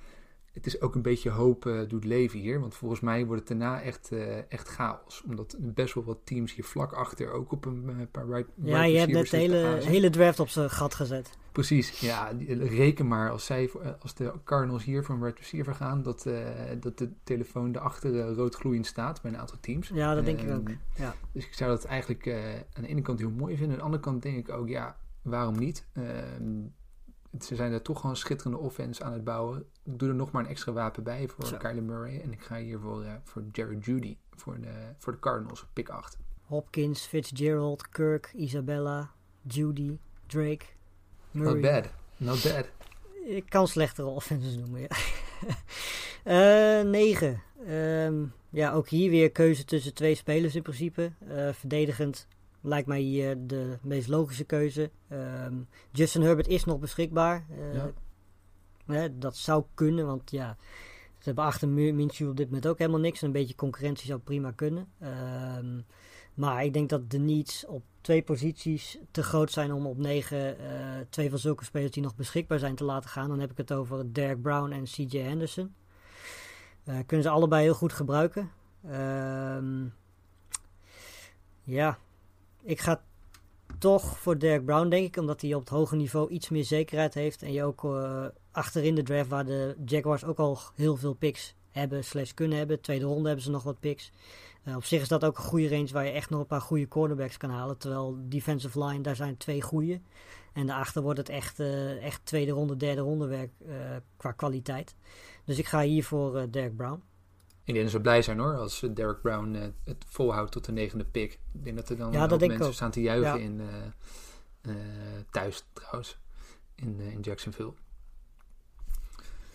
het 0.54 0.66
is 0.66 0.80
ook 0.80 0.94
een 0.94 1.02
beetje 1.02 1.30
hoop 1.30 1.66
uh, 1.66 1.88
doet 1.88 2.04
leven 2.04 2.38
hier. 2.38 2.60
Want 2.60 2.74
volgens 2.74 3.00
mij 3.00 3.26
wordt 3.26 3.48
het 3.48 3.58
daarna 3.58 3.82
echt, 3.82 4.08
uh, 4.12 4.52
echt 4.52 4.68
chaos. 4.68 5.22
Omdat 5.26 5.56
best 5.58 5.94
wel 5.94 6.04
wat 6.04 6.18
teams 6.24 6.54
hier 6.54 6.64
vlak 6.64 6.92
achter 6.92 7.32
ook 7.32 7.52
op 7.52 7.64
een 7.64 8.08
paar 8.10 8.26
right, 8.26 8.48
Ja, 8.54 8.82
je 8.82 8.98
hebt 8.98 9.12
net 9.12 9.30
de 9.30 9.36
hele, 9.36 9.78
hele 9.80 10.10
draft 10.10 10.40
op 10.40 10.48
zijn 10.48 10.70
gat 10.70 10.94
gezet. 10.94 11.30
Precies, 11.52 12.00
ja. 12.00 12.32
Reken 12.48 13.08
maar 13.08 13.30
als, 13.30 13.44
zij, 13.44 13.70
als 14.00 14.14
de 14.14 14.32
Cardinals 14.44 14.84
hier 14.84 15.04
voor 15.04 15.14
een 15.14 15.22
right 15.22 15.38
receiver 15.38 15.74
gaan... 15.74 16.02
dat, 16.02 16.26
uh, 16.26 16.38
dat 16.80 16.98
de 16.98 17.10
telefoon 17.24 17.76
erachter 17.76 18.34
rood 18.34 18.54
gloeiend 18.54 18.86
staat 18.86 19.22
bij 19.22 19.32
een 19.32 19.38
aantal 19.38 19.58
teams. 19.60 19.90
Ja, 19.94 20.14
dat 20.14 20.24
denk 20.24 20.40
ik 20.40 20.50
ook. 20.50 20.68
Ja. 20.96 21.14
Dus 21.32 21.46
ik 21.46 21.54
zou 21.54 21.70
dat 21.70 21.84
eigenlijk 21.84 22.28
aan 22.72 22.82
de 22.82 22.88
ene 22.88 23.02
kant 23.02 23.18
heel 23.18 23.30
mooi 23.30 23.56
vinden. 23.56 23.72
Aan 23.72 23.78
de 23.78 23.84
andere 23.84 24.02
kant 24.02 24.22
denk 24.22 24.36
ik 24.36 24.48
ook, 24.48 24.68
ja, 24.68 24.96
waarom 25.22 25.58
niet? 25.58 25.86
Ehm, 27.34 27.42
ze 27.42 27.54
zijn 27.54 27.72
er 27.72 27.82
toch 27.82 28.00
gewoon 28.00 28.16
schitterende 28.16 28.58
offense 28.58 29.04
aan 29.04 29.12
het 29.12 29.24
bouwen. 29.24 29.64
Ik 29.82 29.98
doe 29.98 30.08
er 30.08 30.14
nog 30.14 30.30
maar 30.30 30.42
een 30.44 30.50
extra 30.50 30.72
wapen 30.72 31.02
bij 31.02 31.28
voor 31.28 31.46
Zo. 31.46 31.56
Kyler 31.56 31.82
Murray. 31.82 32.20
En 32.20 32.32
ik 32.32 32.42
ga 32.42 32.56
hier 32.56 32.78
voor, 32.78 33.02
uh, 33.02 33.12
voor 33.22 33.42
Jared 33.52 33.84
Judy 33.84 34.16
voor 34.36 34.60
de, 34.60 34.94
voor 34.98 35.12
de 35.12 35.18
Cardinals, 35.18 35.66
pick 35.72 35.88
8. 35.88 36.18
Hopkins, 36.42 37.06
Fitzgerald, 37.06 37.88
Kirk, 37.88 38.32
Isabella, 38.34 39.12
Judy, 39.42 39.98
Drake, 40.26 40.64
Murray. 41.30 41.52
Not 41.52 41.62
bad, 41.62 41.90
not 42.16 42.42
bad. 42.42 42.66
Ik 43.24 43.44
kan 43.48 43.68
slechtere 43.68 44.08
offenses 44.08 44.56
noemen, 44.56 44.80
ja. 44.80 44.88
uh, 46.82 46.90
9. 46.90 47.42
Um, 47.68 48.32
ja, 48.50 48.72
ook 48.72 48.88
hier 48.88 49.10
weer 49.10 49.30
keuze 49.30 49.64
tussen 49.64 49.94
twee 49.94 50.14
spelers 50.14 50.54
in 50.54 50.62
principe. 50.62 51.12
Uh, 51.28 51.52
verdedigend 51.52 52.26
lijkt 52.64 52.88
mij 52.88 53.00
hier 53.00 53.46
de 53.46 53.78
meest 53.82 54.08
logische 54.08 54.44
keuze. 54.44 54.90
Um, 55.12 55.68
Justin 55.90 56.22
Herbert 56.22 56.48
is 56.48 56.64
nog 56.64 56.78
beschikbaar. 56.78 57.46
Ja. 57.72 57.90
hè, 58.86 59.18
dat 59.18 59.36
zou 59.36 59.64
kunnen, 59.74 60.06
want 60.06 60.30
ja, 60.30 60.56
ze 61.18 61.24
hebben 61.24 61.44
achter 61.44 61.68
Minshew 61.68 62.28
op 62.28 62.36
dit 62.36 62.46
moment 62.46 62.66
ook 62.66 62.78
helemaal 62.78 63.00
niks. 63.00 63.22
Een 63.22 63.32
beetje 63.32 63.54
concurrentie 63.54 64.06
zou 64.06 64.20
prima 64.20 64.50
kunnen. 64.50 64.88
Um, 65.58 65.84
maar 66.34 66.64
ik 66.64 66.72
denk 66.72 66.88
dat 66.88 67.10
de 67.10 67.18
needs 67.18 67.66
op 67.66 67.82
twee 68.00 68.22
posities 68.22 68.98
te 69.10 69.22
groot 69.22 69.50
zijn 69.50 69.72
om 69.72 69.86
op 69.86 69.98
negen 69.98 70.60
uh, 70.60 70.66
twee 71.08 71.30
van 71.30 71.38
zulke 71.38 71.64
spelers 71.64 71.90
die 71.90 72.02
nog 72.02 72.16
beschikbaar 72.16 72.58
zijn 72.58 72.74
te 72.74 72.84
laten 72.84 73.10
gaan. 73.10 73.28
Dan 73.28 73.40
heb 73.40 73.50
ik 73.50 73.56
het 73.56 73.72
over 73.72 74.12
Derek 74.12 74.42
Brown 74.42 74.72
en 74.72 74.84
CJ 74.84 75.18
Henderson. 75.18 75.74
Uh, 76.84 76.98
kunnen 77.06 77.26
ze 77.26 77.32
allebei 77.32 77.62
heel 77.62 77.74
goed 77.74 77.92
gebruiken. 77.92 78.50
Um, 78.86 79.94
ja, 81.62 81.98
ik 82.64 82.80
ga 82.80 83.02
toch 83.78 84.18
voor 84.18 84.38
Derek 84.38 84.64
Brown, 84.64 84.88
denk 84.88 85.06
ik. 85.06 85.16
Omdat 85.16 85.40
hij 85.40 85.54
op 85.54 85.60
het 85.60 85.68
hoge 85.68 85.96
niveau 85.96 86.30
iets 86.30 86.48
meer 86.48 86.64
zekerheid 86.64 87.14
heeft. 87.14 87.42
En 87.42 87.52
je 87.52 87.64
ook 87.64 87.84
uh, 87.84 88.24
achterin 88.50 88.94
de 88.94 89.02
draft, 89.02 89.28
waar 89.28 89.44
de 89.44 89.76
Jaguars 89.84 90.24
ook 90.24 90.38
al 90.38 90.58
heel 90.74 90.96
veel 90.96 91.14
picks 91.14 91.54
hebben, 91.70 92.04
slash 92.04 92.32
kunnen 92.32 92.58
hebben. 92.58 92.80
Tweede 92.80 93.04
ronde 93.04 93.26
hebben 93.26 93.44
ze 93.44 93.50
nog 93.50 93.62
wat 93.62 93.80
picks. 93.80 94.12
Uh, 94.64 94.76
op 94.76 94.84
zich 94.84 95.00
is 95.00 95.08
dat 95.08 95.24
ook 95.24 95.36
een 95.36 95.44
goede 95.44 95.68
range 95.68 95.92
waar 95.92 96.04
je 96.04 96.10
echt 96.10 96.30
nog 96.30 96.40
een 96.40 96.46
paar 96.46 96.60
goede 96.60 96.88
cornerbacks 96.88 97.36
kan 97.36 97.50
halen. 97.50 97.78
Terwijl 97.78 98.18
defensive 98.20 98.84
line, 98.84 99.00
daar 99.00 99.16
zijn 99.16 99.36
twee 99.36 99.62
goede. 99.62 100.00
En 100.52 100.66
daarachter 100.66 101.02
wordt 101.02 101.18
het 101.18 101.28
echt, 101.28 101.60
uh, 101.60 102.04
echt 102.04 102.20
tweede 102.24 102.52
ronde, 102.52 102.76
derde 102.76 103.00
ronde 103.00 103.26
werk 103.26 103.50
qua 104.16 104.32
kwaliteit. 104.32 104.94
Dus 105.44 105.58
ik 105.58 105.66
ga 105.66 105.80
hier 105.80 106.04
voor 106.04 106.50
Derek 106.50 106.76
Brown. 106.76 107.02
Ik 107.64 107.74
denk 107.74 107.84
dat 107.84 107.94
ze 107.94 108.00
blij 108.00 108.22
zijn 108.22 108.38
hoor, 108.38 108.56
als 108.56 108.80
Derek 108.94 109.20
Brown 109.20 109.54
uh, 109.54 109.62
het 109.84 110.04
volhoudt 110.08 110.52
tot 110.52 110.64
de 110.64 110.72
negende 110.72 111.04
pick. 111.04 111.32
Ik 111.32 111.64
denk 111.64 111.76
dat 111.76 111.88
er 111.88 111.96
dan 111.96 112.12
ja, 112.12 112.28
ook 112.28 112.40
mensen 112.40 112.66
ook. 112.66 112.72
staan 112.72 112.90
te 112.90 113.00
juichen 113.00 113.38
ja. 113.38 113.44
in, 113.44 113.60
uh, 113.60 114.74
uh, 114.74 114.82
thuis 115.30 115.64
trouwens, 115.72 116.18
in, 116.74 117.00
in 117.00 117.20
Jacksonville. 117.20 117.72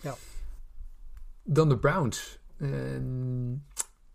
Ja. 0.00 0.14
Dan 1.42 1.68
de 1.68 1.78
Browns. 1.78 2.38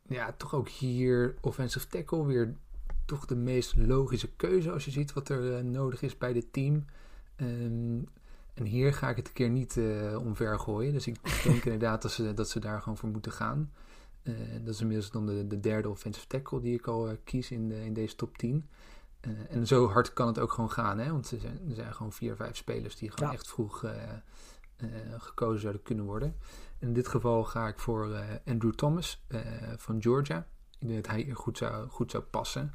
ja, 0.07 0.33
toch 0.37 0.53
ook 0.53 0.69
hier 0.69 1.35
offensive 1.41 1.87
tackle 1.87 2.25
weer 2.25 2.55
toch 3.05 3.25
de 3.25 3.35
meest 3.35 3.75
logische 3.75 4.31
keuze 4.35 4.71
als 4.71 4.85
je 4.85 4.91
ziet 4.91 5.13
wat 5.13 5.29
er 5.29 5.65
nodig 5.65 6.01
is 6.01 6.17
bij 6.17 6.33
dit 6.33 6.53
team. 6.53 6.85
Um, 7.37 8.07
en 8.55 8.65
hier 8.65 8.93
ga 8.93 9.09
ik 9.09 9.15
het 9.15 9.27
een 9.27 9.33
keer 9.33 9.49
niet 9.49 9.75
uh, 9.75 10.19
omver 10.19 10.59
gooien. 10.59 10.93
Dus 10.93 11.07
ik 11.07 11.43
denk 11.43 11.63
inderdaad 11.65 12.01
dat 12.01 12.11
ze, 12.11 12.33
dat 12.33 12.49
ze 12.49 12.59
daar 12.59 12.81
gewoon 12.81 12.97
voor 12.97 13.09
moeten 13.09 13.31
gaan. 13.31 13.71
Uh, 14.25 14.35
dat 14.63 14.73
is 14.73 14.81
inmiddels 14.81 15.11
dan 15.11 15.25
de, 15.25 15.47
de 15.47 15.59
derde 15.59 15.89
offensive 15.89 16.27
tackle 16.27 16.59
die 16.59 16.73
ik 16.73 16.87
al 16.87 17.09
uh, 17.09 17.17
kies 17.23 17.51
in, 17.51 17.69
de, 17.69 17.85
in 17.85 17.93
deze 17.93 18.15
top 18.15 18.37
10. 18.37 18.69
en 19.49 19.67
zo 19.67 19.87
hard 19.87 20.13
kan 20.13 20.27
het 20.27 20.39
ook 20.39 20.51
gewoon 20.51 20.71
gaan. 20.71 20.99
Hè? 20.99 21.11
Want 21.11 21.31
er 21.31 21.39
zijn, 21.39 21.59
er 21.69 21.75
zijn 21.75 21.93
gewoon 21.93 22.13
vier, 22.13 22.35
vijf 22.35 22.55
spelers 22.55 22.95
die 22.95 23.11
gewoon 23.11 23.29
ja. 23.29 23.35
echt 23.35 23.47
vroeg 23.47 23.85
gekozen 25.17 25.61
zouden 25.61 25.81
kunnen 25.81 26.05
worden. 26.05 26.35
In 26.79 26.93
dit 26.93 27.07
geval 27.07 27.43
ga 27.43 27.67
ik 27.67 27.79
voor 27.79 28.15
Andrew 28.45 28.73
Thomas 28.73 29.25
van 29.77 30.01
Georgia. 30.01 30.47
Ik 30.79 30.87
denk 30.87 31.03
dat 31.03 31.11
hij 31.11 31.21
hier 31.21 31.35
goed 31.35 31.57
zou, 31.57 31.89
goed 31.89 32.11
zou 32.11 32.23
passen. 32.23 32.71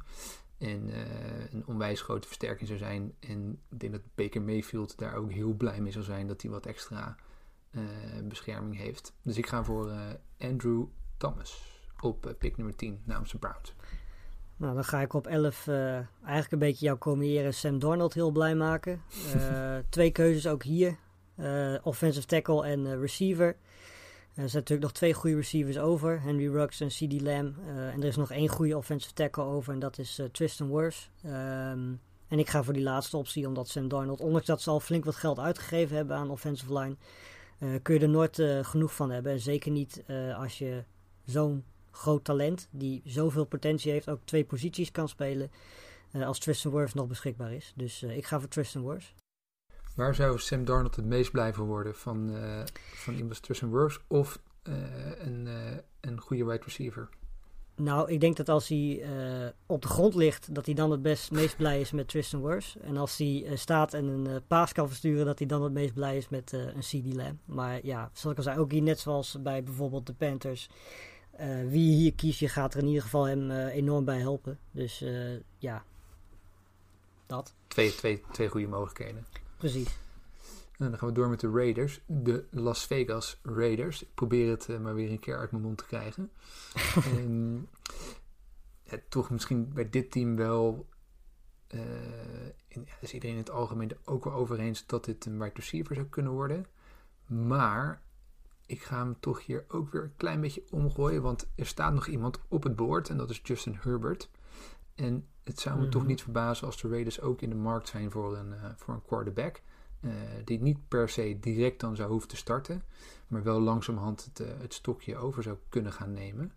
En 0.57 0.89
uh, 0.89 1.51
een 1.51 1.67
onwijs 1.67 2.01
grote 2.01 2.27
versterking 2.27 2.67
zou 2.67 2.79
zijn. 2.79 3.13
En 3.19 3.59
ik 3.69 3.79
denk 3.79 3.91
dat 3.91 4.01
Baker 4.15 4.41
Mayfield 4.41 4.97
daar 4.97 5.15
ook 5.15 5.31
heel 5.31 5.53
blij 5.53 5.81
mee 5.81 5.91
zou 5.91 6.03
zijn 6.03 6.27
dat 6.27 6.41
hij 6.41 6.51
wat 6.51 6.65
extra 6.65 7.15
bescherming 8.23 8.77
heeft. 8.77 9.13
Dus 9.21 9.37
ik 9.37 9.47
ga 9.47 9.63
voor 9.63 9.91
Andrew 10.37 10.85
Thomas 11.21 11.69
op 11.99 12.35
pick 12.39 12.57
nummer 12.57 12.75
10 12.75 13.01
namens 13.05 13.31
de 13.31 13.37
Browns. 13.37 13.73
Nou, 14.57 14.73
dan 14.73 14.83
ga 14.83 15.01
ik 15.01 15.13
op 15.13 15.27
11 15.27 15.67
eigenlijk 15.67 16.51
een 16.51 16.59
beetje 16.59 16.85
jouw 16.85 16.97
comiëren 16.97 17.53
Sam 17.53 17.79
Darnold 17.79 18.13
heel 18.13 18.31
blij 18.31 18.55
maken. 18.55 19.01
twee 19.89 20.11
keuzes 20.11 20.47
ook 20.47 20.63
hier. 20.63 20.97
offensive 21.83 22.25
tackle 22.25 22.65
en 22.65 22.99
receiver. 22.99 23.47
Er 23.47 24.49
zijn 24.49 24.51
natuurlijk 24.51 24.81
nog 24.81 24.91
twee 24.91 25.13
goede 25.13 25.35
receivers 25.35 25.77
over. 25.77 26.21
Henry 26.21 26.47
Ruggs 26.47 26.79
en 26.79 26.87
C.D. 26.87 27.21
Lamb. 27.21 27.57
En 27.67 28.01
er 28.01 28.07
is 28.07 28.15
nog 28.15 28.31
één 28.31 28.47
goede 28.47 28.77
offensive 28.77 29.13
tackle 29.13 29.43
over. 29.43 29.73
En 29.73 29.79
dat 29.79 29.97
is 29.97 30.21
Tristan 30.31 30.71
Wirfs. 30.71 31.09
Um, 31.25 31.99
en 32.27 32.39
ik 32.39 32.49
ga 32.49 32.63
voor 32.63 32.73
die 32.73 32.83
laatste 32.83 33.17
optie. 33.17 33.47
Omdat 33.47 33.67
Sam 33.67 33.87
Darnold, 33.87 34.19
ondanks 34.19 34.47
dat 34.47 34.61
ze 34.61 34.69
al 34.69 34.79
flink 34.79 35.05
wat 35.05 35.15
geld 35.15 35.39
uitgegeven 35.39 35.95
hebben 35.95 36.15
aan 36.15 36.29
offensive 36.29 36.79
line. 36.79 36.95
Kun 37.81 37.93
je 37.93 37.99
er 37.99 38.09
nooit 38.09 38.43
genoeg 38.61 38.95
van 38.95 39.11
hebben. 39.11 39.31
En 39.31 39.39
zeker 39.39 39.71
niet 39.71 40.03
als 40.35 40.57
je 40.57 40.83
zo'n 41.25 41.63
groot 41.91 42.23
talent. 42.23 42.67
Die 42.71 43.01
zoveel 43.05 43.45
potentie 43.45 43.91
heeft. 43.91 44.09
Ook 44.09 44.25
twee 44.25 44.45
posities 44.45 44.91
kan 44.91 45.09
spelen. 45.09 45.51
als 46.11 46.39
Tristan 46.39 46.71
Wirfs 46.71 46.93
nog 46.93 47.07
beschikbaar 47.07 47.53
is. 47.53 47.73
Dus 47.75 48.03
ik 48.03 48.25
ga 48.25 48.39
voor 48.39 48.49
Tristan 48.49 48.85
Wirfs. 48.87 49.15
Waar 49.95 50.15
zou 50.15 50.39
Sam 50.39 50.65
Darnold 50.65 50.95
het 50.95 51.05
meest 51.05 51.31
blij 51.31 51.53
van 51.53 51.65
worden? 51.65 51.95
Van, 51.95 52.29
uh, 52.29 52.63
van 52.75 53.13
iemand 53.13 53.41
Tristan 53.41 53.71
Wirfs 53.71 53.99
of 54.07 54.41
een, 54.63 55.47
een 55.99 56.19
goede 56.19 56.45
wide 56.45 56.63
receiver? 56.63 57.09
Nou, 57.75 58.11
ik 58.11 58.19
denk 58.19 58.37
dat 58.37 58.49
als 58.49 58.67
hij 58.67 59.03
op 59.65 59.81
de 59.81 59.87
grond 59.87 60.15
ligt, 60.15 60.55
dat 60.55 60.65
hij 60.65 60.75
dan 60.75 60.91
het 60.91 61.01
best, 61.01 61.31
meest 61.31 61.57
blij 61.57 61.79
is 61.79 61.91
met 61.91 62.07
Tristan 62.07 62.41
Wirfs. 62.41 62.77
En 62.77 62.97
als 62.97 63.17
hij 63.17 63.45
staat 63.53 63.93
en 63.93 64.05
een 64.05 64.41
paas 64.47 64.73
kan 64.73 64.87
versturen, 64.87 65.25
dat 65.25 65.37
hij 65.37 65.47
dan 65.47 65.63
het 65.63 65.73
meest 65.73 65.93
blij 65.93 66.17
is 66.17 66.29
met 66.29 66.51
een 66.51 66.79
CD 66.79 67.13
Lamb. 67.13 67.39
Maar 67.45 67.85
ja, 67.85 68.09
zoals 68.13 68.31
ik 68.31 68.37
al 68.37 68.51
zei, 68.51 68.59
ook 68.59 68.71
hier 68.71 68.81
net 68.81 68.99
zoals 68.99 69.37
bij 69.41 69.63
bijvoorbeeld 69.63 70.05
de 70.05 70.13
Panthers. 70.13 70.69
wie 71.67 71.95
hier 71.95 72.13
kiest, 72.13 72.39
je 72.39 72.49
gaat 72.49 72.73
er 72.73 72.79
in 72.79 72.87
ieder 72.87 73.01
geval 73.01 73.23
hem 73.23 73.51
enorm 73.51 74.05
bij 74.05 74.19
helpen. 74.19 74.59
Dus 74.71 75.03
ja, 75.57 75.83
dat. 77.25 77.55
Twee, 77.67 77.95
twee, 77.95 78.21
twee 78.31 78.47
goede 78.47 78.67
mogelijkheden. 78.67 79.25
Precies. 79.57 79.97
En 80.81 80.89
dan 80.89 80.99
gaan 80.99 81.07
we 81.07 81.13
door 81.13 81.29
met 81.29 81.39
de 81.39 81.49
Raiders. 81.49 82.01
De 82.05 82.45
Las 82.49 82.85
Vegas 82.85 83.39
Raiders. 83.43 84.01
Ik 84.01 84.13
probeer 84.13 84.49
het 84.49 84.67
uh, 84.67 84.79
maar 84.79 84.95
weer 84.95 85.11
een 85.11 85.19
keer 85.19 85.37
uit 85.37 85.51
mijn 85.51 85.63
mond 85.63 85.77
te 85.77 85.85
krijgen. 85.85 86.31
ja, 88.83 88.97
toch 89.09 89.29
misschien 89.29 89.73
bij 89.73 89.89
dit 89.89 90.11
team 90.11 90.35
wel... 90.35 90.89
Uh, 91.73 91.81
in, 92.67 92.83
ja, 92.85 92.93
is 92.99 93.13
iedereen 93.13 93.35
in 93.35 93.41
het 93.41 93.51
algemeen 93.51 93.89
er 93.89 93.97
ook 94.05 94.23
wel 94.23 94.33
over 94.33 94.59
eens 94.59 94.85
dat 94.85 95.05
dit 95.05 95.25
een 95.25 95.39
wide 95.39 95.53
receiver 95.53 95.95
zou 95.95 96.07
kunnen 96.07 96.31
worden. 96.31 96.65
Maar 97.25 98.01
ik 98.65 98.81
ga 98.81 98.97
hem 98.97 99.19
toch 99.19 99.45
hier 99.45 99.65
ook 99.67 99.91
weer 99.91 100.03
een 100.03 100.15
klein 100.15 100.41
beetje 100.41 100.63
omgooien. 100.69 101.21
Want 101.21 101.51
er 101.55 101.65
staat 101.65 101.93
nog 101.93 102.07
iemand 102.07 102.39
op 102.47 102.63
het 102.63 102.75
boord 102.75 103.09
en 103.09 103.17
dat 103.17 103.29
is 103.29 103.41
Justin 103.43 103.77
Herbert. 103.81 104.29
En 104.95 105.27
het 105.43 105.59
zou 105.59 105.79
me 105.79 105.89
toch 105.89 106.05
niet 106.05 106.21
verbazen 106.21 106.65
als 106.65 106.81
de 106.81 106.89
Raiders 106.89 107.21
ook 107.21 107.41
in 107.41 107.49
de 107.49 107.55
markt 107.55 107.87
zijn 107.87 108.11
voor 108.11 108.37
een, 108.37 108.49
uh, 108.49 108.65
voor 108.75 108.93
een 108.93 109.05
quarterback. 109.05 109.61
Uh, 110.01 110.11
die 110.45 110.61
niet 110.61 110.87
per 110.87 111.09
se 111.09 111.37
direct 111.39 111.79
dan 111.79 111.95
zou 111.95 112.09
hoeven 112.09 112.29
te 112.29 112.35
starten, 112.35 112.83
maar 113.27 113.43
wel 113.43 113.59
langzamerhand 113.59 114.23
het, 114.23 114.39
uh, 114.39 114.47
het 114.59 114.73
stokje 114.73 115.17
over 115.17 115.43
zou 115.43 115.57
kunnen 115.69 115.91
gaan 115.91 116.13
nemen. 116.13 116.51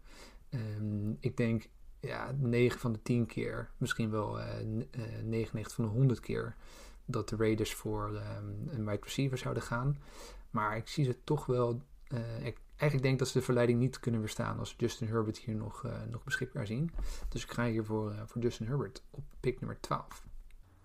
Um, 0.50 1.16
ik 1.20 1.37
denk 1.37 1.68
ja, 2.00 2.35
9 2.38 2.80
van 2.80 2.92
de 2.92 3.02
10 3.02 3.26
keer, 3.26 3.70
misschien 3.76 4.11
wel 4.11 4.38
99 5.22 5.74
van 5.74 5.85
de 5.85 5.90
100 5.90 6.20
keer, 6.20 6.57
dat 7.04 7.28
de 7.28 7.37
Raiders 7.37 7.74
voor 7.74 8.09
um, 8.09 8.68
een 8.68 8.85
wide 8.85 9.02
receiver 9.02 9.38
zouden 9.38 9.62
gaan. 9.62 9.98
Maar 10.50 10.76
ik 10.76 10.88
zie 10.88 11.04
ze 11.04 11.24
toch 11.24 11.46
wel. 11.46 11.83
Ik, 12.42 12.59
eigenlijk 12.76 13.02
denk 13.02 13.18
dat 13.18 13.28
ze 13.28 13.38
de 13.38 13.44
verleiding 13.44 13.78
niet 13.78 14.00
kunnen 14.00 14.20
weerstaan 14.20 14.59
als 14.59 14.74
Justin 14.78 15.09
Herbert 15.09 15.38
hier 15.38 15.54
nog, 15.54 15.83
uh, 15.85 16.02
nog 16.11 16.24
beschikbaar 16.24 16.66
zien. 16.66 16.90
Dus 17.28 17.42
ik 17.42 17.50
ga 17.50 17.66
hier 17.66 17.85
voor, 17.85 18.12
uh, 18.12 18.22
voor 18.26 18.42
Justin 18.42 18.66
Herbert 18.66 19.02
op 19.11 19.24
pick 19.40 19.61
nummer 19.61 19.80
12. 19.80 20.26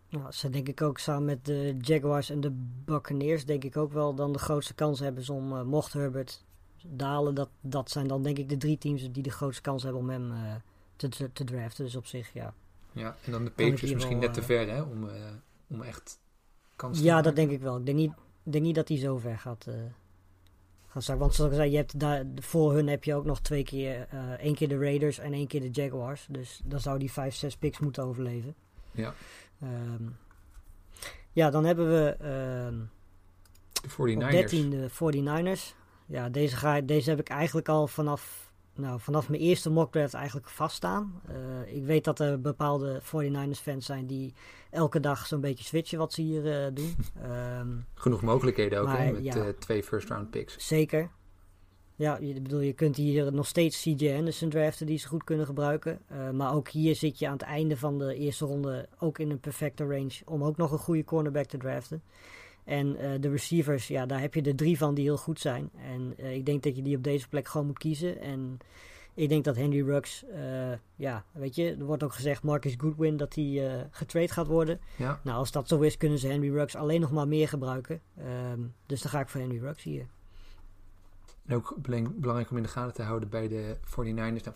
Nou, 0.09 0.31
ze 0.31 0.49
denk 0.49 0.67
ik 0.67 0.81
ook 0.81 0.97
samen 0.97 1.25
met 1.25 1.45
de 1.45 1.77
Jaguars 1.79 2.29
en 2.29 2.41
de 2.41 2.51
Buccaneers 2.85 3.45
denk 3.45 3.63
ik 3.63 3.77
ook 3.77 3.91
wel 3.91 4.15
dan 4.15 4.33
de 4.33 4.39
grootste 4.39 4.73
kans 4.73 4.99
hebben 4.99 5.29
om, 5.29 5.53
uh, 5.53 5.61
mocht 5.61 5.93
Herbert 5.93 6.43
dalen. 6.83 7.35
Dat, 7.35 7.49
dat 7.61 7.89
zijn 7.89 8.07
dan 8.07 8.23
denk 8.23 8.37
ik 8.37 8.49
de 8.49 8.57
drie 8.57 8.77
teams 8.77 9.11
die 9.11 9.23
de 9.23 9.31
grootste 9.31 9.61
kans 9.61 9.83
hebben 9.83 10.01
om 10.01 10.09
hem 10.09 10.31
eh, 10.31 10.55
te, 10.95 11.09
te, 11.09 11.31
te 11.33 11.43
draften. 11.43 11.85
Dus 11.85 11.95
op 11.95 12.05
zich, 12.05 12.33
ja. 12.33 12.53
Ja, 12.91 13.15
en 13.25 13.31
dan 13.31 13.43
de 13.43 13.49
Patriots 13.49 13.93
misschien 13.93 14.19
wel, 14.19 14.27
net 14.27 14.33
te 14.33 14.39
eh, 14.39 14.45
ver, 14.45 14.69
hè? 14.69 14.81
Om, 14.81 15.09
eh, 15.09 15.15
om 15.67 15.81
echt 15.81 16.19
kans 16.75 16.97
te 16.97 17.03
Ja, 17.03 17.09
maken. 17.09 17.25
dat 17.25 17.35
denk 17.35 17.51
ik 17.51 17.61
wel. 17.61 17.77
Ik 17.77 17.85
denk 17.85 17.97
niet, 17.97 18.13
denk 18.43 18.63
niet 18.63 18.75
dat 18.75 18.87
hij 18.87 18.97
zo 18.97 19.17
ver 19.17 19.37
gaat, 19.37 19.65
eh 19.67 19.73
gaat 20.87 21.03
zakken. 21.03 21.23
Want 21.23 21.35
zoals 21.35 21.51
ik 21.51 21.57
zei, 21.57 21.71
je 21.71 21.77
hebt 21.77 21.99
daar, 21.99 22.25
voor 22.35 22.73
hun 22.73 22.87
heb 22.87 23.03
je 23.03 23.15
ook 23.15 23.25
nog 23.25 23.41
twee 23.41 23.63
keer, 23.63 24.07
eh 24.09 24.31
één 24.31 24.55
keer 24.55 24.67
de 24.67 24.77
Raiders 24.77 25.19
en 25.19 25.33
één 25.33 25.47
keer 25.47 25.61
de 25.61 25.69
Jaguars. 25.69 26.27
Dus 26.29 26.61
dan 26.63 26.79
zou 26.79 26.99
die 26.99 27.11
vijf, 27.11 27.35
zes 27.35 27.57
picks 27.57 27.79
moeten 27.79 28.03
overleven. 28.03 28.55
Ja. 28.91 29.13
Ehm, 29.61 30.03
ja, 31.31 31.49
dan 31.49 31.65
hebben 31.65 31.89
we 31.89 32.15
ehm, 32.19 32.79
De 33.71 34.13
op 34.15 34.21
49ers. 34.21 34.31
13 34.31 34.69
de 34.69 34.89
49ers. 34.89 35.75
Ja, 36.05 36.29
deze, 36.29 36.55
ga, 36.55 36.81
deze 36.81 37.09
heb 37.09 37.19
ik 37.19 37.29
eigenlijk 37.29 37.69
al 37.69 37.87
vanaf, 37.87 38.51
nou, 38.75 38.99
vanaf 38.99 39.29
mijn 39.29 39.41
eerste 39.41 39.69
mock 39.69 39.91
draft 39.91 40.13
eigenlijk 40.13 40.49
vaststaan. 40.49 41.21
Eh 41.27 41.75
ik 41.75 41.85
weet 41.85 42.03
dat 42.03 42.19
er 42.19 42.41
bepaalde 42.41 43.01
49ers 43.01 43.61
fans 43.61 43.85
zijn 43.85 44.07
die 44.07 44.33
elke 44.69 44.99
dag 44.99 45.25
zo'n 45.27 45.41
beetje 45.41 45.63
switchen 45.63 45.97
wat 45.97 46.13
ze 46.13 46.21
hier 46.21 46.65
eh, 46.65 46.73
doen. 46.73 46.95
Ehm, 47.23 47.67
Genoeg 47.93 48.21
mogelijkheden 48.21 48.79
ook, 48.81 48.87
hè? 48.97 49.11
Met 49.11 49.23
ja. 49.23 49.35
eh, 49.35 49.47
twee 49.59 49.83
first 49.83 50.09
round 50.09 50.29
picks. 50.29 50.67
Zeker. 50.67 51.09
Ja, 51.99 52.17
je, 52.21 52.41
bedoel, 52.41 52.59
je 52.59 52.73
kunt 52.73 52.95
hier 52.95 53.33
nog 53.33 53.47
steeds 53.47 53.81
CJ 53.81 54.13
Anderson 54.17 54.49
draften 54.49 54.85
die 54.85 54.97
ze 54.97 55.07
goed 55.07 55.23
kunnen 55.23 55.45
gebruiken. 55.45 55.99
Eh, 56.07 56.29
maar 56.29 56.53
ook 56.53 56.69
hier 56.69 56.95
zit 56.95 57.19
je 57.19 57.27
aan 57.27 57.33
het 57.33 57.41
einde 57.41 57.77
van 57.77 57.99
de 57.99 58.15
eerste 58.15 58.45
ronde 58.45 58.87
ook 58.99 59.19
in 59.19 59.29
een 59.29 59.39
perfecte 59.39 59.83
range 59.83 60.21
om 60.25 60.43
ook 60.43 60.57
nog 60.57 60.71
een 60.71 60.77
goede 60.77 61.03
cornerback 61.03 61.45
te 61.45 61.57
draften. 61.57 62.01
En 62.69 62.95
eh, 62.95 63.11
de 63.19 63.29
receivers, 63.29 63.87
ja, 63.87 64.05
daar 64.05 64.21
heb 64.21 64.33
je 64.33 64.41
er 64.41 64.55
drie 64.55 64.77
van 64.77 64.93
die 64.93 65.03
heel 65.03 65.17
goed 65.17 65.39
zijn. 65.39 65.69
En 65.75 66.13
eh, 66.17 66.35
ik 66.35 66.45
denk 66.45 66.63
dat 66.63 66.75
je 66.75 66.81
die 66.81 66.97
op 66.97 67.03
deze 67.03 67.27
plek 67.27 67.47
gewoon 67.47 67.67
moet 67.67 67.77
kiezen. 67.77 68.19
En 68.21 68.57
ik 69.13 69.29
denk 69.29 69.43
dat 69.43 69.55
Henry 69.55 69.89
eh, 69.89 70.71
ja, 70.95 71.25
weet 71.31 71.55
je, 71.55 71.75
er 71.79 71.85
wordt 71.85 72.03
ook 72.03 72.13
gezegd 72.13 72.43
Marcus 72.43 72.75
Goodwin 72.77 73.17
dat 73.17 73.35
hij 73.35 73.87
getrade 73.91 74.27
gaat 74.27 74.47
worden. 74.47 74.79
Ja. 74.95 75.19
Nou, 75.23 75.37
als 75.37 75.51
dat 75.51 75.67
zo 75.67 75.79
is, 75.79 75.97
kunnen 75.97 76.19
ze 76.19 76.27
Henry 76.27 76.51
Ruggs 76.51 76.75
alleen 76.75 77.01
nog 77.01 77.11
maar 77.11 77.27
meer 77.27 77.47
gebruiken. 77.47 78.01
Ehm, 78.17 78.59
dus 78.85 79.01
dan 79.01 79.11
ga 79.11 79.19
ik 79.19 79.29
voor 79.29 79.41
Henry 79.41 79.59
Ruggs 79.59 79.83
hier. 79.83 80.05
En 81.49 81.55
ook 81.55 81.75
belang- 81.81 82.19
belangrijk 82.19 82.49
om 82.51 82.57
in 82.57 82.63
de 82.63 82.69
gaten 82.69 82.93
te 82.93 83.01
houden 83.03 83.29
bij 83.29 83.47
de 83.47 83.75
49ers. 83.83 84.43
Nou, 84.43 84.55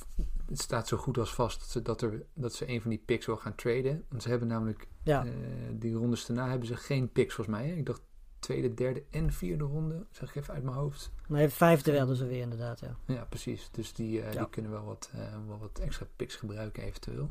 het 0.50 0.60
staat 0.62 0.88
zo 0.88 0.98
goed 0.98 1.18
als 1.18 1.34
vast 1.34 1.60
dat 1.60 1.70
ze, 1.70 1.82
dat, 1.82 2.02
er, 2.02 2.26
dat 2.34 2.54
ze 2.54 2.70
een 2.70 2.82
van 2.82 2.90
die 2.90 3.02
picks 3.06 3.26
wil 3.26 3.38
gaan 3.38 3.56
traden. 3.56 4.04
Want 4.10 4.22
ze 4.24 4.30
hebben 4.30 4.48
namelijk, 4.48 4.88
Ja, 5.04 5.26
eh, 5.26 5.32
die 5.72 5.94
rondes 5.96 6.26
daarna 6.26 6.50
hebben 6.50 6.68
ze 6.68 6.76
geen 6.76 7.12
picks 7.12 7.34
volgens 7.34 7.58
mij. 7.58 7.68
Hè? 7.68 7.74
Ik 7.74 7.86
dacht 7.86 8.02
tweede, 8.40 8.74
derde 8.74 9.04
en 9.10 9.32
vierde 9.32 9.64
ronde. 9.64 10.06
Zeg 10.12 10.30
ik 10.30 10.36
even 10.36 10.54
uit 10.54 10.64
mijn 10.64 10.76
hoofd. 10.76 11.12
nee, 11.28 11.50
vijfde 11.50 11.92
werden 11.92 12.16
ze 12.16 12.26
weer 12.26 12.42
inderdaad, 12.42 12.80
ja. 12.80 12.96
Ja, 13.06 13.26
precies. 13.26 13.70
Dus 13.72 13.94
die, 13.94 14.22
eh, 14.22 14.34
Ja. 14.34 14.40
die 14.40 14.50
kunnen 14.50 14.72
wel 14.72 14.86
wat, 14.86 15.10
eh, 15.14 15.20
wel 15.48 15.58
wat 15.60 15.80
extra 15.80 16.06
picks 16.16 16.36
gebruiken 16.36 16.84
eventueel. 16.84 17.30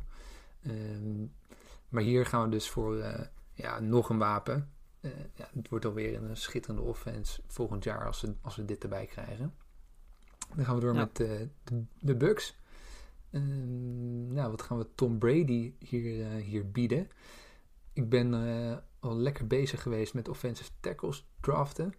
Ehm, 0.63 1.25
maar 1.89 2.03
hier 2.03 2.27
gaan 2.27 2.43
we 2.45 2.49
dus 2.51 2.69
voor 2.71 2.97
ja, 3.53 3.81
nog 3.81 4.09
een 4.11 4.19
wapen. 4.19 4.72
Eh, 5.03 5.11
ja, 5.35 5.49
het 5.55 5.69
wordt 5.69 5.85
alweer 5.85 6.23
een 6.23 6.37
schitterende 6.37 6.83
offense 6.83 7.41
volgend 7.47 7.85
jaar 7.85 8.07
als 8.07 8.21
we, 8.21 8.35
als 8.41 8.57
we 8.57 8.65
dit 8.65 8.83
erbij 8.83 9.07
krijgen. 9.07 9.55
Dan 10.57 10.65
gaan 10.65 10.75
we 10.75 10.81
door 10.81 10.95
Ja. 10.95 11.01
met 11.01 11.21
eh, 11.21 11.29
de, 11.65 11.85
de 12.01 12.15
Bucks. 12.17 12.57
Ehm, 13.31 14.33
nou, 14.33 14.51
wat 14.51 14.63
gaan 14.63 14.79
we 14.79 14.87
Tom 14.95 15.19
Brady 15.19 15.73
hier, 15.79 16.21
eh, 16.27 16.43
hier 16.43 16.71
bieden? 16.71 17.09
Ik 17.93 18.09
ben 18.09 18.35
eh, 18.35 18.77
al 19.01 19.17
lekker 19.17 19.47
bezig 19.47 19.83
geweest 19.83 20.15
met 20.15 20.29
offensive 20.29 20.71
tackles 20.81 21.27
draften. 21.41 21.95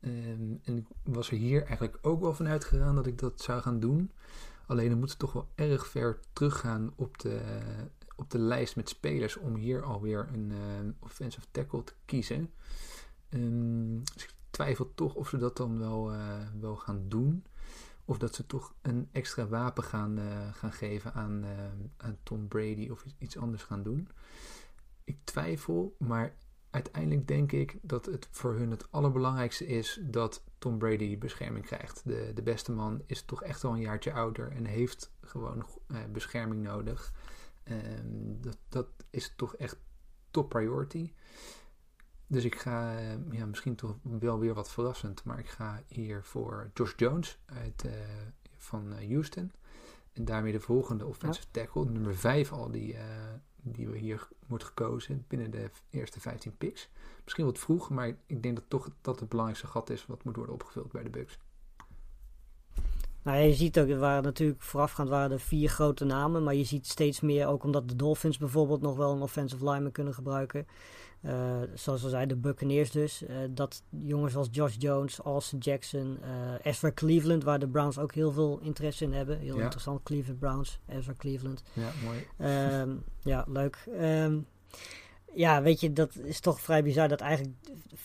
Ehm, 0.00 0.54
en 0.64 0.76
ik 0.76 0.86
was 1.02 1.30
er 1.30 1.36
hier 1.36 1.62
eigenlijk 1.64 1.98
ook 2.02 2.20
wel 2.20 2.34
van 2.34 2.48
uitgegaan 2.48 2.94
dat 2.94 3.06
ik 3.06 3.18
dat 3.18 3.40
zou 3.40 3.60
gaan 3.62 3.80
doen. 3.80 4.10
Alleen 4.66 4.88
dan 4.88 4.98
moeten 4.98 5.18
we 5.18 5.24
toch 5.24 5.32
wel 5.32 5.48
erg 5.54 5.86
ver 5.86 6.18
teruggaan 6.32 6.92
op 6.96 7.18
de, 7.18 7.40
op 8.22 8.30
de 8.30 8.38
lijst 8.38 8.76
met 8.76 8.88
spelers 8.88 9.36
om 9.36 9.54
hier 9.54 9.82
alweer 9.82 10.28
een 10.32 10.52
eh, 10.52 11.04
offensive 11.04 11.46
tackle 11.50 11.84
te 11.84 11.92
kiezen. 12.04 12.52
Ehm, 13.28 13.98
dus 14.14 14.22
ik 14.22 14.34
twijfel 14.50 14.92
toch 14.94 15.14
of 15.14 15.28
ze 15.28 15.38
dat 15.38 15.56
dan 15.56 15.78
wel, 15.78 16.12
eh, 16.12 16.46
wel 16.60 16.76
gaan 16.76 17.08
doen. 17.08 17.44
Of 18.04 18.18
dat 18.18 18.34
ze 18.34 18.46
toch 18.46 18.74
een 18.82 19.08
extra 19.12 19.46
wapen 19.46 19.84
gaan, 19.84 20.18
eh, 20.18 20.54
gaan 20.54 20.72
geven 20.72 21.14
aan, 21.14 21.44
aan 21.96 22.16
Tom 22.22 22.48
Brady 22.48 22.88
of 22.90 23.04
iets- 23.18 23.36
anders 23.38 23.62
gaan 23.62 23.82
doen. 23.82 24.08
Ik 25.04 25.18
twijfel, 25.24 25.96
maar 25.98 26.34
uiteindelijk 26.70 27.28
denk 27.28 27.52
ik 27.52 27.78
dat 27.82 28.06
het 28.06 28.28
voor 28.30 28.54
hun 28.54 28.70
het 28.70 28.90
allerbelangrijkste 28.90 29.66
is 29.66 30.00
dat 30.02 30.42
Tom 30.58 30.78
Brady 30.78 31.18
bescherming 31.18 31.64
krijgt. 31.64 32.02
De, 32.04 32.30
de 32.34 32.42
beste 32.42 32.72
man 32.72 33.02
is 33.06 33.22
toch 33.22 33.42
echt 33.42 33.64
al 33.64 33.72
een 33.72 33.80
jaartje 33.80 34.12
ouder 34.12 34.52
en 34.52 34.64
heeft 34.64 35.12
gewoon 35.20 35.66
bescherming 36.12 36.62
nodig. 36.62 37.12
Ehm, 37.62 38.40
dat, 38.40 38.58
dat 38.68 38.88
is 39.10 39.32
toch 39.36 39.56
echt 39.56 39.76
top 40.30 40.48
priority. 40.48 41.12
Dus 42.26 42.44
ik 42.44 42.54
ga, 42.54 42.98
eh, 42.98 43.32
ja, 43.32 43.46
misschien 43.46 43.74
toch 43.74 43.96
wel 44.02 44.38
weer 44.38 44.54
wat 44.54 44.70
verrassend, 44.70 45.24
maar 45.24 45.38
ik 45.38 45.48
ga 45.48 45.82
hier 45.88 46.24
voor 46.24 46.70
Josh 46.74 46.92
Jones 46.96 47.38
uit, 47.44 47.84
eh, 47.84 47.92
van 48.56 48.92
eh, 48.92 49.08
Houston. 49.08 49.52
En 50.12 50.24
daarmee 50.24 50.52
de 50.52 50.60
volgende 50.60 51.06
offensive 51.06 51.46
tackle, 51.50 51.84
nummer 51.84 52.16
5 52.16 52.52
al, 52.52 52.70
die, 52.70 52.96
die 53.62 53.88
we 53.88 53.98
hier 53.98 54.28
wordt 54.46 54.64
gekozen 54.64 55.24
binnen 55.28 55.50
de 55.50 55.70
eerste 55.90 56.20
15 56.20 56.56
picks. 56.56 56.88
Misschien 57.24 57.44
wat 57.44 57.58
vroeg, 57.58 57.90
maar 57.90 58.08
ik 58.26 58.42
denk 58.42 58.56
dat 58.56 58.64
toch 58.68 58.90
dat 59.00 59.20
het 59.20 59.28
belangrijkste 59.28 59.70
gat 59.70 59.90
is 59.90 60.06
wat 60.06 60.24
moet 60.24 60.36
worden 60.36 60.54
opgevuld 60.54 60.92
bij 60.92 61.02
de 61.02 61.10
Bucks. 61.10 61.38
Nou, 63.24 63.38
je 63.38 63.54
ziet 63.54 63.78
ook, 63.80 63.88
er 63.88 63.98
waren 63.98 64.22
natuurlijk 64.22 64.62
voorafgaand 64.62 65.08
waren 65.08 65.30
er 65.30 65.40
vier 65.40 65.68
grote 65.68 66.04
namen, 66.04 66.42
maar 66.42 66.54
je 66.54 66.64
ziet 66.64 66.86
steeds 66.86 67.20
meer, 67.20 67.46
ook 67.46 67.64
omdat 67.64 67.88
de 67.88 67.96
Dolphins 67.96 68.38
bijvoorbeeld 68.38 68.80
nog 68.82 68.96
wel 68.96 69.12
een 69.12 69.22
offensive 69.22 69.64
lineman 69.70 69.92
kunnen 69.92 70.14
gebruiken. 70.14 70.66
Eh, 71.20 71.60
zoals 71.74 72.02
we 72.02 72.08
zeiden, 72.08 72.36
de 72.36 72.48
Buccaneers 72.48 72.90
dus. 72.90 73.24
eh, 73.24 73.36
dat 73.50 73.82
jongens 73.90 74.36
als 74.36 74.48
Josh 74.50 74.74
Jones, 74.78 75.18
Austin 75.18 75.58
Jackson, 75.58 76.18
eh 76.22 76.66
Ezra 76.72 76.90
Cleveland, 76.94 77.44
waar 77.44 77.58
de 77.58 77.68
Browns 77.68 77.98
ook 77.98 78.14
heel 78.14 78.32
veel 78.32 78.58
interesse 78.62 79.04
in 79.04 79.12
hebben. 79.12 79.38
Heel 79.38 79.56
Ja. 79.56 79.62
interessant, 79.62 80.02
Cleveland 80.02 80.38
Browns, 80.38 80.80
Ezra 80.88 81.12
Cleveland. 81.16 81.62
Ja, 81.72 81.90
mooi. 82.04 82.26
Ehm, 82.38 82.90
ja, 83.20 83.44
leuk. 83.48 83.84
Ehm, 83.98 84.38
ja, 85.34 85.62
weet 85.62 85.80
je, 85.80 85.92
dat 85.92 86.16
is 86.16 86.40
toch 86.40 86.60
vrij 86.60 86.82
bizar. 86.82 87.08
Dat 87.08 87.20
eigenlijk, 87.20 87.56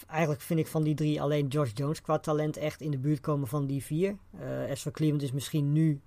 eigenlijk 0.07 0.41
vind 0.41 0.59
ik 0.59 0.67
van 0.67 0.83
die 0.83 0.95
drie 0.95 1.21
alleen 1.21 1.47
Josh 1.47 1.71
Jones 1.73 2.01
qua 2.01 2.19
talent 2.19 2.57
echt 2.57 2.81
in 2.81 2.91
de 2.91 2.97
buurt 2.97 3.19
komen 3.19 3.47
van 3.47 3.65
die 3.65 3.83
vier. 3.83 4.17
Eh 4.39 4.69
Ezra 4.69 4.91
Cleveland 4.91 5.23
is 5.23 5.31
misschien 5.31 5.71
nu 5.71 6.01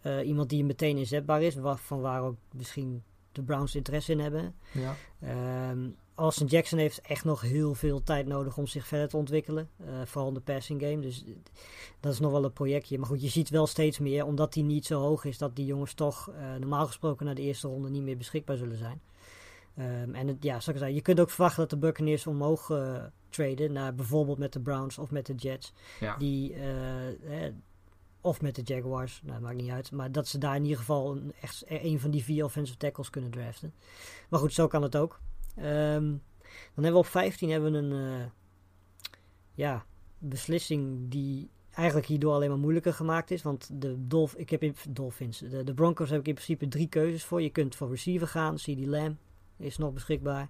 eh, 0.00 0.26
iemand 0.26 0.48
die 0.48 0.64
meteen 0.64 0.96
inzetbaar 0.96 1.42
is. 1.42 1.54
Waar, 1.54 1.78
van 1.78 2.00
waar 2.00 2.22
ook 2.22 2.36
misschien 2.52 3.02
de 3.32 3.42
Browns 3.42 3.74
interesse 3.74 4.12
in 4.12 4.20
hebben. 4.20 4.54
Ja, 4.72 4.96
Ehm 5.20 5.88
Austin 6.14 6.46
Jackson 6.46 6.78
heeft 6.78 7.00
echt 7.00 7.24
nog 7.24 7.40
heel 7.40 7.74
veel 7.74 8.02
tijd 8.02 8.26
nodig 8.26 8.56
om 8.56 8.66
zich 8.66 8.86
verder 8.86 9.08
te 9.08 9.16
ontwikkelen. 9.16 9.68
eh, 9.76 9.86
vooral 10.04 10.28
in 10.28 10.34
de 10.34 10.40
passing 10.40 10.80
game. 10.82 11.00
Dus 11.00 11.24
dat 12.00 12.12
is 12.12 12.18
nog 12.18 12.32
wel 12.32 12.44
een 12.44 12.52
projectje. 12.52 12.98
Maar 12.98 13.08
goed, 13.08 13.22
je 13.22 13.28
ziet 13.28 13.48
wel 13.48 13.66
steeds 13.66 13.98
meer, 13.98 14.24
omdat 14.24 14.52
die 14.52 14.64
niet 14.64 14.86
zo 14.86 15.00
hoog 15.00 15.24
is, 15.24 15.38
dat 15.38 15.56
die 15.56 15.66
jongens 15.66 15.94
toch 15.94 16.30
normaal 16.58 16.86
gesproken 16.86 17.26
naar 17.26 17.34
de 17.34 17.42
eerste 17.42 17.68
ronde 17.68 17.90
niet 17.90 18.02
meer 18.02 18.16
beschikbaar 18.16 18.56
zullen 18.56 18.76
zijn. 18.76 19.00
Ehm, 19.78 20.14
en 20.14 20.28
het, 20.28 20.42
ja, 20.42 20.50
zoals 20.50 20.68
ik 20.68 20.76
zei, 20.76 20.94
je 20.94 21.00
kunt 21.00 21.20
ook 21.20 21.30
verwachten 21.30 21.60
dat 21.60 21.70
de 21.70 21.76
Buccaneers 21.86 22.26
omhoog 22.26 22.70
eh, 22.70 23.04
traden 23.28 23.72
naar 23.72 23.94
bijvoorbeeld 23.94 24.38
met 24.38 24.52
de 24.52 24.60
Browns 24.60 24.98
of 24.98 25.10
met 25.10 25.26
de 25.26 25.34
Jets. 25.34 25.72
ja. 26.00 26.16
Die, 26.16 26.54
eh, 26.54 27.46
eh, 27.46 27.52
of 28.20 28.40
met 28.40 28.54
de 28.54 28.62
Jaguars, 28.64 29.20
nou, 29.24 29.40
maakt 29.40 29.56
niet 29.56 29.70
uit. 29.70 29.92
Maar 29.92 30.12
dat 30.12 30.28
ze 30.28 30.38
daar 30.38 30.56
in 30.56 30.62
ieder 30.62 30.78
geval 30.78 31.12
een, 31.12 31.32
echt 31.40 31.64
een 31.66 32.00
van 32.00 32.10
die 32.10 32.24
vier 32.24 32.44
offensive 32.44 32.78
tackles 32.78 33.10
kunnen 33.10 33.30
draften. 33.30 33.74
Maar 34.28 34.40
goed, 34.40 34.52
zo 34.52 34.66
kan 34.66 34.82
het 34.82 34.96
ook. 34.96 35.20
Ehm, 35.54 36.16
dan 36.74 36.84
hebben 36.84 36.92
we 36.92 36.98
op 36.98 37.06
15 37.06 37.50
hebben 37.50 37.72
we 37.72 37.78
een 37.78 38.30
ja, 39.54 39.84
beslissing 40.18 41.10
die 41.10 41.50
eigenlijk 41.70 42.06
hierdoor 42.08 42.34
alleen 42.34 42.48
maar 42.48 42.58
moeilijker 42.58 42.92
gemaakt 42.94 43.30
is. 43.30 43.42
Want 43.42 43.68
de 43.72 44.06
Dolph 44.06 44.34
ik 44.34 44.50
heb 44.50 44.62
in, 44.62 44.76
Dolphins, 44.88 45.38
de, 45.38 45.64
de 45.64 45.74
Broncos 45.74 46.10
heb 46.10 46.20
ik 46.20 46.26
in 46.26 46.34
principe 46.34 46.68
drie 46.68 46.88
keuzes 46.88 47.24
voor. 47.24 47.42
Je 47.42 47.50
kunt 47.50 47.76
voor 47.76 47.90
receiver 47.90 48.28
gaan, 48.28 48.54
CD 48.54 48.86
Lamb 48.86 49.16
is 49.58 49.78
nog 49.78 49.92
beschikbaar. 49.92 50.48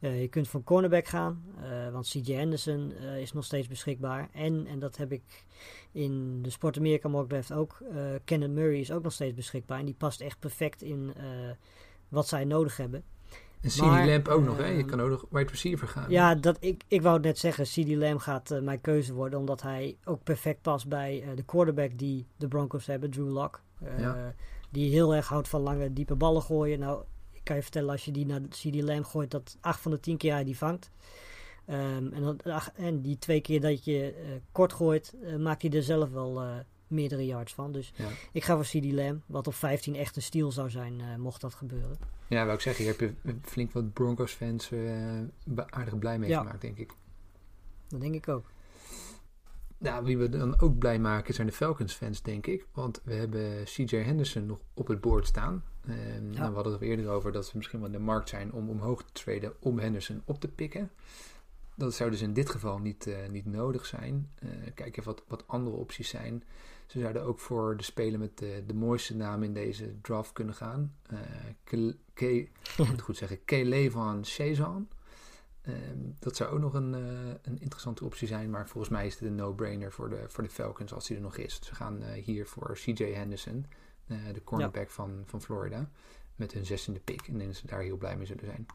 Eh, 0.00 0.20
je 0.20 0.28
kunt 0.28 0.48
voor 0.48 0.64
cornerback 0.64 1.06
gaan, 1.06 1.44
eh, 1.62 1.92
want 1.92 2.08
CJ 2.08 2.38
Anderson 2.38 2.92
eh, 3.00 3.20
is 3.20 3.32
nog 3.32 3.44
steeds 3.44 3.68
beschikbaar. 3.68 4.28
En, 4.32 4.66
en 4.66 4.78
dat 4.78 4.96
heb 4.96 5.12
ik 5.12 5.44
in 5.92 6.42
de 6.42 6.50
Sport 6.50 6.76
America 6.76 7.08
mock 7.08 7.28
draft 7.28 7.52
ook. 7.52 7.82
Kenneth 8.24 8.50
Murray 8.50 8.78
is 8.78 8.92
ook 8.92 9.02
nog 9.02 9.12
steeds 9.12 9.34
beschikbaar. 9.34 9.78
En 9.78 9.84
die 9.84 9.94
past 9.94 10.20
echt 10.20 10.38
perfect 10.38 10.82
in 10.82 11.12
wat 12.08 12.28
zij 12.28 12.44
nodig 12.44 12.76
hebben. 12.76 13.04
En 13.60 13.68
CD 13.68 13.80
Lamp 13.80 14.28
ook 14.28 14.44
nog, 14.44 14.56
hè? 14.56 14.66
Je 14.66 14.84
kan 14.84 15.00
ook 15.00 15.10
nog 15.10 15.26
wide 15.30 15.50
receiver 15.50 15.88
gaan. 15.88 16.10
Ja, 16.10 16.34
dat, 16.34 16.56
ik, 16.60 16.84
ik 16.88 17.02
wou 17.02 17.14
het 17.14 17.24
net 17.24 17.38
zeggen. 17.38 17.64
CD 17.64 17.88
Lamb 17.88 18.20
gaat 18.20 18.60
mijn 18.62 18.80
keuze 18.80 19.14
worden. 19.14 19.38
Omdat 19.38 19.62
hij 19.62 19.96
ook 20.04 20.22
perfect 20.22 20.62
past 20.62 20.88
bij 20.88 21.24
de 21.34 21.42
quarterback 21.42 21.98
die 21.98 22.26
de 22.36 22.48
Broncos 22.48 22.86
hebben, 22.86 23.10
Drew 23.10 23.32
Lock. 23.32 23.62
Ja. 23.98 24.34
Die 24.70 24.90
heel 24.90 25.14
erg 25.14 25.28
houdt 25.28 25.48
van 25.48 25.60
lange, 25.60 25.92
diepe 25.92 26.14
ballen 26.14 26.42
gooien. 26.42 26.78
Nou, 26.78 27.02
kan 27.48 27.56
je 27.56 27.62
vertellen, 27.62 27.90
als 27.90 28.04
je 28.04 28.10
die 28.12 28.26
naar 28.26 28.40
CD 28.48 28.74
Lamb 28.82 29.04
gooit, 29.04 29.30
dat 29.30 29.56
8 29.60 29.80
van 29.80 29.90
de 29.90 30.00
10 30.00 30.16
keer 30.16 30.32
hij 30.32 30.44
die 30.44 30.56
vangt. 30.56 30.90
Ehm, 31.66 32.12
en, 32.12 32.22
dan, 32.22 32.40
ach, 32.42 32.72
en 32.74 33.00
die 33.02 33.18
twee 33.18 33.40
keer 33.40 33.60
dat 33.60 33.84
je 33.84 34.12
eh, 34.12 34.28
kort 34.52 34.72
gooit, 34.72 35.14
eh, 35.22 35.36
maakt 35.36 35.62
hij 35.62 35.70
er 35.70 35.82
zelf 35.82 36.10
wel 36.10 36.40
eh, 36.42 36.56
meerdere 36.86 37.26
yards 37.26 37.54
van. 37.54 37.72
Dus 37.72 37.92
Ja. 37.96 38.08
ik 38.32 38.44
ga 38.44 38.54
voor 38.54 38.64
CD 38.80 38.92
Lamb, 38.92 39.22
wat 39.26 39.46
op 39.46 39.54
15 39.54 39.94
echt 39.96 40.16
een 40.16 40.22
steal 40.22 40.52
zou 40.52 40.70
zijn, 40.70 41.20
mocht 41.20 41.40
dat 41.40 41.54
gebeuren. 41.54 41.98
Ja, 42.28 42.42
wou 42.42 42.54
ik 42.54 42.60
zeggen, 42.60 42.84
hier 42.84 42.96
heb 42.98 43.14
je 43.24 43.34
flink 43.42 43.72
wat 43.72 43.92
Broncos-fans 43.92 44.70
eh, 44.70 44.80
be- 45.44 45.70
aardig 45.70 45.98
blij 45.98 46.18
mee 46.18 46.28
Ja. 46.28 46.38
gemaakt, 46.38 46.60
denk 46.60 46.78
ik. 46.78 46.92
Dat 47.88 48.00
denk 48.00 48.14
ik 48.14 48.28
ook. 48.28 48.50
Nou, 49.78 50.04
wie 50.04 50.18
we 50.18 50.28
dan 50.28 50.60
ook 50.60 50.78
blij 50.78 50.98
maken 50.98 51.34
zijn 51.34 51.46
de 51.46 51.52
Falcons-fans, 51.52 52.22
denk 52.22 52.46
ik. 52.46 52.66
Want 52.72 53.00
we 53.04 53.14
hebben 53.14 53.64
CJ 53.64 53.96
Henderson 53.96 54.46
nog 54.46 54.60
op 54.74 54.86
het 54.88 55.00
board 55.00 55.26
staan. 55.26 55.64
Ehm, 55.86 56.30
nou, 56.30 56.48
we 56.48 56.54
hadden 56.54 56.72
het 56.72 56.82
er 56.82 56.88
eerder 56.88 57.08
over 57.08 57.32
dat 57.32 57.52
we 57.52 57.56
misschien 57.56 57.78
wel 57.78 57.88
in 57.88 57.94
de 57.94 57.98
markt 57.98 58.28
zijn 58.28 58.52
om 58.52 58.68
omhoog 58.68 59.02
te 59.02 59.12
traden 59.12 59.52
om 59.60 59.78
Henderson 59.78 60.22
op 60.24 60.40
te 60.40 60.48
pikken. 60.48 60.90
Dat 61.74 61.94
zou 61.94 62.10
dus 62.10 62.22
in 62.22 62.32
dit 62.32 62.50
geval 62.50 62.78
niet, 62.78 63.06
eh, 63.06 63.28
niet 63.30 63.46
nodig 63.46 63.86
zijn. 63.86 64.30
Eh, 64.34 64.48
kijk 64.74 64.96
even 64.96 65.04
wat, 65.12 65.24
wat 65.28 65.44
andere 65.48 65.76
opties 65.76 66.08
zijn. 66.08 66.44
Ze 66.86 67.00
zouden 67.00 67.22
ook 67.22 67.38
voor 67.38 67.76
de 67.76 67.82
speler 67.82 68.18
met 68.18 68.38
de, 68.38 68.62
de 68.66 68.74
mooiste 68.74 69.16
naam 69.16 69.42
in 69.42 69.52
deze 69.54 70.00
draft 70.00 70.32
kunnen 70.32 70.54
gaan. 70.54 70.94
Eh 71.06 71.18
Ke- 71.64 71.96
Ke- 72.14 72.26
ik 72.26 72.50
moet 72.78 72.88
het 72.88 73.00
goed 73.00 73.16
zeggen, 73.16 73.44
Kelevon 73.44 74.24
Chazan. 74.24 74.88
Ehm, 75.68 75.98
dat 76.18 76.36
zou 76.36 76.50
ook 76.50 76.60
nog 76.60 76.74
een, 76.74 76.94
eh, 76.94 77.00
een 77.42 77.60
interessante 77.60 78.04
optie 78.04 78.28
zijn. 78.28 78.50
Maar 78.50 78.68
volgens 78.68 78.92
mij 78.92 79.06
is 79.06 79.14
het 79.14 79.22
een 79.22 79.34
no-brainer 79.34 79.92
voor 79.92 80.08
de, 80.08 80.24
voor 80.28 80.42
de 80.42 80.50
Falcons 80.50 80.92
als 80.92 81.06
die 81.06 81.16
er 81.16 81.22
nog 81.22 81.36
is. 81.36 81.58
Ze 81.62 81.74
gaan 81.74 82.02
eh, 82.02 82.24
hier 82.24 82.46
voor 82.46 82.72
CJ 82.72 83.04
Henderson, 83.04 83.66
eh, 84.06 84.16
de 84.32 84.44
cornerback 84.44 84.90
van, 84.90 85.22
van 85.24 85.42
Florida. 85.42 85.90
Met 86.36 86.52
hun 86.52 86.66
zestiende 86.66 87.00
pick. 87.00 87.20
En 87.20 87.32
ik 87.32 87.38
denk 87.38 87.50
dat 87.50 87.60
ze 87.60 87.66
daar 87.66 87.80
heel 87.80 87.96
blij 87.96 88.16
mee 88.16 88.26
zullen 88.26 88.44
zijn. 88.44 88.66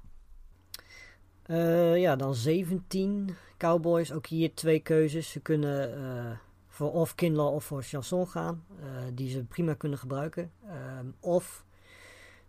Ja, 1.99 2.15
dan 2.15 2.35
17 2.35 3.35
Cowboys. 3.57 4.11
Ook 4.11 4.25
hier 4.25 4.53
twee 4.53 4.79
keuzes. 4.79 5.31
Ze 5.31 5.39
kunnen 5.39 6.39
voor 6.67 6.91
of 6.91 7.15
Kinlaw 7.15 7.53
of 7.53 7.63
voor 7.63 7.83
Chanson 7.83 8.27
gaan. 8.27 8.65
die 9.13 9.29
ze 9.29 9.43
prima 9.43 9.73
kunnen 9.73 9.97
gebruiken. 9.97 10.51
Ehm, 10.67 11.05
of 11.19 11.65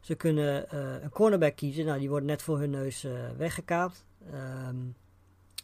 ze 0.01 0.15
kunnen 0.15 0.77
een 1.05 1.11
cornerback 1.11 1.57
kiezen. 1.57 1.85
Nou, 1.85 1.99
die 1.99 2.09
wordt 2.09 2.27
net 2.27 2.43
voor 2.43 2.59
hun 2.59 2.71
neus 2.71 3.07
weggekaapt. 3.37 4.05
Ehm, 4.33 4.77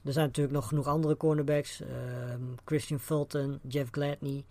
er 0.04 0.12
zijn 0.12 0.26
natuurlijk 0.26 0.54
nog 0.54 0.68
genoeg 0.68 0.86
andere 0.86 1.16
cornerbacks. 1.16 1.80
Ehm, 1.80 2.42
Christian 2.64 3.00
Fulton, 3.00 3.58
Jeff 3.68 3.90
Gladney. 3.90 4.44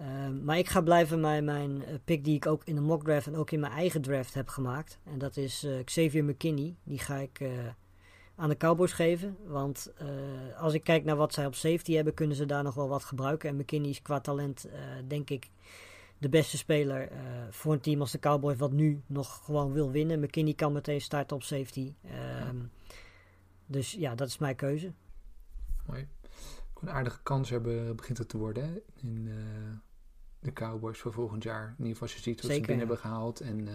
Ehm, 0.00 0.44
maar 0.44 0.58
ik 0.58 0.68
ga 0.68 0.80
blijven 0.80 1.20
bij 1.20 1.42
mijn 1.42 1.84
eh, 1.84 1.94
pick 2.04 2.24
die 2.24 2.36
ik 2.36 2.46
ook 2.46 2.62
in 2.64 2.74
de 2.74 2.80
mock 2.80 3.04
draft 3.04 3.26
en 3.26 3.36
ook 3.36 3.50
in 3.50 3.60
mijn 3.60 3.72
eigen 3.72 4.02
draft 4.02 4.34
heb 4.34 4.48
gemaakt. 4.48 4.98
En 5.04 5.18
dat 5.18 5.36
is 5.36 5.64
eh, 5.64 5.84
Xavier 5.84 6.24
McKinney. 6.24 6.76
Die 6.84 6.98
ga 6.98 7.16
ik 7.16 7.40
eh, 7.40 7.48
aan 8.36 8.48
de 8.48 8.56
Cowboys 8.56 8.92
geven. 8.92 9.36
Want 9.46 9.92
als 10.58 10.74
ik 10.74 10.84
kijk 10.84 11.04
naar 11.04 11.16
wat 11.16 11.34
zij 11.34 11.46
op 11.46 11.54
safety 11.54 11.94
hebben, 11.94 12.14
kunnen 12.14 12.36
ze 12.36 12.46
daar 12.46 12.62
nog 12.62 12.74
wel 12.74 12.88
wat 12.88 13.04
gebruiken. 13.04 13.48
En 13.48 13.56
McKinney 13.56 13.90
is 13.90 14.02
qua 14.02 14.20
talent, 14.20 14.68
denk 15.06 15.30
ik, 15.30 15.50
de 16.18 16.28
beste 16.28 16.56
speler 16.56 17.08
voor 17.50 17.72
een 17.72 17.80
team 17.80 18.00
als 18.00 18.10
de 18.10 18.18
Cowboys, 18.18 18.58
wat 18.58 18.72
nu 18.72 19.02
nog 19.06 19.44
gewoon 19.44 19.72
wil 19.72 19.90
winnen. 19.90 20.20
McKinney 20.20 20.54
kan 20.54 20.72
meteen 20.72 21.00
starten 21.00 21.36
op 21.36 21.42
safety. 21.42 21.92
Ehm, 22.04 22.56
Dus 23.70 23.92
ja, 23.92 24.14
dat 24.14 24.28
is 24.28 24.38
mijn 24.38 24.56
keuze. 24.56 24.92
Mooi. 25.86 26.08
Een 26.80 26.90
aardige 26.90 27.22
kans 27.22 27.50
hebben, 27.50 27.96
begint 27.96 28.18
het 28.18 28.28
te 28.28 28.38
worden 28.38 28.64
hè? 28.64 28.80
in 28.94 29.28
eh, 29.28 29.76
de 30.38 30.52
Cowboys 30.52 30.98
voor 30.98 31.12
volgend 31.12 31.42
jaar. 31.42 31.66
In 31.66 31.74
ieder 31.76 31.92
geval 31.92 32.02
als 32.02 32.14
je 32.14 32.22
ziet 32.22 32.42
wat 32.42 32.50
ze 32.50 32.56
binnen 32.56 32.72
ja. 32.72 32.78
hebben 32.78 32.98
gehaald. 32.98 33.40
En 33.40 33.68
eh, 33.68 33.74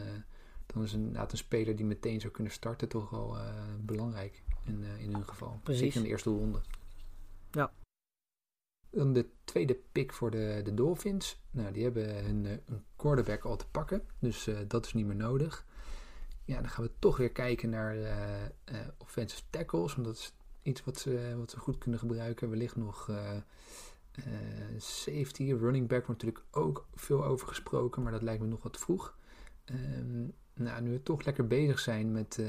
dan 0.65 0.83
is 0.83 0.93
inderdaad 0.93 1.31
een 1.31 1.37
speler 1.37 1.75
die 1.75 1.85
meteen 1.85 2.19
zou 2.19 2.33
kunnen 2.33 2.51
starten 2.51 2.87
toch 2.87 3.09
wel 3.09 3.37
eh, 3.37 3.53
belangrijk 3.79 4.43
in, 4.65 4.83
in 4.83 5.13
hun 5.13 5.25
geval. 5.25 5.59
Precies. 5.63 5.81
Zeker 5.81 5.97
in 5.97 6.03
de 6.03 6.09
eerste 6.09 6.29
ronde. 6.29 6.61
Ja. 7.51 7.73
Dan 8.89 9.13
de 9.13 9.29
tweede 9.43 9.77
pick 9.91 10.13
voor 10.13 10.31
de, 10.31 10.61
de 10.63 10.73
Dolphins. 10.73 11.41
Nou, 11.51 11.71
die 11.71 11.83
hebben 11.83 12.25
hun, 12.25 12.45
een 12.45 12.83
quarterback 12.95 13.43
al 13.43 13.57
te 13.57 13.67
pakken. 13.67 14.01
Dus 14.19 14.49
dat 14.67 14.85
is 14.85 14.93
niet 14.93 15.05
meer 15.05 15.15
nodig. 15.15 15.65
Ja, 16.45 16.55
dan 16.55 16.69
gaan 16.69 16.83
we 16.83 16.91
toch 16.99 17.17
weer 17.17 17.31
kijken 17.31 17.69
naar 17.69 17.95
eh, 17.95 18.45
eh, 18.45 18.51
offensive 18.97 19.41
tackles. 19.49 19.95
Want 19.95 20.07
dat 20.07 20.15
is 20.17 20.33
iets 20.61 20.83
wat 20.83 20.99
ze, 20.99 21.35
wat 21.37 21.51
ze 21.51 21.59
goed 21.59 21.77
kunnen 21.77 21.99
gebruiken. 21.99 22.49
Wellicht 22.49 22.75
nog 22.75 23.09
eh, 23.09 23.39
safety. 24.77 25.53
Running 25.53 25.87
back 25.87 26.05
wordt 26.05 26.23
natuurlijk 26.23 26.45
ook 26.51 26.87
veel 26.93 27.25
over 27.25 27.47
gesproken. 27.47 28.03
Maar 28.03 28.11
dat 28.11 28.21
lijkt 28.21 28.41
me 28.41 28.47
nog 28.47 28.63
wat 28.63 28.77
vroeg. 28.77 29.17
Ehm, 29.65 30.27
nou, 30.53 30.81
nu 30.81 30.91
we 30.91 31.03
toch 31.03 31.25
lekker 31.25 31.47
bezig 31.47 31.79
zijn 31.79 32.11
met 32.11 32.41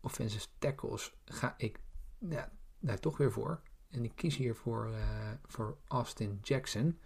offensive 0.00 0.46
tackles, 0.58 1.14
ga 1.24 1.54
ik 1.56 1.78
ja, 2.18 2.52
daar 2.78 3.00
toch 3.00 3.16
weer 3.16 3.32
voor. 3.32 3.60
En 3.90 4.04
ik 4.04 4.12
kies 4.14 4.36
hier 4.36 4.54
voor, 4.54 4.90
voor 5.46 5.76
Austin 5.88 6.38
Jackson. 6.42 6.98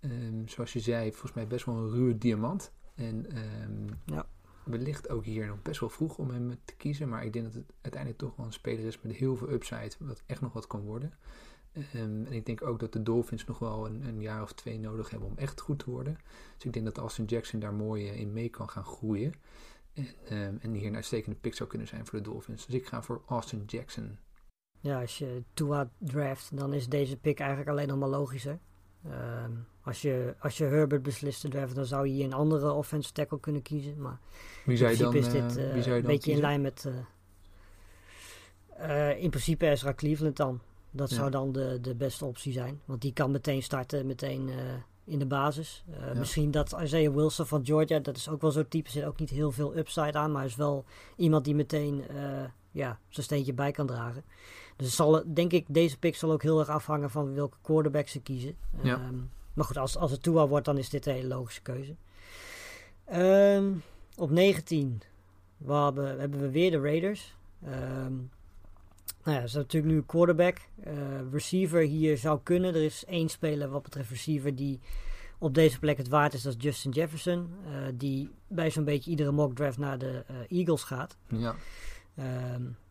Ehm, 0.00 0.46
zoals 0.46 0.72
je 0.72 0.80
zei, 0.80 1.10
volgens 1.10 1.32
mij 1.32 1.46
best 1.46 1.64
wel 1.64 1.76
een 1.76 1.90
ruwe 1.90 2.18
diamant. 2.18 2.72
En 2.94 3.30
ehm, 3.30 3.86
Ja. 4.04 4.26
Wellicht 4.66 5.08
ook 5.08 5.24
hier 5.24 5.46
nog 5.46 5.62
best 5.62 5.80
wel 5.80 5.88
vroeg 5.88 6.18
om 6.18 6.30
hem 6.30 6.54
te 6.64 6.76
kiezen. 6.76 7.08
Maar 7.08 7.24
ik 7.24 7.32
denk 7.32 7.44
dat 7.44 7.54
het 7.54 7.72
uiteindelijk 7.80 8.22
toch 8.22 8.36
wel 8.36 8.46
een 8.46 8.52
speler 8.52 8.84
is 8.84 9.00
met 9.00 9.12
heel 9.12 9.36
veel 9.36 9.50
upside. 9.50 9.90
Wat 9.98 10.22
echt 10.26 10.40
nog 10.40 10.52
wat 10.52 10.66
kan 10.66 10.80
worden. 10.80 11.12
Ehm, 11.72 12.24
en 12.24 12.32
ik 12.32 12.46
denk 12.46 12.62
ook 12.62 12.78
dat 12.78 12.92
de 12.92 13.02
Dolphins 13.02 13.44
nog 13.44 13.58
wel 13.58 13.86
een, 13.86 14.06
een 14.06 14.20
jaar 14.20 14.42
of 14.42 14.52
twee 14.52 14.78
nodig 14.78 15.10
hebben 15.10 15.28
om 15.28 15.38
echt 15.38 15.60
goed 15.60 15.78
te 15.78 15.90
worden. 15.90 16.18
Dus 16.54 16.64
ik 16.64 16.72
denk 16.72 16.84
dat 16.84 16.98
Austin 16.98 17.24
Jackson 17.24 17.60
daar 17.60 17.74
mooi 17.74 18.08
eh, 18.08 18.20
in 18.20 18.32
mee 18.32 18.48
kan 18.48 18.68
gaan 18.68 18.84
groeien. 18.84 19.32
En, 19.92 20.06
ehm, 20.28 20.56
en 20.60 20.72
hier 20.72 20.86
een 20.86 20.94
uitstekende 20.94 21.36
pick 21.36 21.54
zou 21.54 21.68
kunnen 21.68 21.88
zijn 21.88 22.06
voor 22.06 22.18
de 22.18 22.24
Dolphins. 22.30 22.66
Dus 22.66 22.74
ik 22.74 22.86
ga 22.86 23.02
voor 23.02 23.22
Austin 23.26 23.62
Jackson. 23.66 24.18
Ja, 24.80 25.00
als 25.00 25.18
je 25.18 25.42
Tua 25.54 25.90
draft, 25.98 26.56
dan 26.56 26.72
is 26.72 26.88
deze 26.88 27.16
pick 27.16 27.38
eigenlijk 27.38 27.70
alleen 27.70 27.88
nog 27.88 27.98
maar 27.98 28.08
logischer. 28.08 28.58
Ehm, 29.10 29.50
als, 29.82 30.02
je, 30.02 30.34
als 30.38 30.58
je 30.58 30.64
Herbert 30.64 31.02
beslist 31.02 31.40
te 31.40 31.48
draften, 31.48 31.74
dan 31.74 31.86
zou 31.86 32.06
je 32.06 32.12
hier 32.12 32.24
een 32.24 32.32
andere 32.32 32.72
offensive 32.72 33.14
tackle 33.14 33.40
kunnen 33.40 33.62
kiezen. 33.62 34.00
Maar 34.00 34.18
Wie 34.64 34.72
in 34.72 34.78
zou 34.78 34.90
je 34.90 34.96
principe 35.08 35.38
dan, 35.38 35.46
is 35.48 35.54
dit 35.54 35.56
eh, 35.56 35.68
eh, 35.68 35.72
wie 35.74 35.82
zou 35.82 35.94
je 35.94 36.00
een 36.00 36.06
beetje 36.06 36.30
in 36.30 36.36
kiezen? 36.36 36.40
lijn 36.42 36.60
met... 36.60 36.88
eh, 38.76 39.22
in 39.22 39.30
principe 39.30 39.66
Ezra 39.68 39.94
Cleveland 39.94 40.36
dan. 40.36 40.60
Dat 40.90 41.10
Ja. 41.10 41.16
zou 41.16 41.30
dan 41.30 41.52
de, 41.52 41.78
de 41.80 41.94
beste 41.94 42.24
optie 42.24 42.52
zijn. 42.52 42.80
Want 42.84 43.00
die 43.00 43.12
kan 43.12 43.30
meteen 43.30 43.62
starten, 43.62 44.06
meteen 44.06 44.50
in 45.04 45.18
de 45.18 45.26
basis. 45.26 45.84
Misschien 46.14 46.50
dat 46.50 46.76
Isaiah 46.82 47.14
Wilson 47.14 47.46
van 47.46 47.66
Georgia, 47.66 47.98
dat 47.98 48.16
is 48.16 48.28
ook 48.28 48.40
wel 48.40 48.50
zo'n 48.50 48.68
type. 48.68 48.90
Zit 48.90 49.04
ook 49.04 49.18
niet 49.20 49.30
heel 49.30 49.52
veel 49.52 49.76
upside 49.76 50.12
aan, 50.18 50.32
maar 50.32 50.44
is 50.44 50.56
wel 50.56 50.84
iemand 51.16 51.44
die 51.44 51.54
meteen 51.54 52.04
ja, 52.70 52.98
zijn 53.08 53.24
steentje 53.26 53.52
bij 53.52 53.70
kan 53.72 53.86
dragen. 53.86 54.24
Dus 54.76 54.96
zal, 54.96 55.22
denk 55.26 55.52
ik, 55.52 55.64
deze 55.68 55.98
pick 55.98 56.16
zal 56.16 56.32
ook 56.32 56.42
heel 56.42 56.58
erg 56.58 56.68
afhangen 56.68 57.10
van 57.10 57.34
welke 57.34 57.56
quarterback 57.62 58.08
ze 58.08 58.20
kiezen. 58.20 58.56
Ja. 58.82 58.94
Ehm, 58.94 59.16
maar 59.54 59.64
goed, 59.64 59.76
als, 59.76 59.96
als 59.96 60.10
het 60.10 60.22
Tua 60.22 60.46
wordt, 60.46 60.64
dan 60.64 60.78
is 60.78 60.88
dit 60.88 61.06
een 61.06 61.14
hele 61.14 61.28
logische 61.28 61.62
keuze. 61.62 61.94
Ehm, 63.04 63.72
op 64.16 64.30
19 64.30 65.02
we 65.56 65.72
hebben, 65.72 66.20
hebben 66.20 66.40
we 66.40 66.50
weer 66.50 66.70
de 66.70 66.80
Raiders. 66.80 67.34
Ehm 67.64 68.14
nou 69.26 69.38
ja, 69.38 69.46
ze 69.46 69.56
hebben 69.56 69.60
natuurlijk 69.60 69.92
nu 69.92 69.98
een 69.98 70.06
quarterback. 70.06 70.56
Eh, 70.82 70.94
receiver 71.32 71.80
hier 71.80 72.18
zou 72.18 72.40
kunnen. 72.42 72.74
Er 72.74 72.82
is 72.82 73.04
één 73.04 73.28
speler 73.28 73.68
wat 73.68 73.82
betreft 73.82 74.10
receiver 74.10 74.54
die 74.54 74.80
op 75.38 75.54
deze 75.54 75.78
plek 75.78 75.96
het 75.96 76.08
waard 76.08 76.34
is. 76.34 76.42
Dat 76.42 76.54
is 76.58 76.62
Justin 76.62 76.90
Jefferson. 76.90 77.50
eh, 77.64 77.72
die 77.94 78.30
bij 78.48 78.70
zo'n 78.70 78.84
beetje 78.84 79.10
iedere 79.10 79.30
mock 79.32 79.54
draft 79.54 79.78
naar 79.78 79.98
de 79.98 80.24
eh, 80.26 80.58
Eagles 80.58 80.82
gaat. 80.82 81.16
Ja, 81.26 81.54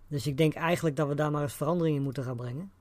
dus 0.08 0.28
ik 0.28 0.38
denk 0.38 0.54
eigenlijk 0.54 0.96
dat 0.96 1.08
we 1.08 1.16
daar 1.16 1.32
maar 1.32 1.42
eens 1.42 1.54
verandering 1.54 1.98
in 1.98 2.04
moeten 2.04 2.24
gaan 2.24 2.36
brengen. 2.36 2.72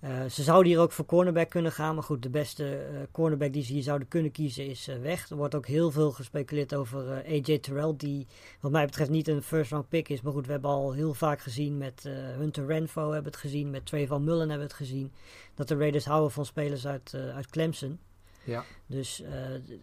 Eh, 0.00 0.24
ze 0.24 0.42
zouden 0.42 0.72
hier 0.72 0.80
ook 0.80 0.92
voor 0.92 1.04
cornerback 1.04 1.50
kunnen 1.50 1.72
gaan. 1.72 1.94
Maar 1.94 2.04
goed, 2.04 2.22
de 2.22 2.30
beste 2.30 2.76
eh, 2.76 3.00
cornerback 3.10 3.52
die 3.52 3.64
ze 3.64 3.72
hier 3.72 3.82
zouden 3.82 4.08
kunnen 4.08 4.32
kiezen 4.32 4.66
is 4.66 4.88
eh, 4.88 4.98
weg. 4.98 5.30
Er 5.30 5.36
wordt 5.36 5.54
ook 5.54 5.66
heel 5.66 5.90
veel 5.90 6.10
gespeculeerd 6.10 6.74
over 6.74 7.24
AJ 7.26 7.58
Terrell. 7.58 7.94
Die 7.96 8.26
wat 8.60 8.70
mij 8.70 8.86
betreft 8.86 9.10
niet 9.10 9.28
een 9.28 9.42
first 9.42 9.70
round 9.70 9.88
pick 9.88 10.08
is. 10.08 10.20
Maar 10.20 10.32
goed, 10.32 10.46
we 10.46 10.52
hebben 10.52 10.70
al 10.70 10.92
heel 10.92 11.14
vaak 11.14 11.40
gezien 11.40 11.78
met 11.78 12.02
Hunter 12.36 12.66
Renfro 12.66 13.12
hebben 13.12 13.32
het 13.32 13.40
gezien. 13.40 13.70
Met 13.70 13.86
Trayvon 13.86 14.24
Mullen 14.24 14.48
hebben 14.48 14.56
we 14.56 14.62
het 14.62 14.72
gezien. 14.72 15.12
Dat 15.54 15.68
de 15.68 15.76
Raiders 15.76 16.04
houden 16.04 16.30
van 16.30 16.46
spelers 16.46 16.86
uit, 16.86 17.14
uit 17.34 17.50
Clemson. 17.50 17.98
ja. 18.44 18.64
Dus 18.86 19.22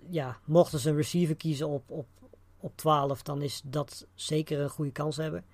ja, 0.10 0.38
mochten 0.46 0.80
ze 0.80 0.90
een 0.90 0.96
receiver 0.96 1.36
kiezen 1.36 1.68
op, 1.68 1.90
op, 1.90 2.08
op 2.64 2.78
12, 2.78 3.22
dan 3.22 3.42
is 3.42 3.62
dat 3.66 4.08
zeker 4.16 4.60
een 4.60 4.70
goede 4.70 4.92
kans 4.92 5.18
hebben. 5.18 5.46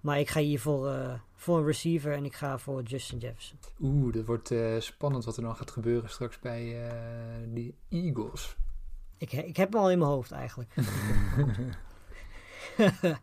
Maar 0.00 0.18
ik 0.18 0.28
ga 0.28 0.40
hier 0.40 0.60
voor, 0.60 0.88
eh, 0.88 1.14
voor 1.34 1.58
een 1.58 1.64
receiver 1.64 2.12
en 2.12 2.24
ik 2.24 2.34
ga 2.34 2.58
voor 2.58 2.82
Justin 2.82 3.18
Jefferson. 3.18 3.58
Oeh, 3.80 4.12
dat 4.12 4.24
wordt 4.24 4.50
eh, 4.50 4.80
spannend 4.80 5.24
wat 5.24 5.36
er 5.36 5.42
dan 5.42 5.56
gaat 5.56 5.70
gebeuren 5.70 6.10
straks 6.10 6.38
bij 6.38 6.88
eh, 6.88 6.94
die 7.48 7.74
Eagles. 7.88 8.56
Ik, 9.18 9.32
ik 9.32 9.56
heb 9.56 9.72
hem 9.72 9.82
al 9.82 9.90
in 9.90 9.98
mijn 9.98 10.10
hoofd 10.10 10.30
eigenlijk. 10.30 10.74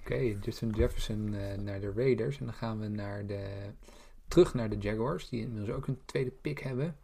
Oké, 0.00 0.36
Justin 0.40 0.70
Jefferson 0.70 1.30
naar 1.64 1.80
de 1.80 1.92
Raiders. 1.96 2.38
En 2.38 2.44
dan 2.44 2.54
gaan 2.54 2.80
we 2.80 2.88
naar 2.88 3.26
de, 3.26 3.48
terug 4.28 4.54
naar 4.54 4.70
de 4.70 4.78
Jaguars, 4.78 5.28
die 5.28 5.40
inmiddels 5.40 5.76
ook 5.76 5.86
een 5.86 6.00
tweede 6.04 6.30
pick 6.30 6.58
hebben. 6.58 6.96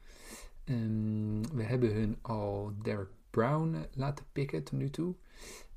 Ehm, 0.64 1.42
we 1.56 1.62
hebben 1.62 1.92
hun 1.92 2.18
al 2.22 2.72
Derek 2.82 3.08
Brown 3.36 3.74
eh, 3.74 3.80
laten 3.92 4.24
picken 4.32 4.62
tot 4.62 4.78
nu 4.78 4.90
toe. 4.90 5.14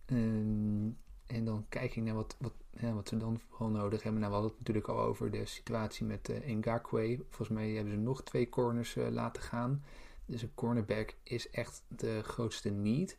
Ehm, 0.05 0.89
en 1.27 1.45
dan 1.45 1.65
kijk 1.69 1.95
ik 1.95 2.03
naar 2.03 2.15
wat, 2.15 2.35
wat 2.39 2.53
wat 2.93 3.07
ze 3.07 3.17
dan 3.17 3.39
vooral 3.39 3.69
nodig 3.69 4.03
hebben. 4.03 4.21
Nou, 4.21 4.33
we 4.33 4.39
hadden 4.39 4.57
het 4.57 4.67
natuurlijk 4.67 4.87
al 4.87 4.99
over 4.99 5.31
de 5.31 5.45
situatie 5.45 6.05
met 6.05 6.29
uh. 6.29 7.19
Volgens 7.29 7.49
mij 7.49 7.69
hebben 7.69 7.93
ze 7.93 7.99
nog 7.99 8.23
twee 8.23 8.49
corners 8.49 8.95
uh, 8.95 9.09
laten 9.09 9.41
gaan. 9.41 9.83
Dus 10.25 10.41
een 10.41 10.53
cornerback 10.55 11.15
is 11.23 11.49
echt 11.49 11.83
de 11.87 12.21
grootste 12.23 12.69
need. 12.69 13.17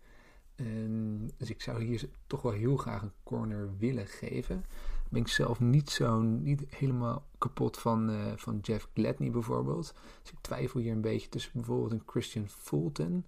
Um, 0.57 1.31
dus 1.37 1.51
ik 1.51 1.61
zou 1.61 1.83
hier 1.83 2.09
toch 2.27 2.43
wel 2.43 2.53
heel 2.53 2.77
graag 2.77 3.03
een 3.03 3.13
corner 3.23 3.77
willen 3.79 4.07
geven. 4.07 4.65
Ben 5.09 5.21
ik 5.21 5.29
zelf 5.29 5.61
niet 5.61 5.91
zo 5.91 6.21
niet 6.21 6.63
helemaal 6.69 7.27
kapot 7.39 7.79
van, 7.79 8.11
van 8.37 8.59
Jeff 8.63 8.89
Gladney 8.95 9.31
bijvoorbeeld. 9.31 9.95
Dus 10.23 10.33
ik 10.33 10.39
twijfel 10.41 10.81
hier 10.81 10.93
een 10.93 11.01
beetje 11.01 11.29
tussen 11.29 11.53
bijvoorbeeld 11.55 11.93
een 11.93 12.03
Christian 12.07 12.49
Fulton. 12.49 13.25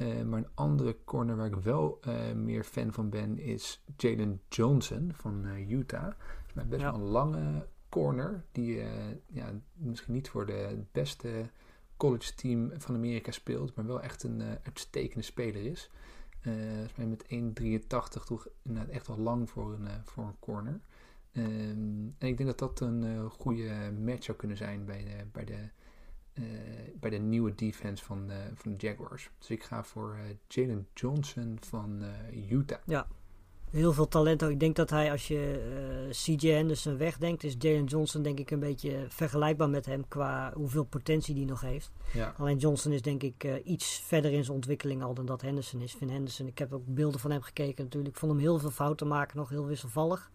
Uh, 0.00 0.22
maar 0.22 0.38
een 0.38 0.50
andere 0.54 0.96
corner 1.04 1.36
waar 1.36 1.46
ik 1.46 1.54
wel 1.54 2.00
uh, 2.08 2.32
meer 2.32 2.64
fan 2.64 2.92
van 2.92 3.10
ben 3.10 3.38
is 3.38 3.84
Jalen 3.96 4.40
Johnson 4.48 5.12
van 5.14 5.46
Utah. 5.68 6.12
Dat 6.54 6.64
is 6.64 6.68
best 6.68 6.82
ja. 6.82 6.92
wel 6.92 7.00
een 7.00 7.06
lange 7.06 7.66
corner. 7.88 8.44
Die 8.52 8.82
ja, 9.26 9.52
misschien 9.72 10.14
niet 10.14 10.28
voor 10.28 10.46
de, 10.46 10.52
het 10.52 10.92
beste 10.92 11.50
college 11.96 12.34
team 12.34 12.70
van 12.76 12.94
Amerika 12.94 13.30
speelt. 13.30 13.74
Maar 13.74 13.86
wel 13.86 14.00
echt 14.00 14.22
een 14.22 14.42
uitstekende 14.62 15.24
speler 15.24 15.64
is. 15.64 15.90
volgens 16.40 16.96
mij 16.96 17.06
met 17.06 17.24
1,83 18.20 18.24
toch 18.24 18.48
inderdaad 18.62 18.92
echt 18.92 19.06
wel 19.06 19.18
lang 19.18 19.50
voor 19.50 19.72
een, 19.72 19.88
voor 20.04 20.24
een 20.24 20.38
corner. 20.38 20.80
Um, 21.32 22.14
en 22.18 22.28
ik 22.28 22.36
denk 22.36 22.48
dat 22.48 22.58
dat 22.58 22.80
een 22.80 23.30
goede 23.30 23.92
match 24.00 24.24
zou 24.24 24.38
kunnen 24.38 24.56
zijn 24.56 24.84
bij 24.84 25.04
de, 25.04 25.24
bij 25.32 25.44
de, 25.44 25.68
uh, 26.34 26.44
bij 27.00 27.10
de 27.10 27.18
nieuwe 27.18 27.54
defense 27.54 28.04
van, 28.04 28.30
uh, 28.30 28.36
van 28.54 28.76
de 28.76 28.86
Jaguars. 28.86 29.30
Dus 29.38 29.50
ik 29.50 29.62
ga 29.62 29.84
voor 29.84 30.16
Jalen 30.48 30.86
Johnson 30.94 31.56
van 31.60 32.02
Utah. 32.50 32.78
Ja, 32.86 33.06
heel 33.70 33.92
veel 33.92 34.08
talent. 34.08 34.42
Ik 34.42 34.60
denk 34.60 34.76
dat 34.76 34.90
hij, 34.90 35.10
als 35.10 35.28
je 35.28 36.08
CJ 36.10 36.48
Henderson 36.48 36.96
wegdenkt, 36.96 37.44
is 37.44 37.54
Jalen 37.58 37.84
Johnson 37.84 38.22
denk 38.22 38.38
ik 38.38 38.50
een 38.50 38.60
beetje 38.60 39.04
vergelijkbaar 39.08 39.70
met 39.70 39.86
hem 39.86 40.08
qua 40.08 40.52
hoeveel 40.54 40.84
potentie 40.84 41.34
die 41.34 41.46
nog 41.46 41.60
heeft. 41.60 41.90
Ja. 42.12 42.34
Alleen 42.38 42.58
Johnson 42.58 42.92
is 42.92 43.02
denk 43.02 43.22
ik 43.22 43.60
iets 43.64 44.02
verder 44.06 44.32
in 44.32 44.44
zijn 44.44 44.56
ontwikkeling 44.56 45.02
al 45.02 45.14
dan 45.14 45.26
dat 45.26 45.42
Henderson 45.42 45.80
is. 45.80 45.92
Vind 45.94 46.10
Henderson, 46.10 46.46
ik 46.46 46.58
heb 46.58 46.72
ook 46.72 46.86
beelden 46.86 47.20
van 47.20 47.30
hem 47.30 47.42
gekeken 47.42 47.84
natuurlijk. 47.84 48.14
Ik 48.14 48.20
vond 48.20 48.32
hem 48.32 48.40
heel 48.40 48.58
veel 48.58 48.70
fouten 48.70 49.08
maken, 49.08 49.36
nog 49.36 49.48
heel 49.48 49.66
wisselvallig. 49.66 50.30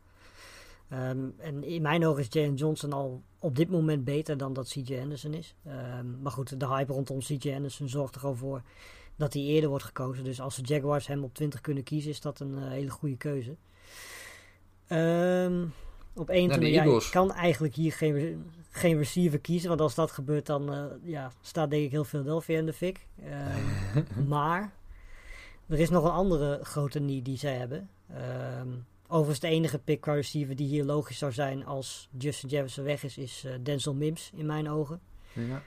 Um, 0.94 1.34
en 1.38 1.64
in 1.64 1.82
mijn 1.82 2.06
ogen 2.06 2.22
is 2.22 2.28
Jalen 2.30 2.56
Johnson 2.56 2.94
al 2.94 3.24
op 3.40 3.56
dit 3.56 3.70
moment 3.70 4.04
beter 4.04 4.38
dan 4.38 4.54
dat 4.54 4.68
CJ 4.68 5.00
Anderson 5.00 5.34
is. 5.34 5.56
Um, 6.00 6.20
maar 6.22 6.32
goed, 6.32 6.60
de 6.60 6.68
hype 6.68 6.94
rondom 6.94 7.20
CJ 7.20 7.54
Anderson 7.54 7.90
zorgt 7.90 8.16
er 8.16 8.20
gewoon 8.20 8.38
voor 8.38 8.62
dat 9.16 9.34
hij 9.34 9.42
eerder 9.42 9.70
wordt 9.70 9.86
gekozen. 9.86 10.24
Dus 10.24 10.42
als 10.42 10.56
de 10.56 10.62
Jaguars 10.62 11.08
hem 11.08 11.24
op 11.24 11.34
20 11.34 11.62
kunnen 11.62 11.84
kiezen, 11.84 12.12
is 12.12 12.22
dat 12.22 12.40
een 12.40 12.58
uh, 12.58 12.68
hele 12.68 12.90
goede 12.90 13.18
keuze. 13.18 13.56
Um, 14.90 15.74
op 16.14 16.30
21 16.30 17.04
ja, 17.04 17.12
kan 17.12 17.32
eigenlijk 17.34 17.76
hier 17.76 17.94
geen, 17.94 18.46
geen 18.70 18.98
receiver 18.98 19.40
kiezen. 19.40 19.70
Want 19.70 19.82
als 19.82 19.96
dat 19.96 20.12
gebeurt, 20.12 20.46
dan 20.46 20.74
uh, 20.74 20.86
ja, 21.04 21.32
staat 21.42 21.70
denk 21.70 21.84
ik 21.84 21.92
heel 21.92 22.04
Philadelphia 22.04 22.58
in 22.58 22.66
de 22.66 22.74
fik. 22.74 23.08
maar 24.28 24.74
er 25.68 25.80
is 25.80 25.90
nog 25.90 26.04
een 26.04 26.12
andere 26.12 26.60
grote 26.64 27.00
need 27.00 27.26
die 27.26 27.38
zij 27.38 27.56
hebben. 27.56 27.90
Overigens 29.08 29.40
de 29.40 29.48
enige 29.48 29.80
pick 29.80 30.06
receiver 30.06 30.56
die 30.56 30.68
hier 30.68 30.84
logisch 30.84 31.18
zou 31.18 31.32
zijn 31.32 31.66
als 31.66 32.10
Justin 32.18 32.50
Jefferson 32.50 32.84
weg 32.84 33.04
is, 33.04 33.18
is 33.18 33.44
uh, 33.46 33.52
Denzel 33.64 33.94
Mims 33.94 34.32
in 34.34 34.46
mijn 34.46 34.70
ogen. 34.70 35.00
Ja. 35.34 35.62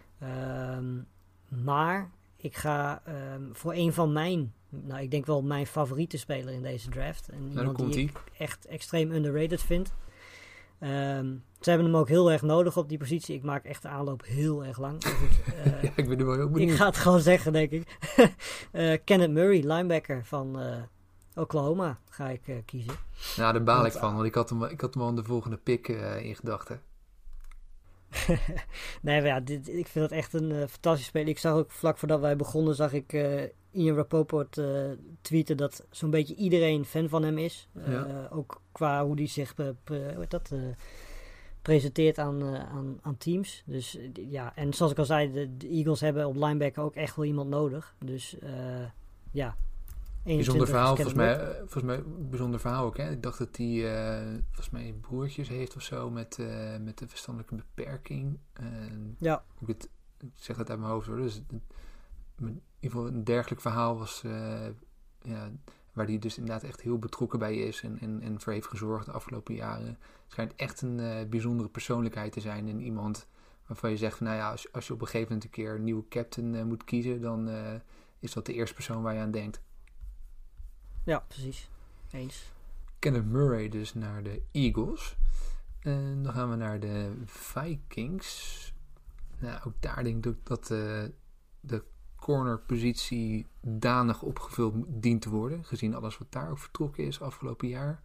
Um, 0.77 1.07
maar 1.49 2.11
ik 2.37 2.57
ga 2.57 3.03
um, 3.35 3.49
voor 3.53 3.75
een 3.75 3.93
van 3.93 4.13
mijn, 4.13 4.53
nou 4.69 5.03
ik 5.03 5.11
denk 5.11 5.27
wel 5.27 5.43
mijn 5.43 5.67
favoriete 5.67 6.19
speler 6.19 6.55
in 6.55 6.63
deze 6.63 6.89
draft. 6.89 7.29
En 7.29 7.49
nou, 7.49 7.67
iemand 7.67 7.93
die 7.93 8.03
ie. 8.03 8.09
ik 8.09 8.23
echt 8.39 8.67
extreem 8.67 9.11
underrated 9.11 9.63
vind. 9.63 9.93
Um, 10.81 11.45
ze 11.61 11.71
hebben 11.71 11.87
hem 11.87 11.97
ook 11.97 12.09
heel 12.09 12.33
erg 12.33 12.43
nodig 12.43 12.77
op 12.77 12.89
die 12.89 12.99
positie. 12.99 13.35
Ik 13.35 13.43
maak 13.43 13.65
echt 13.65 13.83
de 13.83 13.89
aanloop 13.89 14.25
heel 14.25 14.65
erg 14.65 14.79
lang. 14.79 15.05
Goed, 15.05 15.55
uh, 15.67 15.83
ja, 15.83 15.91
ik 15.97 16.09
ben 16.09 16.19
er 16.19 16.27
wel 16.27 16.35
heel 16.35 16.51
benieuwd. 16.51 16.71
Ik 16.71 16.77
ga 16.77 16.87
het 16.87 16.97
gewoon 16.97 17.21
zeggen, 17.21 17.53
denk 17.53 17.71
ik. 17.71 17.99
uh, 18.73 18.97
Kenneth 19.05 19.31
Murray, 19.31 19.61
linebacker 19.61 20.25
van 20.25 20.61
Oklahoma, 21.35 21.99
ga 22.09 22.29
ik 22.29 22.47
uh, 22.47 22.57
kiezen. 22.65 22.95
Nou, 23.37 23.53
daar 23.53 23.63
baal 23.63 23.87
ik 23.87 23.93
van, 23.93 24.15
want 24.15 24.27
ik 24.27 24.35
had 24.35 24.51
hem, 24.51 24.65
ik 24.65 24.81
had 24.81 24.95
hem 24.95 25.03
al 25.03 25.15
de 25.15 25.25
volgende 25.25 25.57
pick 25.57 25.89
uh, 25.89 26.25
in 26.25 26.37
gedachten. 26.37 26.83
nee, 29.03 29.21
maar 29.21 29.27
ja, 29.27 29.41
dit, 29.41 29.69
ik 29.69 29.87
vind 29.87 30.09
dat 30.09 30.19
echt 30.19 30.33
een 30.33 30.51
uh, 30.51 30.67
fantastische 30.67 31.09
speler. 31.09 31.29
Ik 31.29 31.39
zag 31.39 31.55
ook 31.55 31.71
vlak 31.71 31.99
voordat 31.99 32.21
wij 32.21 32.37
begonnen, 32.37 32.75
zag 32.75 32.93
ik 32.93 33.13
Ian 33.71 33.97
Rapoport 33.97 34.61
tweeten 35.21 35.57
dat 35.57 35.87
zo'n 35.91 36.11
beetje 36.11 36.35
iedereen 36.35 36.85
fan 36.85 37.09
van 37.09 37.23
hem 37.23 37.39
is. 37.39 37.69
Ja. 37.87 38.29
Ook 38.31 38.61
qua 38.73 39.05
hoe 39.05 39.15
hij 39.15 39.27
zich 39.27 39.55
pre, 39.55 40.27
dat, 40.29 40.53
presenteert 41.63 42.19
aan, 42.19 42.45
aan, 42.57 42.99
aan, 43.03 43.17
teams. 43.17 43.63
Dus 43.67 43.99
ja, 44.13 44.57
en 44.57 44.75
zoals 44.75 44.93
ik 44.93 44.99
al 44.99 45.05
zei, 45.05 45.33
de, 45.33 45.57
de, 45.57 45.69
Eagles 45.69 46.01
hebben 46.01 46.27
op 46.27 46.37
linebacker 46.37 46.83
ook 46.83 46.95
echt 46.95 47.17
wel 47.17 47.25
iemand 47.25 47.49
nodig. 47.49 47.95
Dus 47.99 48.37
ja, 49.31 49.57
Bijzonder 50.25 50.67
verhaal, 50.67 50.97
volgens 50.97 51.17
mij, 51.17 51.57
volgens 51.59 51.83
mij 51.83 52.03
bijzonder 52.05 52.61
verhaal 52.61 52.85
ook. 52.85 52.97
Hè? 52.97 53.11
Ik 53.11 53.23
dacht 53.23 53.39
dat 53.39 53.57
hij 53.57 53.67
uh, 53.67 54.39
volgens 54.45 54.71
mij 54.71 54.95
broertjes 55.01 55.49
heeft 55.49 55.77
of 55.77 55.83
zo 55.83 56.11
met, 56.11 56.39
uh, 56.41 56.77
met 56.81 56.99
de 56.99 57.09
verstandelijke 57.09 57.55
beperking. 57.55 58.39
Ja. 59.19 59.45
Ik, 59.61 59.67
het, 59.67 59.89
ik 60.19 60.31
zeg 60.35 60.57
dat 60.57 60.71
uit 60.71 60.79
mijn 60.79 60.91
hoofd 60.91 61.07
hoor. 61.07 61.17
Dus 61.17 61.43
in 61.49 61.63
ieder 62.39 62.63
geval 62.81 63.07
een 63.07 63.25
dergelijk 63.25 63.61
verhaal 63.61 63.99
was 63.99 64.23
uh, 64.27 64.67
ja, 65.23 65.51
waar 65.93 66.07
hij 66.07 66.19
dus 66.19 66.39
inderdaad 66.39 66.63
echt 66.63 66.81
heel 66.81 66.99
betrokken 66.99 67.39
bij 67.39 67.57
is 67.57 67.83
en, 67.83 67.99
en, 67.99 68.21
en 68.23 68.41
voor 68.41 68.53
heeft 68.53 68.67
gezorgd 68.67 69.07
de 69.07 69.13
afgelopen 69.13 69.55
jaren. 69.55 69.87
Het 69.87 69.99
schijnt 70.29 70.55
echt 70.57 70.83
een 70.83 71.27
bijzondere 71.31 71.69
persoonlijkheid 71.69 72.33
te 72.33 72.41
zijn 72.41 72.69
en 72.69 72.81
iemand 72.81 73.29
waarvan 73.67 73.91
je 73.91 73.97
zegt 73.97 74.17
van 74.17 74.27
nou 74.27 74.39
ja, 74.39 74.51
als, 74.51 74.73
als 74.73 74.87
je 74.87 74.93
op 74.93 75.01
een 75.01 75.07
gegeven 75.07 75.29
moment 75.29 75.45
een 75.45 75.51
keer 75.51 75.75
een 75.75 75.85
nieuwe 75.85 76.09
captain 76.09 76.67
moet 76.67 76.85
kiezen, 76.85 77.21
dan 77.21 77.49
is 78.19 78.33
dat 78.33 78.47
de 78.47 78.55
eerste 78.55 78.75
persoon 78.75 79.03
waar 79.03 79.15
je 79.15 79.21
aan 79.21 79.31
denkt. 79.31 79.61
Ja, 81.05 81.19
precies. 81.19 81.71
Eens. 82.11 82.53
Kenneth 82.99 83.25
Murray 83.25 83.69
dus 83.69 83.95
naar 83.95 84.23
de 84.23 84.43
Eagles. 84.51 85.17
En 85.81 86.23
dan 86.23 86.33
gaan 86.33 86.51
we 86.51 86.57
naar 86.57 86.81
de 86.81 87.13
Vikings. 87.25 88.73
Nou, 89.39 89.61
ook 89.67 89.75
daar 89.81 90.05
denk 90.05 90.27
ik 90.27 90.47
dat 90.47 90.71
uh, 90.71 91.03
de 91.61 91.85
cornerpositie 92.17 93.47
danig 93.61 94.23
opgevuld 94.23 94.75
dient 94.89 95.23
te 95.23 95.31
worden. 95.31 95.65
Gezien 95.65 95.95
alles 95.95 96.19
wat 96.19 96.33
daar 96.33 96.51
ook 96.51 96.59
vertrokken 96.59 97.05
is 97.05 97.21
afgelopen 97.21 97.69
jaar. 97.69 98.03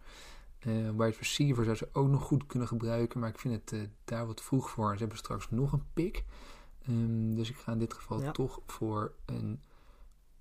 Uh, 0.67 0.97
receiver 0.97 1.63
zou 1.63 1.75
ze 1.75 1.89
ook 1.91 2.07
nog 2.07 2.23
goed 2.23 2.45
kunnen 2.45 2.67
gebruiken. 2.67 3.19
Maar 3.19 3.29
ik 3.29 3.39
vind 3.39 3.53
het 3.53 3.71
uh, 3.71 3.87
daar 4.05 4.27
wat 4.27 4.41
vroeg 4.41 4.69
voor. 4.69 4.93
Ze 4.93 4.99
hebben 4.99 5.17
straks 5.17 5.49
nog 5.49 5.71
een 5.71 5.85
pick. 5.93 6.23
Um, 6.89 7.35
dus 7.35 7.49
ik 7.49 7.55
ga 7.55 7.71
in 7.71 7.79
dit 7.79 7.93
geval 7.93 8.21
ja. 8.21 8.31
toch 8.31 8.59
voor 8.65 9.13
een 9.25 9.61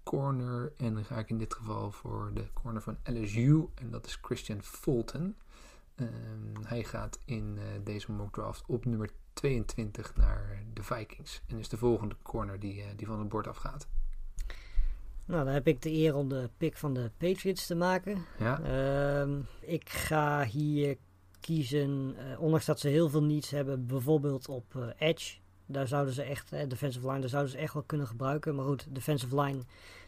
corner. 0.04 0.72
En 0.76 0.94
dan 0.94 1.04
ga 1.04 1.18
ik 1.18 1.30
in 1.30 1.38
dit 1.38 1.54
geval 1.54 1.90
voor 1.90 2.30
de 2.34 2.44
corner 2.52 2.82
van 2.82 2.96
LSU. 3.04 3.66
En 3.74 3.90
dat 3.90 4.06
is 4.06 4.18
Christian 4.22 4.62
Fulton. 4.62 5.36
Um, 5.96 6.52
hij 6.62 6.84
gaat 6.84 7.18
in 7.24 7.56
uh, 7.56 7.62
deze 7.84 8.12
mock 8.12 8.32
draft 8.32 8.62
op 8.66 8.84
nummer 8.84 9.10
22 9.32 10.16
naar 10.16 10.62
de 10.72 10.82
Vikings. 10.82 11.42
En 11.46 11.58
is 11.58 11.68
de 11.68 11.76
volgende 11.76 12.16
corner 12.22 12.60
die, 12.60 12.76
uh, 12.76 12.84
die 12.96 13.06
van 13.06 13.18
het 13.18 13.28
bord 13.28 13.46
afgaat. 13.46 13.86
Nou, 15.24 15.44
dan 15.44 15.54
heb 15.54 15.66
ik 15.66 15.82
de 15.82 15.92
eer 15.92 16.14
om 16.14 16.28
de 16.28 16.50
pick 16.56 16.76
van 16.76 16.94
de 16.94 17.10
Patriots 17.16 17.66
te 17.66 17.74
maken. 17.74 18.24
Ja. 18.38 19.20
Um, 19.20 19.46
ik 19.60 19.88
ga 19.88 20.44
hier 20.44 20.96
kiezen, 21.40 22.14
uh, 22.18 22.40
ondanks 22.40 22.66
dat 22.66 22.80
ze 22.80 22.88
heel 22.88 23.08
veel 23.08 23.22
niets 23.22 23.50
hebben, 23.50 23.86
bijvoorbeeld 23.86 24.48
op 24.48 24.94
edge. 24.98 25.36
Daar 25.66 25.88
zouden 25.88 26.14
ze 26.14 26.22
echt, 26.22 26.52
eh, 26.52 26.68
defensive 26.68 27.06
line, 27.06 27.20
daar 27.20 27.28
zouden 27.28 27.52
ze 27.52 27.58
echt 27.58 27.74
wel 27.74 27.82
kunnen 27.82 28.06
gebruiken. 28.06 28.54
Maar 28.54 28.64
goed, 28.64 28.86
defensive 28.88 29.40
line, 29.40 29.58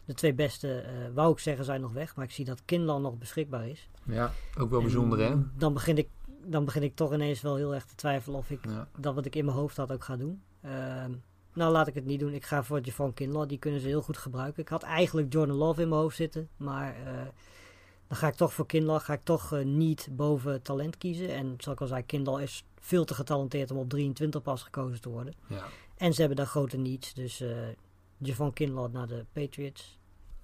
de 0.05 0.13
twee 0.13 0.33
beste, 0.33 0.83
uh, 0.83 1.13
wou 1.13 1.31
ik 1.31 1.39
zeggen, 1.39 1.65
zijn 1.65 1.81
nog 1.81 1.93
weg. 1.93 2.15
Maar 2.15 2.25
ik 2.25 2.31
zie 2.31 2.45
dat 2.45 2.61
Kinlan 2.65 3.01
nog 3.01 3.17
beschikbaar 3.17 3.67
is. 3.67 3.89
Ja, 4.03 4.31
ook 4.57 4.69
wel 4.69 4.79
en 4.79 4.85
bijzonder 4.85 5.19
hè? 5.19 5.35
Dan 5.57 5.73
begin, 5.73 5.97
ik, 5.97 6.09
dan 6.43 6.65
begin 6.65 6.83
ik 6.83 6.95
toch 6.95 7.13
ineens 7.13 7.41
wel 7.41 7.55
heel 7.55 7.73
erg 7.73 7.85
te 7.85 7.95
twijfelen 7.95 8.39
of 8.39 8.49
ik 8.49 8.65
ja. 8.65 8.87
dat 8.97 9.15
wat 9.15 9.25
ik 9.25 9.35
in 9.35 9.45
mijn 9.45 9.57
hoofd 9.57 9.77
had 9.77 9.91
ook 9.91 10.03
ga 10.03 10.15
doen. 10.15 10.41
Uh, 10.65 10.71
nou, 11.53 11.71
laat 11.71 11.87
ik 11.87 11.95
het 11.95 12.05
niet 12.05 12.19
doen. 12.19 12.33
Ik 12.33 12.45
ga 12.45 12.63
voor 12.63 12.79
Javon 12.79 13.13
Kinlaw. 13.13 13.49
Die 13.49 13.57
kunnen 13.57 13.79
ze 13.79 13.87
heel 13.87 14.01
goed 14.01 14.17
gebruiken. 14.17 14.61
Ik 14.61 14.69
had 14.69 14.83
eigenlijk 14.83 15.33
Jordan 15.33 15.55
Love 15.55 15.81
in 15.81 15.89
mijn 15.89 16.01
hoofd 16.01 16.15
zitten. 16.15 16.49
Maar 16.57 16.95
uh, 17.05 17.21
dan 18.07 18.17
ga 18.17 18.27
ik 18.27 18.35
toch 18.35 18.53
voor 18.53 18.65
Kinlaw. 18.65 18.99
Ga 18.99 19.13
ik 19.13 19.23
toch 19.23 19.53
uh, 19.53 19.65
niet 19.65 20.07
boven 20.11 20.61
talent 20.61 20.97
kiezen. 20.97 21.29
En 21.29 21.45
zoals 21.57 21.77
ik 21.77 21.81
al 21.81 21.87
zei, 21.87 22.05
Kinlaw 22.05 22.41
is 22.41 22.63
veel 22.79 23.05
te 23.05 23.13
getalenteerd 23.13 23.71
om 23.71 23.77
op 23.77 23.89
23 23.89 24.41
pas 24.41 24.63
gekozen 24.63 25.01
te 25.01 25.09
worden. 25.09 25.33
Ja. 25.47 25.65
En 25.97 26.13
ze 26.13 26.19
hebben 26.19 26.37
daar 26.37 26.47
grote 26.47 26.77
needs. 26.77 27.13
Dus 27.13 27.41
uh, 27.41 27.57
Javon 28.17 28.53
Kinlaw 28.53 28.91
naar 28.91 29.07
de 29.07 29.25
Patriots. 29.33 29.99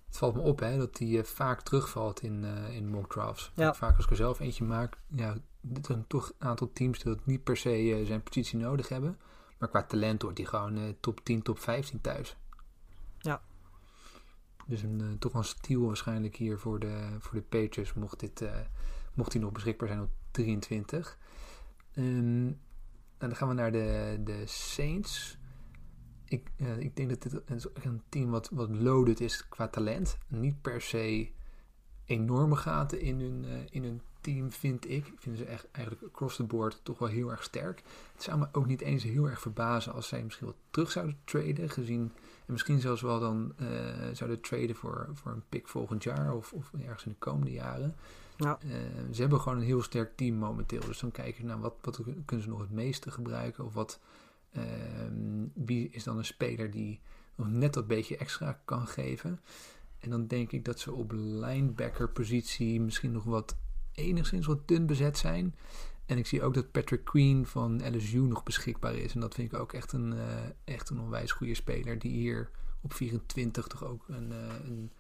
Het 0.06 0.18
valt 0.18 0.36
me 0.36 0.42
op 0.42 0.60
hè, 0.60 0.78
dat 0.78 0.98
hij 0.98 1.08
uh, 1.08 1.24
vaak 1.24 1.62
terugvalt 1.62 2.22
in, 2.22 2.44
uh, 2.44 2.76
in 2.76 2.90
mock 2.90 3.12
drafts. 3.12 3.52
Ja. 3.56 3.74
Vaak 3.74 3.96
als 3.96 4.06
ik 4.06 4.12
er 4.12 4.18
zelf 4.18 4.40
eentje 4.40 4.64
maak, 4.64 4.98
ja, 5.16 5.30
er 5.74 5.82
zijn 5.82 6.06
toch 6.08 6.34
een 6.40 6.48
aantal 6.48 6.70
teams 6.74 7.00
die 7.00 7.14
dat 7.14 7.26
niet 7.26 7.44
per 7.44 7.58
se 7.58 8.04
zijn 8.06 8.24
positie 8.24 8.60
nodig 8.60 8.90
hebben. 8.90 9.18
Maar 9.58 9.70
qua 9.70 9.84
talent 9.84 10.22
hoort 10.22 10.38
hij 10.38 10.48
gewoon 10.48 10.96
top 11.00 11.20
10, 11.24 11.42
top 11.42 11.60
15 11.60 12.02
thuis. 12.02 12.36
Dus 14.68 14.82
een, 14.82 15.16
toch 15.20 15.34
een 15.34 15.44
stiel 15.44 15.86
waarschijnlijk 15.86 16.36
hier 16.36 16.60
voor 16.60 16.80
de, 16.80 17.08
voor 17.20 17.34
de 17.34 17.42
Patriots, 17.42 17.94
mocht, 17.94 18.20
dit, 18.20 18.44
mocht 19.14 19.34
hij 19.34 19.42
nog 19.42 19.52
beschikbaar 19.52 19.88
zijn 19.88 20.02
op 20.02 20.10
23. 20.32 21.18
Ehm, 21.94 22.52
en 23.18 23.30
dan 23.30 23.36
gaan 23.36 23.48
we 23.48 23.54
naar 23.54 23.72
de, 23.72 24.20
de 24.24 24.44
Saints. 24.46 25.38
Ik, 26.26 26.52
eh, 26.58 26.78
ik 26.78 26.96
denk 26.96 27.10
dat 27.10 27.22
dit 27.22 27.42
een, 27.84 28.02
team 28.10 28.30
wat, 28.30 28.50
wat 28.50 28.70
loaded 28.70 29.22
is 29.22 29.48
qua 29.48 29.68
talent. 29.68 30.18
Niet 30.28 30.62
per 30.62 30.82
se 30.82 31.30
enorme 32.06 32.56
gaten 32.56 33.02
in 33.02 33.20
hun, 33.20 33.44
uh, 33.44 33.60
in 33.70 33.84
hun 33.84 34.02
team, 34.22 34.52
vind 34.52 34.90
ik. 34.90 35.08
Ik 35.08 35.20
vind 35.20 35.38
ze 35.38 35.46
echt 35.46 35.68
eigenlijk 35.72 36.06
across 36.06 36.36
the 36.36 36.44
board 36.44 36.80
toch 36.84 37.00
wel 37.00 37.08
heel 37.08 37.30
erg 37.30 37.44
sterk. 37.44 37.84
Het 38.14 38.24
zou 38.24 38.40
me 38.40 38.48
ook 38.52 38.66
niet 38.66 38.82
eens 38.82 39.04
heel 39.04 39.30
erg 39.30 39.42
verbazen 39.42 39.94
als 39.94 40.08
zij 40.08 40.24
misschien 40.24 40.48
wat 40.48 40.56
terug 40.70 40.92
zouden 40.92 41.18
traden. 41.24 41.70
Gezien, 41.70 42.02
en 42.02 42.12
misschien 42.54 42.80
zelfs 42.80 43.02
wel 43.02 43.20
dan 43.20 43.54
uh, 43.62 43.68
zouden 44.14 44.42
traden 44.42 44.76
voor, 44.76 45.10
voor 45.14 45.32
een 45.32 45.44
pick 45.50 45.68
volgend 45.68 46.04
jaar 46.04 46.34
of, 46.34 46.54
of 46.54 46.72
ergens 46.86 47.06
in 47.06 47.12
de 47.12 47.18
komende 47.18 47.52
jaren. 47.52 47.96
Ja. 48.38 48.60
Uh, 48.66 48.72
ze 49.12 49.22
hebben 49.22 49.40
gewoon 49.42 49.58
een 49.58 49.64
heel 49.64 49.82
sterk 49.82 50.16
team 50.16 50.36
momenteel. 50.36 50.86
Dus 50.86 51.00
dan 51.00 51.12
kijk 51.12 51.38
je 51.38 51.44
naar 51.44 51.60
wat, 51.60 51.76
wat 51.82 52.02
kunnen 52.26 52.46
ze 52.46 52.52
nog 52.52 52.60
het 52.60 52.72
meeste 52.72 53.12
gebruiken. 53.12 53.66
Of 53.66 53.74
wat, 53.74 54.00
uh, 54.52 54.64
wie 55.54 55.90
is 55.90 56.04
dan 56.04 56.18
een 56.18 56.26
speler 56.26 56.72
die 56.72 57.00
nog 57.36 57.50
net 57.52 57.74
dat 57.74 57.88
beetje 57.88 58.18
extra 58.18 58.62
kan 58.66 58.88
geven. 58.88 59.40
En 60.00 60.10
dan 60.10 60.28
denk 60.28 60.52
ik 60.52 60.66
dat 60.66 60.80
ze 60.80 60.92
op 60.92 61.12
linebacker 61.16 62.10
positie 62.10 62.82
misschien 62.82 63.12
nog 63.12 63.24
wat 63.24 63.58
enigszins 63.92 64.46
wat 64.46 64.68
dun 64.68 64.86
bezet 64.86 65.18
zijn. 65.18 65.56
En 66.06 66.18
ik 66.18 66.28
zie 66.28 66.44
ook 66.44 66.54
dat 66.54 66.72
Patrick 66.72 67.04
Queen 67.04 67.46
van 67.46 67.96
LSU 67.96 68.20
nog 68.20 68.44
beschikbaar 68.44 68.96
is. 68.96 69.14
En 69.14 69.20
dat 69.20 69.34
vind 69.34 69.54
ik 69.54 69.60
ook 69.60 69.74
echt 69.74 69.92
een, 69.92 70.14
uh, 70.14 70.24
echt 70.64 70.90
een 70.90 71.00
onwijs 71.00 71.32
goede 71.32 71.56
speler. 71.56 72.00
Die 72.00 72.12
hier 72.12 72.50
op 72.82 72.94
24 72.94 73.68
toch 73.68 73.84
ook 73.84 74.08
een, 74.08 74.32
uh, 74.32 74.38
een, 74.66 74.92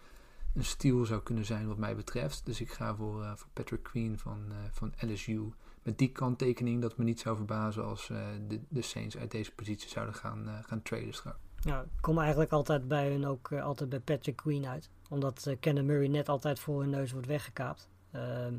een 0.53 0.65
stiel 0.65 1.05
zou 1.05 1.21
kunnen 1.21 1.45
zijn 1.45 1.67
wat 1.67 1.77
mij 1.77 1.95
betreft. 1.95 2.45
Dus 2.45 2.61
ik 2.61 2.71
ga 2.71 2.95
voor, 2.95 3.21
uh, 3.21 3.31
voor 3.35 3.49
Patrick 3.53 3.83
Queen 3.83 4.19
van, 4.19 4.39
van 4.71 4.93
LSU. 4.99 5.51
Met 5.83 5.97
die 5.97 6.11
kanttekening 6.11 6.81
dat 6.81 6.97
me 6.97 7.03
niet 7.03 7.19
zou 7.19 7.35
verbazen 7.35 7.85
als 7.85 8.07
de, 8.47 8.59
de 8.69 8.81
Saints 8.81 9.17
uit 9.17 9.31
deze 9.31 9.51
positie 9.51 9.89
zouden 9.89 10.15
gaan, 10.15 10.47
gaan 10.65 10.81
traden 10.81 11.13
straks. 11.13 11.39
Ja, 11.59 11.81
ik 11.81 12.01
kom 12.01 12.19
eigenlijk 12.19 12.51
altijd 12.51 12.87
bij 12.87 13.09
hun 13.11 13.25
ook 13.25 13.51
altijd 13.51 13.89
bij 13.89 13.99
Patrick 13.99 14.35
Queen 14.35 14.65
uit. 14.65 14.89
Omdat 15.09 15.55
Kennen 15.59 15.85
Murray 15.85 16.07
net 16.07 16.29
altijd 16.29 16.59
voor 16.59 16.81
hun 16.81 16.89
neus 16.89 17.11
wordt 17.11 17.27
weggekaapt. 17.27 17.89
Ehm, 18.11 18.55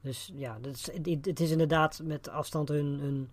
dus 0.00 0.32
ja, 0.34 0.58
het 0.62 1.06
is, 1.06 1.18
het 1.20 1.40
is 1.40 1.50
inderdaad 1.50 2.00
met 2.04 2.28
afstand 2.28 2.68
hun, 2.68 3.30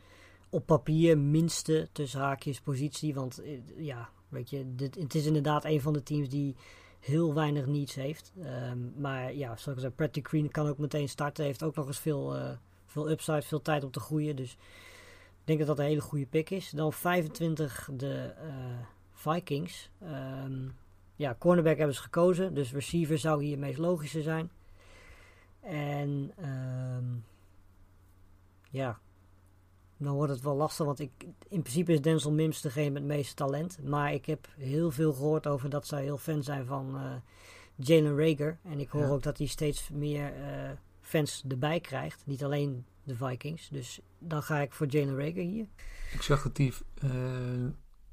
op 0.49 0.65
papier 0.65 1.17
minste 1.17 1.89
tussen 1.91 2.19
haakjes 2.19 2.61
positie. 2.61 3.13
Want 3.13 3.41
ja, 3.77 4.09
weet 4.29 4.49
je, 4.49 4.75
dit, 4.75 4.95
het 4.95 5.15
is 5.15 5.25
inderdaad 5.25 5.65
een 5.65 5.81
van 5.81 5.93
de 5.93 6.03
teams 6.03 6.29
die 6.29 6.55
heel 6.99 7.33
weinig 7.33 7.65
niets 7.65 7.95
heeft. 7.95 8.33
Um, 8.71 8.93
maar 8.97 9.33
ja, 9.33 9.55
zoals 9.55 9.77
ik 9.77 9.79
zei, 9.79 9.91
Patrick 9.91 10.23
Queen 10.23 10.51
kan 10.51 10.67
ook 10.67 10.77
meteen 10.77 11.09
starten. 11.09 11.45
Heeft 11.45 11.63
ook 11.63 11.75
nog 11.75 11.87
eens 11.87 11.99
veel, 11.99 12.35
uh, 12.35 12.49
veel 12.85 13.09
upside, 13.09 13.41
veel 13.41 13.61
tijd 13.61 13.83
om 13.83 13.91
te 13.91 13.99
groeien. 13.99 14.35
Dus 14.35 14.51
ik 14.51 15.43
denk 15.43 15.59
dat 15.59 15.67
dat 15.67 15.79
een 15.79 15.85
hele 15.85 16.01
goede 16.01 16.25
pick 16.25 16.49
is. 16.49 16.69
Dan 16.69 16.93
25 16.93 17.89
de 17.93 18.33
uh, 18.43 18.53
Vikings. 19.13 19.89
Um, 20.43 20.75
ja, 21.15 21.35
cornerback 21.39 21.77
hebben 21.77 21.95
ze 21.95 22.01
gekozen. 22.01 22.53
Dus 22.53 22.73
receiver 22.73 23.17
zou 23.17 23.43
hier 23.43 23.51
het 23.51 23.59
meest 23.59 23.77
logische 23.77 24.21
zijn. 24.21 24.49
En 25.65 26.31
um, 26.39 27.23
ja, 28.69 28.99
dan 29.97 30.13
wordt 30.13 30.31
het 30.31 30.41
wel 30.41 30.55
lastig, 30.55 30.85
want 30.85 30.99
ik, 30.99 31.11
in 31.47 31.61
principe 31.61 31.93
is 31.93 32.01
Denzel 32.01 32.31
Mims 32.31 32.61
degene 32.61 32.89
met 32.89 33.01
het 33.01 33.11
meeste 33.11 33.33
talent. 33.33 33.79
Maar 33.83 34.13
ik 34.13 34.25
heb 34.25 34.47
heel 34.57 34.91
veel 34.91 35.13
gehoord 35.13 35.47
over 35.47 35.69
dat 35.69 35.87
zij 35.87 36.03
heel 36.03 36.17
fan 36.17 36.43
zijn 36.43 36.65
van 36.65 36.95
uh, 36.95 37.15
Jalen 37.75 38.17
Rager. 38.17 38.59
En 38.63 38.79
ik 38.79 38.89
hoor 38.89 39.01
ja. 39.01 39.07
ook 39.07 39.23
dat 39.23 39.37
hij 39.37 39.47
steeds 39.47 39.89
meer 39.89 40.37
uh, 40.37 40.69
fans 41.01 41.43
erbij 41.47 41.79
krijgt. 41.79 42.25
Niet 42.25 42.43
alleen 42.43 42.85
de 43.03 43.15
Vikings. 43.15 43.69
Dus 43.69 43.99
dan 44.19 44.43
ga 44.43 44.59
ik 44.59 44.73
voor 44.73 44.87
Jalen 44.87 45.17
Rager 45.17 45.43
hier. 45.43 45.67
Ik 46.13 46.21
zag 46.21 46.43
dat 46.43 46.57
hij 46.57 46.73
uh, 47.03 47.69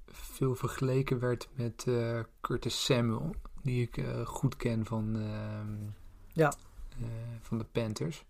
veel 0.06 0.54
vergeleken 0.54 1.18
werd 1.18 1.48
met 1.54 1.86
Curtis 2.40 2.84
Samuel. 2.84 3.34
Die 3.62 3.82
ik 3.82 4.04
goed 4.24 4.56
ken 4.56 4.84
van... 4.86 5.16
ehm, 5.16 5.76
ja. 6.32 6.52
Uh, 7.02 7.08
van 7.40 7.58
de 7.58 7.64
Panthers. 7.64 8.24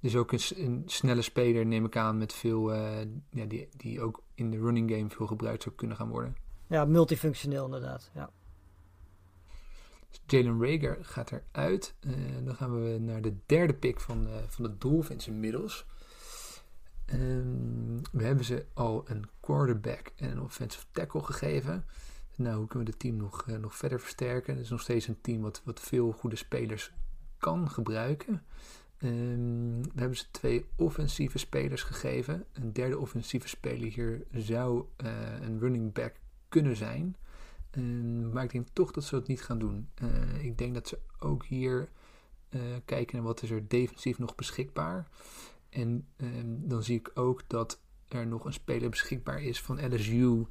Dus 0.00 0.16
ook 0.16 0.32
een, 0.32 0.40
een, 0.56 0.82
snelle 0.86 1.22
speler, 1.22 1.66
neem 1.66 1.84
ik 1.84 1.96
aan, 1.96 2.18
met 2.18 2.32
veel, 2.32 2.74
uh, 2.74 3.00
ja, 3.30 3.44
die, 3.44 3.68
die 3.76 4.00
ook 4.00 4.22
in 4.34 4.50
de 4.50 4.58
running 4.58 4.90
game 4.90 5.10
veel 5.10 5.26
gebruikt 5.26 5.62
zou 5.62 5.74
kunnen 5.74 5.96
gaan 5.96 6.08
worden. 6.08 6.36
Ja, 6.66 6.84
multifunctioneel 6.84 7.64
inderdaad. 7.64 8.10
Ja. 8.14 8.30
Dus 10.10 10.20
Jalen 10.26 10.60
Rager 10.60 11.04
gaat 11.04 11.32
eruit. 11.32 11.94
Uh, 12.00 12.14
dan 12.44 12.54
gaan 12.54 12.82
we 12.82 12.98
naar 12.98 13.22
de 13.22 13.36
derde 13.46 13.74
pick 13.74 14.00
van, 14.00 14.28
van 14.48 14.64
de 14.64 14.78
Dolphins 14.78 15.26
inmiddels. 15.26 15.86
Um, 17.12 18.00
we 18.12 18.24
hebben 18.24 18.44
ze 18.44 18.66
al 18.74 19.02
een 19.08 19.28
quarterback 19.40 20.12
en 20.16 20.30
een 20.30 20.40
offensive 20.40 20.84
tackle 20.90 21.22
gegeven. 21.22 21.84
Nou, 22.36 22.56
hoe 22.56 22.66
kunnen 22.66 22.86
we 22.86 22.92
het 22.92 23.02
team 23.02 23.16
nog, 23.16 23.46
nog 23.46 23.76
verder 23.76 24.00
versterken? 24.00 24.54
Het 24.54 24.62
is 24.62 24.70
nog 24.70 24.80
steeds 24.80 25.08
een 25.08 25.20
team 25.20 25.40
wat, 25.40 25.62
wat 25.64 25.80
veel 25.80 26.12
goede 26.12 26.36
spelers 26.36 26.92
kan 27.44 27.70
gebruiken. 27.70 28.42
Um, 28.98 29.82
we 29.82 30.00
hebben 30.00 30.18
ze 30.18 30.30
twee 30.30 30.64
offensieve 30.76 31.38
spelers 31.38 31.82
gegeven. 31.82 32.44
Een 32.52 32.72
derde 32.72 32.98
offensieve 32.98 33.48
speler 33.48 33.92
hier 33.92 34.26
zou 34.32 34.84
uh, 35.04 35.10
een 35.40 35.58
running 35.58 35.92
back 35.92 36.14
kunnen 36.48 36.76
zijn. 36.76 37.16
Um, 37.70 38.32
maar 38.32 38.44
ik 38.44 38.52
denk 38.52 38.66
toch 38.72 38.90
dat 38.90 39.04
ze 39.04 39.14
het 39.14 39.26
niet 39.26 39.42
gaan 39.42 39.58
doen. 39.58 39.88
Uh, 40.02 40.44
ik 40.44 40.58
denk 40.58 40.74
dat 40.74 40.88
ze 40.88 40.98
ook 41.18 41.44
hier 41.44 41.88
uh, 42.50 42.60
kijken 42.84 43.16
naar 43.16 43.24
wat 43.24 43.42
is 43.42 43.50
er 43.50 43.68
defensief 43.68 44.18
nog 44.18 44.34
beschikbaar. 44.34 45.08
En 45.68 46.06
um, 46.16 46.68
dan 46.68 46.82
zie 46.82 46.98
ik 46.98 47.10
ook 47.14 47.42
dat 47.46 47.80
er 48.08 48.26
nog 48.26 48.44
een 48.44 48.52
speler 48.52 48.90
beschikbaar 48.90 49.42
is 49.42 49.60
van 49.60 49.94
LSU 49.94 50.46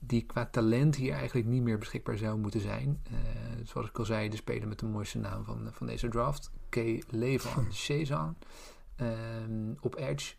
die 0.00 0.26
qua 0.26 0.46
talent 0.46 0.96
hier 0.96 1.12
eigenlijk 1.12 1.46
niet 1.46 1.62
meer 1.62 1.78
beschikbaar 1.78 2.18
zou 2.18 2.38
moeten 2.38 2.60
zijn. 2.60 3.02
Uh, 3.12 3.18
zoals 3.64 3.88
ik 3.88 3.98
al 3.98 4.04
zei, 4.04 4.28
de 4.28 4.36
speler 4.36 4.68
met 4.68 4.78
de 4.78 4.86
mooiste 4.86 5.18
naam 5.18 5.44
van, 5.44 5.68
van 5.72 5.86
deze 5.86 6.08
draft. 6.08 6.50
K. 6.68 6.76
Levan 7.10 7.72
Chezan. 7.86 8.36
Um, 9.00 9.76
op 9.80 9.96
Edge. 9.96 10.34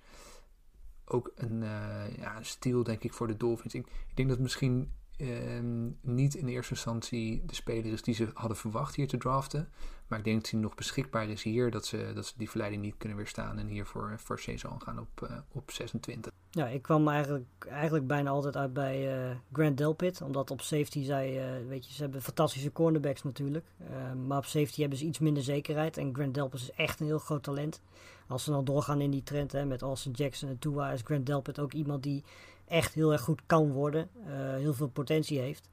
Ook 1.06 1.32
een, 1.36 1.62
uh, 1.62 2.18
ja, 2.18 2.42
een 2.60 2.84
denk 2.84 3.04
ik, 3.04 3.14
voor 3.14 3.28
de 3.28 3.38
Dolphins. 3.38 3.74
Ik, 3.74 3.88
ik 3.88 4.16
denk 4.16 4.30
dat 4.30 4.40
misschien 4.40 4.92
um, 5.18 5.98
niet 6.02 6.36
in 6.36 6.48
eerste 6.48 6.74
instantie 6.74 7.46
de 7.46 7.56
speler 7.56 7.92
is 7.92 8.02
die 8.02 8.14
ze 8.14 8.30
hadden 8.34 8.58
verwacht 8.58 8.96
hier 8.96 9.08
te 9.08 9.18
draften. 9.18 9.70
Maar 10.08 10.20
ik 10.20 10.26
denk 10.26 10.42
dat 10.42 10.52
hij 10.52 10.60
nog 10.60 10.76
beschikbaar 10.76 11.30
is 11.30 11.44
hier. 11.44 11.72
Dat 11.72 11.86
ze, 11.86 12.12
dat 12.16 12.26
ze 12.26 12.34
die 12.38 12.50
verleiding 12.50 12.82
niet 12.82 12.98
kunnen 12.98 13.18
weerstaan. 13.18 13.60
En 13.60 13.68
hier 13.68 13.86
voor, 13.86 14.14
voor 14.18 14.40
Chezan 14.40 14.82
gaan 14.82 15.00
op, 15.00 15.28
uh, 15.30 15.38
op 15.52 15.72
26. 15.72 16.32
Ja, 16.54 16.68
ik 16.68 16.82
kwam 16.82 17.08
eigenlijk, 17.08 17.68
eigenlijk 17.70 18.08
bijna 18.08 18.30
altijd 18.30 18.58
uit 18.58 18.74
bij 18.74 19.30
uh, 19.30 19.36
Grant 19.54 19.78
Delpit. 19.78 20.22
Omdat 20.22 20.52
op 20.52 20.62
safety 20.62 21.04
zij, 21.04 21.60
uh, 21.62 21.68
weet 21.68 21.86
je, 21.86 21.94
ze 21.94 22.02
hebben 22.02 22.22
fantastische 22.22 22.72
cornerbacks 22.72 23.24
natuurlijk. 23.24 23.66
Uh, 23.82 23.88
maar 24.28 24.38
op 24.38 24.46
safety 24.46 24.80
hebben 24.80 24.98
ze 24.98 25.06
iets 25.06 25.20
minder 25.20 25.44
zekerheid. 25.44 25.98
En 25.98 26.14
Grant 26.16 26.34
Delpit 26.34 26.60
is 26.60 26.72
echt 26.72 27.00
een 27.00 27.06
heel 27.06 27.20
groot 27.20 27.44
talent. 27.44 27.82
Als 28.28 28.44
ze 28.44 28.52
dan 28.52 28.66
doorgaan 28.66 29.02
in 29.02 29.12
die 29.12 29.24
trend 29.24 29.52
hè, 29.52 29.66
met 29.66 29.82
Austin 29.82 30.12
Jackson 30.12 30.50
en 30.50 30.60
Tua, 30.60 30.92
is 30.92 31.02
Grant 31.04 31.26
Delpit 31.26 31.60
ook 31.60 31.74
iemand 31.74 32.04
die 32.04 32.24
echt 32.68 32.94
heel 32.94 33.12
erg 33.12 33.22
goed 33.22 33.42
kan 33.46 33.72
worden. 33.72 34.10
heel 34.58 34.74
veel 34.74 34.88
potentie 34.88 35.40
heeft. 35.40 35.70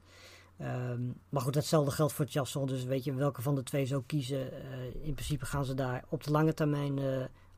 Um, 0.61 1.15
maar 1.29 1.43
goed, 1.43 1.55
hetzelfde 1.55 1.91
geldt 1.91 2.13
voor 2.13 2.27
Chasson. 2.29 2.67
Dus 2.67 2.85
weet 2.85 3.05
je 3.05 3.15
welke 3.15 3.43
van 3.43 3.55
de 3.55 3.63
twee 3.63 3.87
zou 3.87 4.03
kiezen. 4.07 4.53
In 5.03 5.15
principe 5.15 5.47
gaan 5.47 5.65
ze 5.65 5.75
daar 5.75 6.05
op 6.09 6.25
de 6.25 6.31
lange 6.31 6.55
termijn 6.55 6.99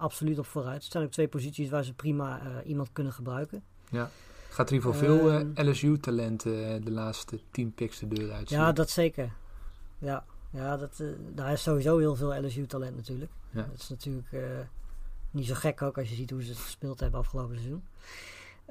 absoluut 0.01 0.39
op 0.39 0.47
vooruit. 0.47 0.83
Het 0.83 0.93
zijn 0.93 1.05
ook 1.05 1.11
twee 1.11 1.29
posities 1.29 1.69
waar 1.69 1.85
ze 1.85 1.95
prima 1.95 2.41
uh, 2.43 2.69
iemand 2.69 2.93
kunnen 2.93 3.13
gebruiken. 3.13 3.63
Ja. 3.91 4.11
Gaat 4.49 4.71
er 4.71 4.75
in 4.77 4.83
ieder 4.83 4.95
geval 4.95 5.17
veel 5.17 5.33
um, 5.33 5.53
LSU-talenten 5.55 6.85
de 6.85 6.91
laatste 6.91 7.41
tien 7.51 7.75
picks 7.75 7.99
de 7.99 8.09
deur 8.09 8.33
uit? 8.33 8.49
Ja, 8.49 8.73
dat 8.73 8.91
zeker. 8.91 9.33
Ja, 9.99 10.25
ja 10.51 10.77
dat, 10.77 11.03
daar 11.35 11.53
is 11.53 11.63
sowieso 11.63 11.99
heel 11.99 12.17
veel 12.17 12.47
LSU-talent 12.47 12.97
natuurlijk. 12.97 13.31
Ja. 13.51 13.63
Dat 13.63 13.79
is 13.79 13.89
natuurlijk 13.89 14.29
niet 15.31 15.47
zo 15.47 15.55
gek 15.55 15.83
ook 15.83 15.99
als 15.99 16.09
je 16.09 16.15
ziet 16.15 16.31
hoe 16.31 16.43
ze 16.43 16.51
het 16.51 16.59
gespeeld 16.59 17.01
hebben 17.01 17.21
afgelopen 17.21 17.57
seizoen. 17.57 17.83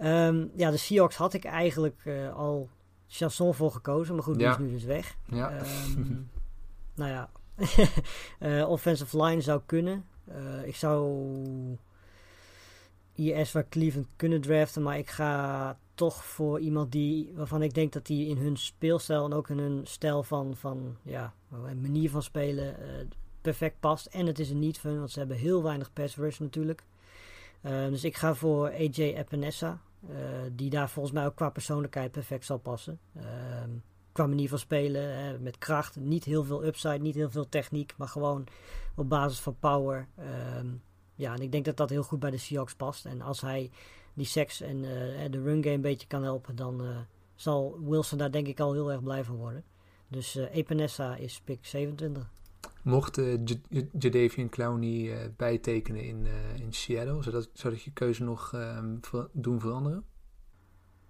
Um, 0.03 0.51
ja, 0.55 0.71
de 0.71 0.77
Seahawks 0.77 1.15
had 1.15 1.33
ik 1.33 1.45
eigenlijk 1.45 2.09
al 2.33 2.69
Chasson 3.07 3.53
voor 3.53 3.71
gekozen, 3.71 4.15
maar 4.15 4.23
goed, 4.23 4.35
die 4.35 4.43
ja. 4.43 4.51
is 4.51 4.57
nu 4.57 4.71
dus 4.71 4.83
weg. 4.83 5.15
Ja. 5.25 5.59
Um, 5.95 6.29
nou 6.95 7.11
ja, 7.11 7.29
uh, 8.39 8.69
offensive 8.75 9.23
line 9.23 9.41
zou 9.41 9.61
kunnen. 9.65 10.05
Uh, 10.31 10.67
ik 10.67 10.75
zou 10.75 11.25
IS 13.15 13.51
waar 13.51 13.69
Cleveland 13.69 14.07
kunnen 14.15 14.41
draften, 14.41 14.81
maar 14.81 14.97
ik 14.97 15.09
ga 15.09 15.77
toch 15.93 16.25
voor 16.25 16.59
iemand 16.59 16.91
die, 16.91 17.31
waarvan 17.35 17.61
ik 17.61 17.73
denk 17.73 17.93
dat 17.93 18.05
die 18.05 18.27
in 18.27 18.37
hun 18.37 18.57
speelstijl 18.57 19.25
en 19.25 19.33
ook 19.33 19.49
in 19.49 19.57
hun 19.57 19.81
stijl 19.83 20.23
van, 20.23 20.55
van 20.55 20.97
ja, 21.01 21.33
manier 21.81 22.09
van 22.09 22.23
spelen 22.23 22.75
uh, 22.79 23.07
perfect 23.41 23.79
past. 23.79 24.05
En 24.05 24.25
het 24.25 24.39
is 24.39 24.49
een 24.49 24.59
niet 24.59 24.79
van, 24.79 24.97
want 24.97 25.11
ze 25.11 25.19
hebben 25.19 25.37
heel 25.37 25.63
weinig 25.63 25.93
pass 25.93 26.15
rush 26.15 26.39
natuurlijk. 26.39 26.83
dus 27.61 28.03
ik 28.03 28.17
ga 28.17 28.35
voor 28.35 28.67
AJ 28.69 29.01
Epinesa. 29.01 29.81
Die 30.51 30.69
daar 30.69 30.89
volgens 30.89 31.15
mij 31.15 31.25
ook 31.25 31.35
qua 31.35 31.49
persoonlijkheid 31.49 32.11
perfect 32.11 32.45
zal 32.45 32.57
passen. 32.57 32.99
Uh, 33.17 33.23
qua 34.11 34.27
manier 34.27 34.49
van 34.49 34.59
spelen, 34.59 35.41
met 35.41 35.57
kracht. 35.57 35.95
Niet 35.95 36.23
heel 36.23 36.43
veel 36.43 36.65
upside, 36.65 36.99
niet 36.99 37.15
heel 37.15 37.29
veel 37.29 37.49
techniek, 37.49 37.93
maar 37.97 38.07
gewoon 38.07 38.47
op 38.99 39.09
basis 39.09 39.39
van 39.39 39.55
power. 39.59 40.07
ja, 41.15 41.33
en 41.33 41.41
ik 41.41 41.51
denk 41.51 41.65
dat 41.65 41.77
dat 41.77 41.89
heel 41.89 42.03
goed 42.03 42.19
bij 42.19 42.31
de 42.31 42.37
Seahawks 42.37 42.75
past. 42.75 43.05
En 43.05 43.21
als 43.21 43.41
hij 43.41 43.71
die 44.19 44.27
seks 44.27 44.61
en 44.61 44.77
eh, 44.77 45.31
de 45.31 45.41
run 45.41 45.63
game 45.63 45.75
een 45.75 45.81
beetje 45.81 46.07
kan 46.07 46.23
helpen, 46.23 46.55
dan 46.55 46.81
eh, 46.81 46.97
zal 47.35 47.79
Wilson 47.83 48.17
daar 48.17 48.31
denk 48.31 48.47
ik 48.47 48.59
al 48.59 48.73
heel 48.73 48.91
erg 48.91 49.03
blij 49.03 49.23
van 49.23 49.35
worden. 49.35 49.63
Dus 50.07 50.35
uh, 50.35 50.55
Epinesa 50.55 51.15
is 51.15 51.41
pick 51.41 51.65
27. 51.65 52.29
Mocht 52.83 53.17
uh, 53.17 53.39
Jadavian 53.99 54.49
Clowney 54.49 55.31
bijtekenen 55.37 56.03
in, 56.03 56.27
in 56.55 56.73
Seattle, 56.73 57.23
zou 57.23 57.35
dat, 57.35 57.49
zou 57.53 57.73
dat 57.73 57.83
je 57.83 57.91
keuze 57.91 58.23
nog 58.23 58.53
ehm, 58.53 58.95
ver 59.01 59.29
doen 59.31 59.59
veranderen? 59.59 60.03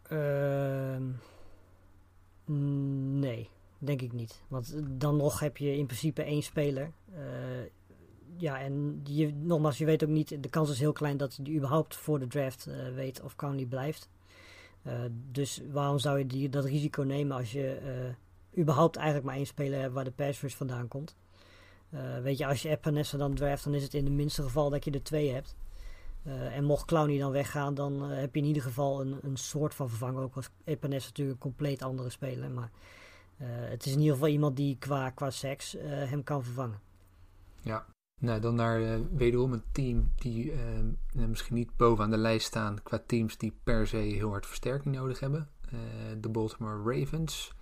Ehm, 0.02 1.12
nee, 3.20 3.50
denk 3.78 4.02
ik 4.02 4.14
niet. 4.14 4.44
Want 4.48 4.76
dan 4.88 5.16
nog 5.16 5.40
heb 5.40 5.58
je 5.58 5.78
in 5.78 5.86
principe 5.86 6.24
één 6.24 6.44
speler. 6.44 6.92
Ja, 8.42 8.60
en 8.60 9.02
je, 9.04 9.34
nogmaals, 9.34 9.78
je 9.78 9.86
weet 9.86 10.04
ook 10.04 10.10
niet, 10.10 10.44
de 10.44 10.50
kans 10.50 10.70
is 10.70 10.80
heel 10.80 10.94
klein 10.94 11.18
dat 11.18 11.40
hij 11.44 11.54
überhaupt 11.54 11.96
voor 11.96 12.20
de 12.20 12.28
draft 12.28 12.68
weet 12.96 13.22
of 13.22 13.36
Clowney 13.36 13.66
blijft. 13.66 14.10
dus 15.32 15.62
waarom 15.72 16.00
zou 16.00 16.18
je 16.18 16.26
die, 16.26 16.50
dat 16.50 16.66
risico 16.66 17.04
nemen 17.04 17.38
als 17.38 17.52
je 17.52 17.80
überhaupt 18.58 18.96
eigenlijk 18.96 19.26
maar 19.26 19.36
één 19.36 19.46
speler 19.46 19.80
hebt 19.80 19.94
waar 19.94 20.04
de 20.04 20.12
pass 20.12 20.56
vandaan 20.56 20.88
komt? 20.88 21.16
Weet 22.24 22.38
je, 22.38 22.46
als 22.46 22.62
je 22.62 22.70
Epinesa 22.70 23.18
dan 23.18 23.34
draft, 23.34 23.64
dan 23.64 23.74
is 23.74 23.84
het 23.84 23.94
in 23.94 24.06
het 24.06 24.14
minste 24.14 24.44
geval 24.44 24.70
dat 24.70 24.86
je 24.86 24.92
er 24.92 25.04
twee 25.04 25.32
hebt. 25.32 25.56
En 26.54 26.64
mocht 26.64 26.86
Clowny 26.86 27.20
dan 27.20 27.32
weggaan, 27.32 27.74
dan 27.74 28.02
heb 28.02 28.36
je 28.36 28.42
in 28.42 28.48
ieder 28.48 28.64
geval 28.64 29.02
een, 29.02 29.18
een 29.22 29.38
soort 29.38 29.74
van 29.74 29.90
vervanger. 29.90 30.24
Ook 30.24 30.36
als 30.36 30.50
Epinesa 30.64 31.08
natuurlijk 31.08 31.38
een 31.38 31.52
compleet 31.52 31.82
andere 31.82 32.10
speler. 32.10 32.52
Maar 32.52 32.72
het 33.44 33.86
is 33.86 33.92
in 33.92 34.00
ieder 34.00 34.14
geval 34.14 34.30
iemand 34.30 34.56
die 34.56 34.78
qua, 34.80 35.10
qua 35.10 35.30
seks 35.30 35.76
hem 35.82 36.24
kan 36.24 36.44
vervangen. 36.44 36.80
Ja, 37.62 37.86
nou 38.20 38.40
dan 38.40 38.56
naar 38.56 39.00
wederom 39.16 39.54
een 39.54 39.64
team 39.72 40.12
die 40.16 40.54
misschien 41.14 41.56
niet 41.56 41.78
bovenaan 41.78 42.10
de 42.10 42.18
lijst 42.18 42.48
staan 42.48 42.84
qua 42.84 43.04
teams 43.06 43.38
die 43.38 43.60
per 43.64 43.88
se 43.88 43.98
heel 43.98 44.30
hard 44.30 44.46
versterking 44.46 44.96
nodig 44.96 45.20
hebben. 45.20 45.50
de 46.20 46.30
Baltimore 46.30 47.00
Ravens. 47.00 47.54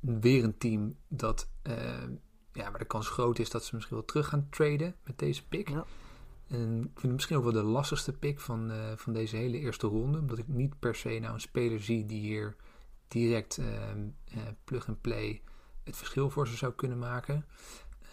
Weer 0.00 0.44
een 0.44 0.58
team 0.58 0.94
dat 1.08 1.48
ja, 2.52 2.70
maar 2.70 2.78
de 2.78 2.84
kans 2.84 3.08
groot 3.08 3.38
is 3.38 3.50
dat 3.50 3.64
ze 3.64 3.74
misschien 3.74 3.96
wel 3.96 4.04
terug 4.04 4.28
gaan 4.28 4.46
traden 4.50 4.94
met 5.04 5.18
deze 5.18 5.46
pick. 5.46 5.68
Ja. 5.68 5.84
En 6.46 6.76
ik 6.76 6.90
vind 6.90 7.02
het 7.02 7.12
misschien 7.12 7.36
ook 7.36 7.42
wel 7.42 7.52
de 7.52 7.62
lastigste 7.62 8.12
pick 8.12 8.40
van, 8.40 8.72
van 8.96 9.12
deze 9.12 9.36
hele 9.36 9.58
eerste 9.58 9.86
ronde. 9.86 10.18
Omdat 10.18 10.38
ik 10.38 10.48
niet 10.48 10.78
per 10.78 10.94
se 10.94 11.18
nou 11.18 11.34
een 11.34 11.40
speler 11.40 11.80
zie 11.80 12.06
die 12.06 12.20
hier 12.20 12.56
direct 13.08 13.60
plug-and-play 14.64 15.42
het 15.84 15.96
verschil 15.96 16.30
voor 16.30 16.48
ze 16.48 16.56
zou 16.56 16.72
kunnen 16.72 16.98
maken. 16.98 17.44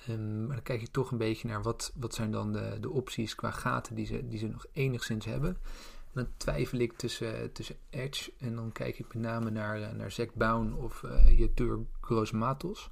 Um, 0.09 0.45
maar 0.45 0.55
dan 0.55 0.63
kijk 0.63 0.81
je 0.81 0.91
toch 0.91 1.11
een 1.11 1.17
beetje 1.17 1.47
naar 1.47 1.61
wat, 1.61 1.93
wat 1.95 2.13
zijn 2.13 2.31
dan 2.31 2.53
de, 2.53 2.77
de 2.81 2.89
opties 2.89 3.35
qua 3.35 3.51
gaten 3.51 3.95
die 3.95 4.05
ze, 4.05 4.27
die 4.27 4.39
ze 4.39 4.47
nog 4.47 4.65
enigszins 4.71 5.25
hebben. 5.25 5.49
En 5.49 6.23
dan 6.23 6.27
twijfel 6.37 6.79
ik 6.79 6.93
tussen, 6.93 7.51
tussen 7.51 7.75
Edge 7.89 8.33
en 8.37 8.55
dan 8.55 8.71
kijk 8.71 8.99
ik 8.99 9.13
met 9.13 9.23
name 9.23 9.49
naar, 9.49 9.95
naar 9.95 10.11
Zack 10.11 10.33
Bown 10.33 10.73
of 10.73 11.03
uh, 11.03 11.39
Jetur 11.39 11.79
Gross 12.01 12.31
Matos. 12.31 12.89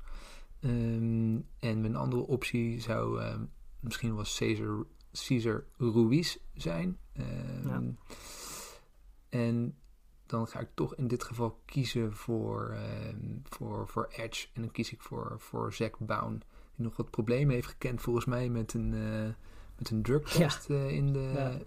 Um, 0.60 1.48
en 1.60 1.82
mijn 1.82 1.96
andere 1.96 2.22
optie 2.22 2.80
zou 2.80 3.24
um, 3.24 3.50
misschien 3.80 4.16
wel 4.16 4.26
Caesar, 4.38 4.86
Caesar 5.28 5.64
Ruiz 5.78 6.38
zijn. 6.54 6.98
Um, 7.20 7.68
ja. 7.68 7.82
En 9.30 9.78
dan 10.26 10.48
ga 10.48 10.60
ik 10.60 10.70
toch 10.74 10.96
in 10.96 11.08
dit 11.08 11.24
geval 11.24 11.62
kiezen 11.66 12.14
voor, 12.14 12.78
voor, 13.44 13.88
voor 13.88 14.08
Edge. 14.12 14.48
En 14.54 14.62
dan 14.62 14.72
kies 14.72 14.92
ik 14.92 15.02
voor, 15.02 15.36
voor 15.38 15.74
Zack 15.74 15.98
Bown. 16.00 16.44
Die 16.82 16.90
nog 16.90 16.98
wat 16.98 17.10
problemen 17.10 17.54
heeft 17.54 17.68
gekend 17.68 18.02
volgens 18.02 18.26
mij 18.26 18.50
met 18.50 18.74
een, 18.74 18.94
uh, 18.94 19.30
met 19.78 19.90
een 19.90 20.02
drugtest 20.02 20.68
ja. 20.68 20.76
uh, 20.76 20.92
in 20.92 21.14
de... 21.14 21.32
Ja 21.36 21.58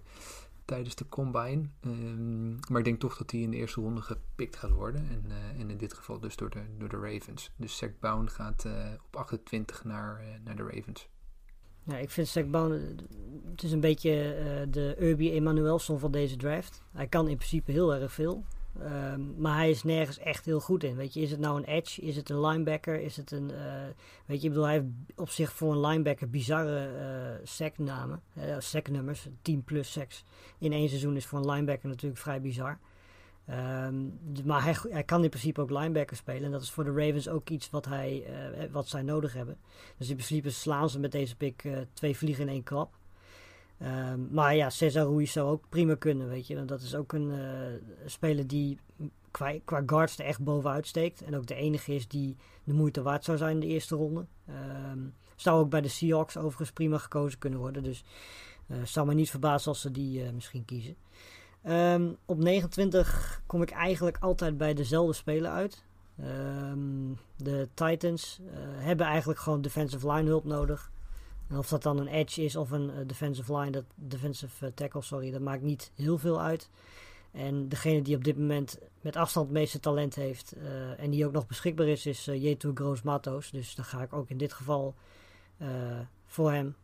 tijdens 0.64 0.94
de 0.94 1.08
combine. 1.08 1.68
Um, 1.80 2.58
maar 2.68 2.78
ik 2.78 2.84
denk 2.84 3.00
toch 3.00 3.16
dat 3.16 3.30
hij 3.30 3.40
in 3.40 3.50
de 3.50 3.56
eerste 3.56 3.80
ronde 3.80 4.00
gepikt 4.00 4.56
gaat 4.56 4.70
worden. 4.70 5.08
En, 5.10 5.24
uh, 5.28 5.60
en 5.60 5.70
in 5.70 5.76
dit 5.76 5.94
geval 5.94 6.20
dus 6.20 6.36
door 6.36 6.50
de, 6.50 6.62
door 6.78 6.88
de 6.88 6.96
Ravens. 6.96 7.50
Dus 7.56 7.76
Zach 7.76 7.90
Bound 8.00 8.30
gaat 8.30 8.66
op 9.06 9.16
28 9.16 9.84
naar, 9.84 10.24
naar 10.44 10.56
de 10.56 10.62
Ravens. 10.62 11.08
Ja, 11.82 11.96
ik 11.96 12.10
vind 12.10 12.28
Zach 12.28 12.46
Bound, 12.46 13.00
het 13.50 13.62
is 13.62 13.72
een 13.72 13.80
beetje 13.80 14.12
de 14.70 14.96
Urbi 14.98 15.30
Emanuelson 15.30 15.98
van 15.98 16.10
deze 16.10 16.36
draft. 16.36 16.82
Hij 16.92 17.06
kan 17.06 17.28
in 17.28 17.36
principe 17.36 17.72
heel 17.72 17.94
erg 17.94 18.12
veel. 18.12 18.44
Um, 18.82 19.34
maar 19.38 19.56
hij 19.56 19.70
is 19.70 19.82
nergens 19.82 20.18
echt 20.18 20.44
heel 20.44 20.60
goed 20.60 20.84
in. 20.84 20.96
Weet 20.96 21.14
je, 21.14 21.20
is 21.20 21.30
het 21.30 21.40
nou 21.40 21.56
een 21.56 21.64
edge? 21.64 22.02
Is 22.02 22.16
het 22.16 22.30
een 22.30 22.40
linebacker? 22.40 23.00
Is 23.00 23.16
het 23.16 23.30
een. 23.30 23.50
Uh, 23.50 23.58
weet 24.26 24.40
je, 24.40 24.46
ik 24.46 24.48
bedoel, 24.48 24.64
hij 24.64 24.72
heeft 24.72 24.86
op 25.16 25.28
zich 25.28 25.52
voor 25.52 25.72
een 25.72 25.80
linebacker 25.80 26.30
bizarre 26.30 26.88
uh, 26.88 27.46
sacknamen. 27.46 28.22
Uh, 28.38 28.56
sacknummers. 28.58 29.28
10 29.42 29.64
plus 29.64 29.92
sacks 29.92 30.24
in 30.58 30.72
één 30.72 30.88
seizoen 30.88 31.16
is 31.16 31.26
voor 31.26 31.38
een 31.38 31.50
linebacker 31.50 31.88
natuurlijk 31.88 32.20
vrij 32.20 32.40
bizar. 32.40 32.78
Um, 33.50 34.18
maar 34.44 34.62
hij, 34.62 34.76
hij, 34.88 35.04
kan 35.04 35.22
in 35.22 35.28
principe 35.28 35.60
ook 35.60 35.70
linebacker 35.70 36.16
spelen. 36.16 36.44
En 36.44 36.50
dat 36.50 36.62
is 36.62 36.70
voor 36.70 36.84
de 36.84 36.92
Ravens 36.92 37.28
ook 37.28 37.48
iets 37.48 37.70
wat, 37.70 37.84
hij, 37.84 38.26
wat 38.70 38.88
zij 38.88 39.02
nodig 39.02 39.32
hebben. 39.32 39.56
Dus 39.96 40.08
in 40.08 40.16
principe 40.16 40.50
slaan 40.50 40.90
ze 40.90 41.00
met 41.00 41.12
deze 41.12 41.36
pick 41.36 41.64
twee 41.92 42.16
vliegen 42.16 42.42
in 42.42 42.52
één 42.52 42.62
klap. 42.62 42.96
Um, 43.82 44.28
maar 44.30 44.56
ja, 44.56 44.70
Cesar 44.70 45.04
Ruiz 45.04 45.32
zou 45.32 45.50
ook 45.50 45.68
prima 45.68 45.94
kunnen, 45.94 46.28
weet 46.28 46.46
je. 46.46 46.64
Dat 46.64 46.80
is 46.80 46.94
ook 46.94 47.12
een 47.12 47.30
uh, 47.30 47.46
speler 48.06 48.46
die 48.46 48.78
qua, 49.30 49.82
guards 49.86 50.18
er 50.18 50.24
echt 50.24 50.40
bovenuit 50.40 50.86
steekt. 50.86 51.22
En 51.22 51.36
ook 51.36 51.46
de 51.46 51.54
enige 51.54 51.94
is 51.94 52.08
die 52.08 52.36
de 52.64 52.72
moeite 52.72 53.02
waard 53.02 53.24
zou 53.24 53.38
zijn 53.38 53.54
in 53.54 53.60
de 53.60 53.66
eerste 53.66 53.96
ronde. 53.96 54.26
Um, 54.92 55.14
zou 55.36 55.60
ook 55.60 55.70
bij 55.70 55.80
de 55.80 55.88
Seahawks 55.88 56.36
overigens 56.36 56.72
prima 56.72 56.98
gekozen 56.98 57.38
kunnen 57.38 57.58
worden. 57.58 57.82
Dus 57.82 58.04
uh, 58.66 58.76
zou 58.84 59.06
me 59.06 59.14
niet 59.14 59.30
verbazen 59.30 59.68
als 59.68 59.80
ze 59.80 59.90
die 59.90 60.24
uh, 60.24 60.30
misschien 60.30 60.64
kiezen. 60.64 60.96
Um, 61.66 62.16
op 62.24 62.38
29 62.38 63.42
kom 63.46 63.62
ik 63.62 63.70
eigenlijk 63.70 64.16
altijd 64.20 64.56
bij 64.56 64.74
dezelfde 64.74 65.12
speler 65.12 65.50
uit. 65.50 65.84
de 67.36 67.68
Titans 67.74 68.40
hebben 68.76 69.06
eigenlijk 69.06 69.38
gewoon 69.38 69.62
defensive 69.62 70.12
line 70.12 70.28
hulp 70.28 70.44
nodig. 70.44 70.92
En 71.54 71.60
of 71.60 71.68
dat 71.68 71.82
dan 71.82 71.98
een 71.98 72.06
edge 72.06 72.44
is 72.44 72.56
of 72.56 72.70
een 72.70 72.90
uh, 72.90 73.06
defensive 73.06 73.56
line, 73.56 73.70
dat, 73.70 73.84
defensive 73.94 74.66
uh, 74.66 74.72
tackle, 74.74 75.02
sorry, 75.02 75.30
dat 75.30 75.40
maakt 75.40 75.62
niet 75.62 75.90
heel 75.94 76.18
veel 76.18 76.40
uit. 76.40 76.70
En 77.30 77.68
degene 77.68 78.02
die 78.02 78.16
op 78.16 78.24
dit 78.24 78.38
moment 78.38 78.78
met 79.00 79.16
afstand 79.16 79.46
het 79.46 79.54
meeste 79.54 79.80
talent 79.80 80.14
heeft 80.14 80.56
uh, 80.56 81.00
en 81.00 81.10
die 81.10 81.26
ook 81.26 81.32
nog 81.32 81.46
beschikbaar 81.46 81.86
is, 81.86 82.06
is 82.06 82.28
uh, 82.28 82.42
Jetu 82.42 82.70
Groos 82.74 83.02
Matos. 83.02 83.50
Dus 83.50 83.74
dan 83.74 83.84
ga 83.84 84.02
ik 84.02 84.12
ook 84.12 84.28
in 84.28 84.38
dit 84.38 84.52
geval 84.52 84.94
voor 86.26 86.52
hem. 86.52 86.76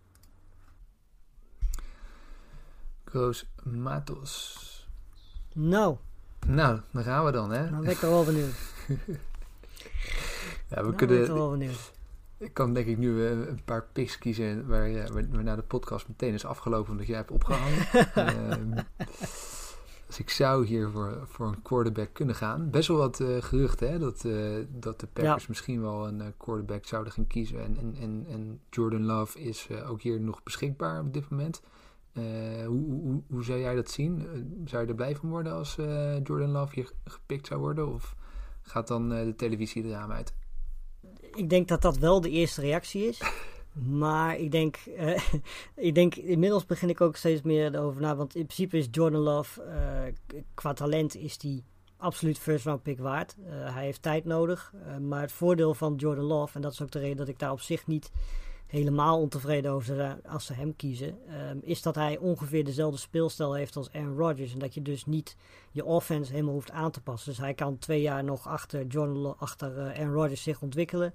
Groos 3.04 3.46
Matos. 3.62 4.88
Nou. 5.54 5.96
Nou, 6.46 6.80
dan 6.92 7.02
gaan 7.02 7.24
we 7.24 7.30
dan, 7.30 7.50
hè? 7.50 7.70
Dan 7.70 7.80
ben 7.80 7.90
ik 7.90 8.02
er 8.02 8.10
wel 8.10 8.24
benieuwd. 8.24 8.54
ja, 10.68 10.76
we 10.76 10.82
nou, 10.82 10.94
kunnen. 10.94 11.16
Ben 11.16 11.24
ik 11.24 11.30
er 11.30 11.34
wel 11.34 11.50
benieuwd. 11.50 11.98
Ik 12.40 12.54
kan 12.54 12.74
denk 12.74 12.86
ik 12.86 12.98
nu 12.98 13.08
uh, 13.08 13.30
een 13.30 13.64
paar 13.64 13.86
picks 13.92 14.18
kiezen 14.18 14.66
waar, 14.66 15.12
waarna 15.30 15.56
de 15.56 15.62
podcast 15.62 16.08
meteen 16.08 16.34
is 16.34 16.44
afgelopen 16.44 16.90
omdat 16.90 17.06
jij 17.06 17.16
hebt 17.16 17.30
opgehangen. 17.30 17.86
um, 18.60 18.74
dus 20.06 20.18
ik 20.18 20.30
zou 20.30 20.66
hier 20.66 20.90
voor, 20.90 21.18
voor 21.26 21.46
een 21.46 21.62
quarterback 21.62 22.08
kunnen 22.12 22.34
gaan. 22.34 22.70
Best 22.70 22.88
wel 22.88 22.96
wat 22.96 23.20
uh, 23.20 23.42
geruchten 23.42 23.90
hè, 23.90 23.98
dat, 23.98 24.26
dat 24.68 25.00
de 25.00 25.06
Packers 25.06 25.42
ja. 25.42 25.48
misschien 25.48 25.80
wel 25.80 26.08
een 26.08 26.34
quarterback 26.36 26.84
zouden 26.84 27.12
gaan 27.12 27.26
kiezen. 27.26 27.60
En, 27.60 27.76
en, 27.78 27.94
en, 28.00 28.26
en 28.28 28.60
Jordan 28.70 29.04
Love 29.04 29.40
is 29.40 29.68
ook 29.88 30.02
hier 30.02 30.20
nog 30.20 30.42
beschikbaar 30.42 31.00
op 31.00 31.12
dit 31.12 31.30
moment. 31.30 31.62
Hoe, 32.66 32.84
hoe, 32.84 33.22
hoe, 33.28 33.44
zou 33.44 33.58
jij 33.58 33.74
dat 33.74 33.90
zien? 33.90 34.26
zou 34.64 34.82
je 34.82 34.88
er 34.88 34.94
blij 34.94 35.16
van 35.16 35.28
worden 35.28 35.52
als 35.52 35.74
Jordan 36.22 36.50
Love 36.50 36.74
hier 36.74 36.92
gepikt 37.04 37.46
zou 37.46 37.60
worden? 37.60 37.92
Of 37.92 38.16
gaat 38.62 38.88
dan 38.88 39.08
de 39.08 39.34
televisie 39.36 39.90
raam 39.90 40.10
uit? 40.10 40.34
Ik 41.34 41.50
denk 41.50 41.68
dat 41.68 41.82
dat 41.82 41.98
wel 41.98 42.20
de 42.20 42.30
eerste 42.30 42.60
reactie 42.60 43.08
is. 43.08 43.20
Maar 43.72 44.38
ik 44.38 44.50
denk, 44.50 44.78
uh, 44.86 45.18
ik 45.88 45.94
denk, 45.94 46.14
inmiddels 46.14 46.66
begin 46.66 46.88
ik 46.88 47.00
ook 47.00 47.16
steeds 47.16 47.42
meer 47.42 47.74
erover 47.74 48.00
na. 48.00 48.16
Want 48.16 48.34
in 48.34 48.46
principe 48.46 48.78
is 48.78 48.88
Jordan 48.90 49.20
Love, 49.20 49.62
uh, 49.64 50.44
qua 50.54 50.72
talent 50.72 51.16
is 51.16 51.38
die 51.38 51.64
absoluut 51.96 52.38
first 52.38 52.64
round 52.64 52.82
pick 52.82 52.98
waard. 52.98 53.36
Uh, 53.38 53.74
hij 53.74 53.84
heeft 53.84 54.02
tijd 54.02 54.24
nodig. 54.24 54.72
maar 55.00 55.20
het 55.20 55.32
voordeel 55.32 55.74
van 55.74 55.94
Jordan 55.94 56.24
Love, 56.24 56.54
en 56.54 56.60
dat 56.60 56.72
is 56.72 56.82
ook 56.82 56.90
de 56.90 56.98
reden 56.98 57.16
dat 57.16 57.28
ik 57.28 57.38
daar 57.38 57.52
op 57.52 57.60
zich 57.60 57.86
niet 57.86 58.10
helemaal 58.70 59.18
ontevreden 59.18 59.70
over 59.70 60.20
als 60.26 60.46
ze 60.46 60.52
hem 60.52 60.76
kiezen, 60.76 61.18
um, 61.50 61.60
is 61.62 61.82
dat 61.82 61.94
hij 61.94 62.18
ongeveer 62.18 62.64
dezelfde 62.64 62.98
speelstijl 62.98 63.54
heeft 63.54 63.76
als 63.76 63.92
Aaron 63.92 64.16
Rodgers. 64.16 64.52
En 64.52 64.58
dat 64.58 64.74
je 64.74 64.82
dus 64.82 65.06
niet 65.06 65.36
je 65.70 65.84
offense 65.84 66.32
helemaal 66.32 66.54
hoeft 66.54 66.70
aan 66.70 66.90
te 66.90 67.00
passen. 67.00 67.30
Dus 67.30 67.40
hij 67.40 67.54
kan 67.54 67.78
twee 67.78 68.00
jaar 68.00 68.24
nog 68.24 68.48
achter, 68.48 68.86
achter 69.38 69.76
uh, 69.76 70.00
Aaron 70.00 70.14
Rodgers 70.14 70.42
zich 70.42 70.62
ontwikkelen. 70.62 71.14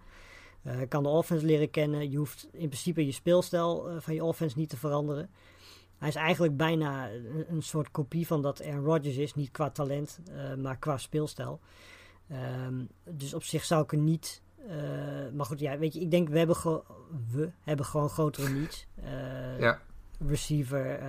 Hij 0.61 0.87
kan 0.87 1.03
de 1.03 1.09
offense 1.09 1.45
leren 1.45 1.69
kennen. 1.69 2.11
Je 2.11 2.17
hoeft 2.17 2.47
in 2.51 2.67
principe 2.67 3.05
je 3.05 3.11
speelstijl 3.11 3.91
uh, 3.91 3.95
van 3.99 4.13
je 4.13 4.23
offense 4.23 4.57
niet 4.57 4.69
te 4.69 4.77
veranderen. 4.77 5.29
Hij 5.97 6.07
is 6.07 6.15
eigenlijk 6.15 6.57
bijna 6.57 7.09
een, 7.47 7.63
soort 7.63 7.91
kopie 7.91 8.27
van 8.27 8.41
dat 8.41 8.63
Aaron 8.63 8.85
Rodgers 8.85 9.17
is. 9.17 9.33
Niet 9.33 9.51
qua 9.51 9.69
talent, 9.69 10.19
maar 10.57 10.77
qua 10.77 10.97
speelstijl. 10.97 11.59
Um, 12.65 12.87
dus 13.03 13.33
op 13.33 13.43
zich 13.43 13.63
zou 13.63 13.83
ik 13.83 13.91
er 13.91 13.97
niet 13.97 14.41
maar 15.33 15.45
goed, 15.45 15.59
ja, 15.59 15.77
weet 15.77 15.93
je, 15.93 15.99
ik 15.99 16.11
denk 16.11 16.29
we 16.29 16.37
hebben, 16.37 16.55
we 17.31 17.51
hebben 17.61 17.85
gewoon 17.85 18.09
grotere 18.09 18.49
needs. 18.49 18.87
Uh, 19.03 19.59
ja. 19.59 19.79
receiver, 20.27 20.99
uh, 20.99 21.07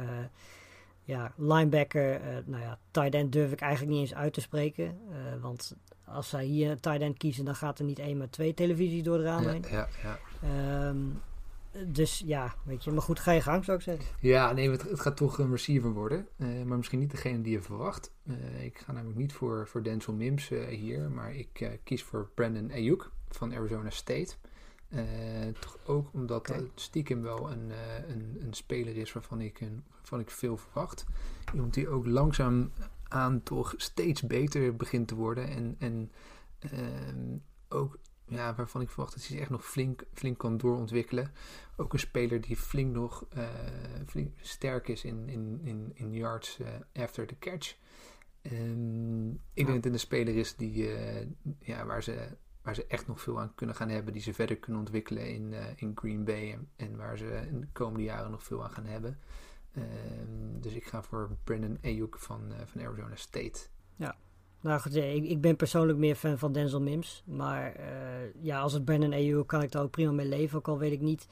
ja, 1.02 1.32
linebacker, 1.36 2.20
nou 2.46 2.62
ja, 2.62 2.78
tight 2.90 3.14
end 3.14 3.32
durf 3.32 3.52
ik 3.52 3.60
eigenlijk 3.60 3.92
niet 3.92 4.00
eens 4.00 4.14
uit 4.14 4.32
te 4.32 4.40
spreken. 4.40 4.98
want 5.40 5.76
als 6.04 6.28
zij 6.28 6.44
hier 6.44 6.70
een 6.70 6.80
tight 6.80 7.00
end 7.00 7.18
kiezen, 7.18 7.44
dan 7.44 7.54
gaat 7.54 7.78
er 7.78 7.84
niet 7.84 7.98
één, 7.98 8.16
maar 8.16 8.30
twee 8.30 8.54
televisies 8.54 9.02
door 9.02 9.18
de 9.18 9.24
raam 9.24 9.42
ja, 9.42 9.50
heen. 9.50 9.64
Ja, 9.70 9.88
ja. 10.02 10.18
Um, 10.88 11.20
dus 11.84 12.22
ja, 12.26 12.54
weet 12.64 12.84
je, 12.84 12.90
maar 12.90 13.02
goed, 13.02 13.20
ga 13.20 13.32
je 13.32 13.40
gang 13.40 13.64
zou 13.64 13.76
ik 13.76 13.82
zeggen. 13.82 14.04
Ja, 14.20 14.52
nee, 14.52 14.70
het, 14.70 14.82
het 14.82 15.00
gaat 15.00 15.16
toch 15.16 15.38
een 15.38 15.50
receiver 15.50 15.92
worden. 15.92 16.28
Uh, 16.36 16.62
maar 16.62 16.76
misschien 16.76 16.98
niet 16.98 17.10
degene 17.10 17.40
die 17.40 17.52
je 17.52 17.62
verwacht. 17.62 18.12
Uh, 18.24 18.64
ik 18.64 18.78
ga 18.78 18.92
namelijk 18.92 19.18
niet 19.18 19.32
voor, 19.32 19.66
voor 19.68 19.82
Denzel 19.82 20.12
Mims 20.12 20.50
uh, 20.50 20.66
hier, 20.66 21.10
maar 21.10 21.34
ik 21.34 21.78
kies 21.84 22.02
voor 22.02 22.30
Brandon 22.34 22.70
Ayuk 22.72 23.10
van 23.28 23.54
Arizona 23.54 23.90
State. 23.90 24.34
toch 25.60 25.78
ook 25.86 26.12
omdat 26.12 26.38
okay. 26.38 26.70
stiekem 26.74 27.22
wel 27.22 27.50
een, 27.50 27.72
een, 28.08 28.36
een 28.40 28.54
speler 28.54 28.96
is 28.96 29.12
waarvan 29.12 29.40
ik, 29.40 29.60
een, 29.60 29.84
waarvan 29.96 30.20
ik 30.20 30.30
veel 30.30 30.56
verwacht. 30.56 31.04
Iemand 31.52 31.74
die 31.74 31.88
ook 31.88 32.06
langzaam 32.06 32.72
aan 33.08 33.42
toch 33.42 33.74
steeds 33.76 34.22
beter 34.22 34.76
begint 34.76 35.08
te 35.08 35.14
worden. 35.14 35.48
En, 35.48 35.76
en 35.78 36.12
ehm, 36.58 37.36
ook 37.68 37.98
ja, 38.26 38.54
waarvan 38.54 38.80
ik 38.80 38.90
verwacht 38.90 39.12
dat 39.12 39.20
hij 39.20 39.30
zich 39.30 39.40
echt 39.40 39.50
nog 39.50 39.66
flink, 39.66 40.04
flink 40.12 40.38
kan 40.38 40.56
doorontwikkelen. 40.56 41.32
Ook 41.76 41.92
een 41.92 41.98
speler 41.98 42.40
die 42.40 42.56
flink 42.56 42.94
nog 42.94 43.26
uh, 43.36 43.48
flink 44.06 44.32
sterk 44.40 44.88
is 44.88 45.04
in, 45.04 45.28
in, 45.28 45.60
in, 45.62 45.90
in 45.94 46.12
yards 46.12 46.58
after 46.92 47.26
the 47.26 47.38
catch. 47.38 47.76
Um, 48.52 49.30
ik 49.30 49.38
ja. 49.52 49.64
denk 49.64 49.66
dat 49.66 49.84
het 49.84 49.92
een 49.92 49.98
speler 49.98 50.36
is 50.36 50.56
die, 50.56 50.88
ja, 51.58 51.86
waar, 51.86 52.02
ze, 52.02 52.36
waar 52.66 52.74
ze 52.74 52.86
echt 52.86 53.06
nog 53.06 53.20
veel 53.20 53.40
aan 53.40 53.54
kunnen 53.54 53.76
gaan 53.76 53.88
hebben. 53.88 54.12
Die 54.12 54.22
ze 54.22 54.34
verder 54.34 54.56
kunnen 54.56 54.80
ontwikkelen 54.80 55.34
in, 55.34 55.54
in 55.76 55.92
Green 55.94 56.24
Bay. 56.24 56.58
En, 56.76 56.96
waar 56.96 57.18
ze 57.18 57.46
in 57.48 57.60
de 57.60 57.66
komende 57.72 58.04
jaren 58.04 58.30
nog 58.30 58.42
veel 58.42 58.64
aan 58.64 58.70
gaan 58.70 58.86
hebben. 58.86 59.18
Um, 59.76 60.60
dus 60.60 60.72
ik 60.74 60.84
ga 60.84 61.02
voor 61.02 61.36
Brandon 61.44 61.78
Ayuk 61.82 62.18
van, 62.18 62.52
van 62.64 62.80
Arizona 62.80 63.14
State. 63.14 63.58
Ja, 63.96 64.16
nou 64.60 64.80
goed, 64.80 64.94
ik, 64.94 65.40
ben 65.40 65.56
persoonlijk 65.56 65.98
meer 65.98 66.14
fan 66.14 66.38
van 66.38 66.52
Denzel 66.52 66.80
Mims. 66.80 67.22
Maar 67.26 67.80
uh, 67.80 67.86
ja, 68.42 68.60
als 68.60 68.72
het 68.72 68.84
Brandon 68.84 69.12
EU 69.12 69.44
kan 69.44 69.62
ik 69.62 69.72
daar 69.72 69.82
ook 69.82 69.90
prima 69.90 70.12
mee 70.12 70.26
leven. 70.26 70.58
Ook 70.58 70.68
al 70.68 70.78
weet 70.78 70.92
ik 70.92 71.00
niet, 71.00 71.26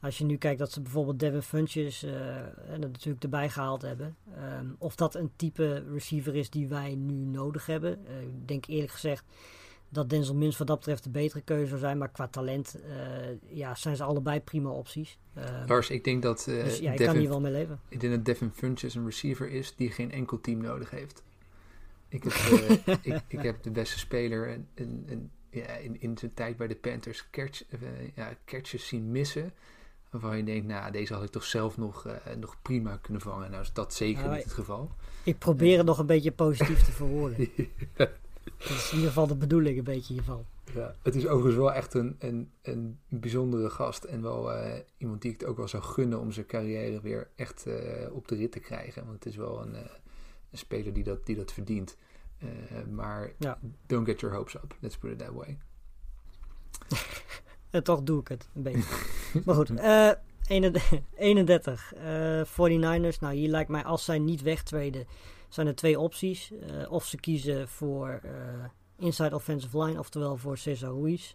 als 0.00 0.18
je 0.18 0.24
nu 0.24 0.36
kijkt 0.36 0.58
dat 0.58 0.72
ze 0.72 0.80
bijvoorbeeld 0.80 1.18
Devin 1.18 1.42
Funches 1.42 2.02
en 2.02 2.80
dat 2.80 2.90
natuurlijk 2.90 3.22
erbij 3.22 3.50
gehaald 3.50 3.82
hebben. 3.82 4.16
Um, 4.58 4.76
of 4.78 4.96
dat 4.96 5.14
een 5.14 5.30
type 5.36 5.84
receiver 5.92 6.34
is 6.34 6.50
die 6.50 6.68
wij 6.68 6.94
nu 6.94 7.14
nodig 7.14 7.66
hebben. 7.66 7.92
Ik 8.20 8.48
denk 8.48 8.66
eerlijk 8.66 8.92
gezegd 8.92 9.24
dat 9.88 10.10
Denzel 10.10 10.34
Mims 10.34 10.58
wat 10.58 10.66
dat 10.66 10.78
betreft 10.78 11.04
de 11.04 11.10
betere 11.10 11.40
keuze 11.40 11.66
zou 11.66 11.80
zijn. 11.80 11.98
Maar 11.98 12.08
qua 12.08 12.28
talent 12.28 12.78
ja, 13.48 13.74
zijn 13.74 13.96
ze 13.96 14.04
allebei 14.04 14.40
prima 14.40 14.70
opties. 14.70 15.18
Uh, 15.38 15.44
Lars, 15.66 15.90
ik 15.90 16.04
denk 16.04 16.22
dat... 16.22 16.44
dus 16.44 16.78
ja, 16.78 16.92
ik 16.92 16.98
Devin, 16.98 17.12
kan 17.12 17.22
hier 17.22 17.28
wel 17.28 17.40
mee 17.40 17.52
leven. 17.52 17.80
Ik 17.88 18.00
denk 18.00 18.12
dat 18.12 18.24
Devin 18.24 18.50
Funches 18.54 18.94
een 18.94 19.04
receiver 19.04 19.50
is 19.50 19.74
die 19.76 19.90
geen 19.90 20.12
enkel 20.12 20.40
team 20.40 20.60
nodig 20.60 20.90
heeft. 20.90 21.22
Ik 22.08 22.24
heb, 22.24 22.32
uh, 22.32 22.70
ik, 23.14 23.22
ik, 23.28 23.42
heb 23.42 23.62
de 23.62 23.70
beste 23.70 23.98
speler 23.98 24.48
en, 24.48 24.68
en, 24.74 25.04
en 25.08 25.30
ja, 25.50 25.66
in, 25.66 26.00
in 26.00 26.18
zijn 26.18 26.34
tijd 26.34 26.56
bij 26.56 26.66
de 26.66 26.76
Panthers 26.76 27.28
uh, 27.32 27.48
ja, 28.14 28.36
zien 28.60 29.10
missen. 29.10 29.52
Waarvan 30.10 30.36
je 30.36 30.44
denkt, 30.44 30.66
nou, 30.66 30.92
deze 30.92 31.14
had 31.14 31.22
ik 31.22 31.30
toch 31.30 31.44
zelf 31.44 31.76
nog, 31.76 32.06
nog 32.38 32.56
prima 32.62 32.96
kunnen 32.96 33.22
vangen. 33.22 33.50
Nou 33.50 33.62
is 33.62 33.72
dat 33.72 33.94
zeker 33.94 34.22
Nou, 34.22 34.34
niet 34.34 34.44
het 34.44 34.52
geval. 34.52 34.90
Ik 35.22 35.38
probeer 35.38 35.76
het 35.76 35.86
nog 35.86 35.98
een 35.98 36.06
beetje 36.06 36.32
positief 36.32 36.82
te 36.84 36.92
verwoorden. 36.92 37.48
Dat 38.58 38.70
is 38.70 38.88
in 38.90 38.94
ieder 38.94 39.08
geval 39.08 39.26
de 39.26 39.36
bedoeling 39.36 39.78
een 39.78 39.84
beetje 39.84 40.12
hiervan. 40.12 40.44
Ja, 40.74 40.94
het 41.02 41.14
is 41.14 41.26
overigens 41.26 41.56
wel 41.56 41.72
echt 41.72 41.94
een, 41.94 42.16
een, 42.18 42.50
een 42.62 42.98
bijzondere 43.08 43.70
gast. 43.70 44.04
En 44.04 44.22
wel 44.22 44.52
uh, 44.52 44.72
iemand 44.98 45.22
die 45.22 45.32
ik 45.32 45.40
het 45.40 45.48
ook 45.48 45.56
wel 45.56 45.68
zou 45.68 45.82
gunnen 45.82 46.20
om 46.20 46.32
zijn 46.32 46.46
carrière 46.46 47.00
weer 47.00 47.28
echt 47.36 47.66
uh, 47.66 47.74
op 48.12 48.28
de 48.28 48.36
rit 48.36 48.52
te 48.52 48.60
krijgen. 48.60 49.04
Want 49.04 49.14
het 49.14 49.26
is 49.26 49.36
wel 49.36 49.62
een, 49.62 49.72
uh, 49.72 49.80
een 50.50 50.58
speler 50.58 50.92
die 50.92 51.04
dat, 51.04 51.26
die 51.26 51.36
dat 51.36 51.52
verdient. 51.52 51.96
maar 52.90 53.32
ja. 53.38 53.58
don't 53.86 54.08
get 54.08 54.20
your 54.20 54.36
hopes 54.36 54.54
up. 54.54 54.76
Let's 54.80 54.96
put 54.96 55.10
it 55.10 55.18
that 55.18 55.32
way. 55.32 55.58
en 57.70 57.82
toch 57.82 58.02
doe 58.02 58.20
ik 58.20 58.28
het 58.28 58.48
een 58.54 58.62
beetje. 58.62 59.04
maar 59.44 59.54
goed, 59.54 59.70
31. 61.16 61.92
49ers. 62.44 63.18
Nou, 63.20 63.34
hier 63.34 63.48
lijkt 63.48 63.70
mij 63.70 63.84
als 63.84 64.04
zij 64.04 64.18
niet 64.18 64.42
wegtreden, 64.42 65.06
zijn 65.56 65.66
er 65.66 65.74
twee 65.74 66.00
opties. 66.00 66.52
of 66.88 67.04
ze 67.04 67.16
kiezen 67.16 67.68
voor 67.68 68.20
inside 68.98 69.34
offensive 69.34 69.82
line, 69.82 69.98
oftewel 69.98 70.36
voor 70.36 70.58
Cesar 70.58 70.92
Ruiz. 70.92 71.34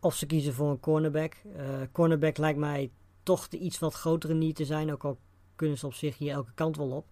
Of 0.00 0.14
ze 0.14 0.26
kiezen 0.26 0.54
voor 0.54 0.70
een 0.70 0.80
cornerback. 0.80 1.36
Uh, 1.56 1.80
cornerback 1.92 2.36
lijkt 2.36 2.58
mij 2.58 2.90
toch 3.22 3.48
de 3.48 3.58
iets 3.58 3.78
wat 3.78 3.94
grotere 3.94 4.34
niet 4.34 4.56
te 4.56 4.64
zijn, 4.64 4.92
ook 4.92 5.04
al 5.04 5.18
kunnen 5.56 5.78
ze 5.78 5.86
op 5.86 5.94
zich 5.94 6.18
hier 6.18 6.32
elke 6.32 6.52
kant 6.54 6.76
wel 6.76 6.90
op. 6.90 7.06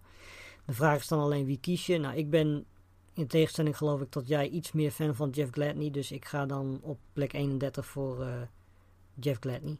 De 0.65 0.73
vraag 0.73 0.99
is 0.99 1.07
dan 1.07 1.19
alleen 1.19 1.45
wie 1.45 1.59
kies 1.59 1.85
je. 1.85 1.97
Nou, 1.97 2.15
ik 2.15 2.29
ben 2.29 2.65
in 3.13 3.27
tegenstelling 3.27 3.77
geloof 3.77 4.01
ik 4.01 4.09
tot 4.09 4.27
jij 4.27 4.49
iets 4.49 4.71
meer 4.71 4.91
fan 4.91 5.15
van 5.15 5.29
Jeff 5.29 5.51
Gladney, 5.51 5.91
dus 5.91 6.11
ik 6.11 6.25
ga 6.25 6.45
dan 6.45 6.79
op 6.81 6.99
plek 7.13 7.33
31 7.33 7.85
voor 7.85 8.27
Jeff 9.13 9.39
Gladney. 9.39 9.77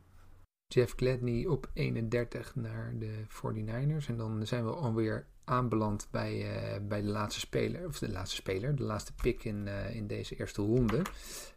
Jeff 0.68 0.94
Gladney 0.96 1.46
op 1.46 1.70
31 1.74 2.56
naar 2.56 2.94
de 3.00 3.26
49ers. 3.28 4.08
En 4.08 4.18
dan 4.18 4.48
zijn 4.48 4.66
we 4.66 4.72
alweer 4.72 5.28
aanbeland 5.44 6.08
bij, 6.12 6.38
uh, 6.38 6.88
bij 6.88 7.02
de 7.02 7.08
laatste 7.08 7.40
speler, 7.40 7.88
of 7.88 8.00
de 8.00 8.12
laatste 8.12 8.36
speler, 8.36 8.76
de 8.76 8.84
laatste 8.84 9.14
pick 9.14 9.44
in, 9.44 9.66
uh, 9.68 9.96
in 9.96 10.08
deze 10.08 10.36
eerste 10.36 10.62
ronde. 10.62 11.02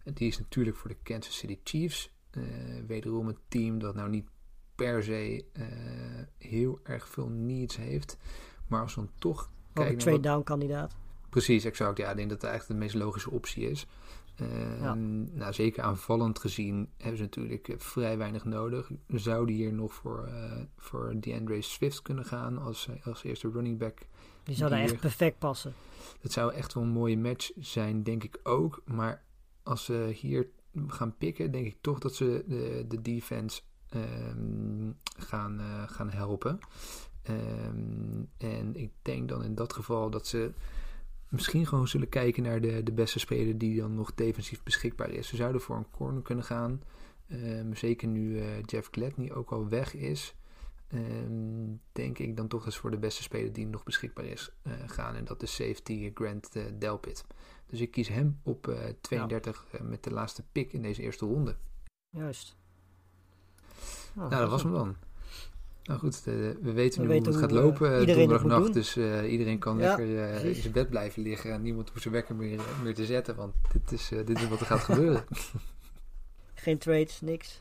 En 0.04 0.12
die 0.14 0.28
is 0.28 0.38
natuurlijk 0.38 0.76
voor 0.76 0.90
de 0.90 0.96
Kansas 1.02 1.36
City 1.36 1.58
Chiefs. 1.64 2.12
Uh, 2.30 2.44
wederom 2.86 3.28
een 3.28 3.38
team 3.48 3.78
dat 3.78 3.94
nou 3.94 4.10
niet 4.10 4.28
per 4.74 5.02
se 5.02 5.44
heel 6.38 6.80
erg 6.82 7.08
veel 7.08 7.28
needs 7.28 7.76
heeft. 7.76 8.16
Maar 8.66 8.80
als 8.80 8.94
we 8.94 9.00
dan 9.00 9.10
toch 9.18 9.50
kijken. 9.72 9.92
Een 9.92 9.98
trade 9.98 10.20
down 10.20 10.42
kandidaat. 10.42 10.96
Precies, 11.30 11.64
exact. 11.64 11.98
Ja, 11.98 12.10
ik 12.10 12.16
denk 12.16 12.28
dat 12.28 12.40
dat 12.40 12.50
eigenlijk 12.50 12.80
de 12.80 12.86
meest 12.86 13.04
logische 13.04 13.30
optie 13.30 13.70
is. 13.70 13.86
Ja. 14.80 14.94
Nou, 14.94 15.52
zeker 15.52 15.82
aanvallend 15.82 16.38
gezien 16.38 16.88
hebben 16.96 17.16
ze 17.16 17.22
natuurlijk 17.22 17.74
vrij 17.78 18.18
weinig 18.18 18.44
nodig. 18.44 18.90
Zouden 19.08 19.54
hier 19.54 19.72
nog 19.72 19.94
voor, 19.94 20.28
uh, 20.28 20.52
voor 20.76 21.14
DeAndre 21.20 21.62
Swift 21.62 22.02
kunnen 22.02 22.24
gaan 22.24 22.58
als, 22.58 22.88
als 23.04 23.22
eerste 23.22 23.50
running 23.50 23.78
back. 23.78 23.98
Die 24.42 24.56
zou 24.56 24.70
daar 24.70 24.80
echt 24.80 25.00
perfect 25.00 25.38
passen. 25.38 25.74
Dat 26.20 26.32
zou 26.32 26.52
echt 26.52 26.74
wel 26.74 26.82
een 26.82 26.88
mooie 26.88 27.18
match 27.18 27.50
zijn, 27.58 28.02
denk 28.02 28.24
ik 28.24 28.40
ook. 28.42 28.82
Maar 28.84 29.22
als 29.62 29.84
ze 29.84 30.10
hier 30.14 30.46
gaan 30.86 31.16
pikken, 31.16 31.50
denk 31.50 31.66
ik 31.66 31.76
toch 31.80 31.98
dat 31.98 32.14
ze 32.14 32.44
de, 32.46 32.84
de 32.88 33.02
defense 33.02 33.60
um, 33.94 34.96
gaan, 35.18 35.60
uh, 35.60 35.82
gaan 35.88 36.10
helpen. 36.10 36.58
Um, 37.30 38.28
en 38.38 38.76
ik 38.76 38.90
denk 39.02 39.28
dan 39.28 39.44
in 39.44 39.54
dat 39.54 39.72
geval 39.72 40.10
dat 40.10 40.26
ze 40.26 40.52
misschien 41.34 41.66
gewoon 41.66 41.88
zullen 41.88 42.08
kijken 42.08 42.42
naar 42.42 42.60
de, 42.60 42.82
de 42.82 42.92
beste 42.92 43.18
speler 43.18 43.58
die 43.58 43.80
dan 43.80 43.94
nog 43.94 44.14
defensief 44.14 44.62
beschikbaar 44.62 45.10
is. 45.10 45.28
Ze 45.28 45.36
zouden 45.36 45.60
voor 45.60 45.76
een 45.76 45.90
corner 45.90 46.22
kunnen 46.22 46.44
gaan. 46.44 46.82
Um, 47.32 47.76
zeker 47.76 48.08
nu 48.08 48.38
uh, 48.38 48.62
Jeff 48.62 48.88
Gladney 48.90 49.32
ook 49.32 49.52
al 49.52 49.68
weg 49.68 49.94
is. 49.94 50.34
Um, 50.94 51.80
denk 51.92 52.18
ik 52.18 52.36
dan 52.36 52.48
toch 52.48 52.66
eens 52.66 52.76
voor 52.76 52.90
de 52.90 52.98
beste 52.98 53.22
speler 53.22 53.52
die 53.52 53.66
nog 53.66 53.82
beschikbaar 53.82 54.24
is 54.24 54.50
uh, 54.66 54.72
gaan. 54.86 55.14
En 55.14 55.24
dat 55.24 55.42
is 55.42 55.54
safety 55.54 56.10
Grant 56.14 56.56
uh, 56.56 56.64
Delpit. 56.78 57.24
Dus 57.66 57.80
ik 57.80 57.90
kies 57.90 58.08
hem 58.08 58.40
op 58.42 58.74
32 59.00 59.66
ja. 59.72 59.82
met 59.82 60.04
de 60.04 60.10
laatste 60.10 60.42
pick 60.52 60.72
in 60.72 60.82
deze 60.82 61.02
eerste 61.02 61.26
ronde. 61.26 61.56
Juist. 62.10 62.56
Oh, 64.16 64.28
nou, 64.28 64.40
dat 64.40 64.50
was 64.50 64.62
hem 64.62 64.72
dan. 64.72 64.96
Nou 65.84 65.98
goed, 65.98 66.24
de, 66.24 66.58
we 66.62 66.72
weten 66.72 67.00
we 67.00 67.06
nu 67.06 67.12
weten 67.12 67.32
hoe 67.32 67.42
het 67.42 67.50
gaat 67.50 67.60
hoe, 67.60 67.70
lopen 67.70 68.00
uh, 68.00 68.06
donderdagnacht. 68.06 68.72
Dus 68.72 68.96
uh, 68.96 69.32
iedereen 69.32 69.58
kan 69.58 69.78
ja, 69.78 69.88
lekker 69.88 70.06
uh, 70.06 70.44
in 70.44 70.54
zijn 70.54 70.72
bed 70.72 70.88
blijven 70.88 71.22
liggen. 71.22 71.52
En 71.52 71.62
niemand 71.62 71.88
hoeft 71.88 72.02
zijn 72.02 72.14
wekker 72.14 72.34
meer, 72.34 72.60
meer 72.82 72.94
te 72.94 73.04
zetten. 73.04 73.36
Want 73.36 73.54
dit 73.72 73.92
is, 73.92 74.08
dit 74.08 74.38
is 74.38 74.48
wat 74.48 74.60
er 74.60 74.66
gaat 74.66 74.80
gebeuren. 74.90 75.24
Geen 76.54 76.78
trades, 76.78 77.20
niks. 77.20 77.60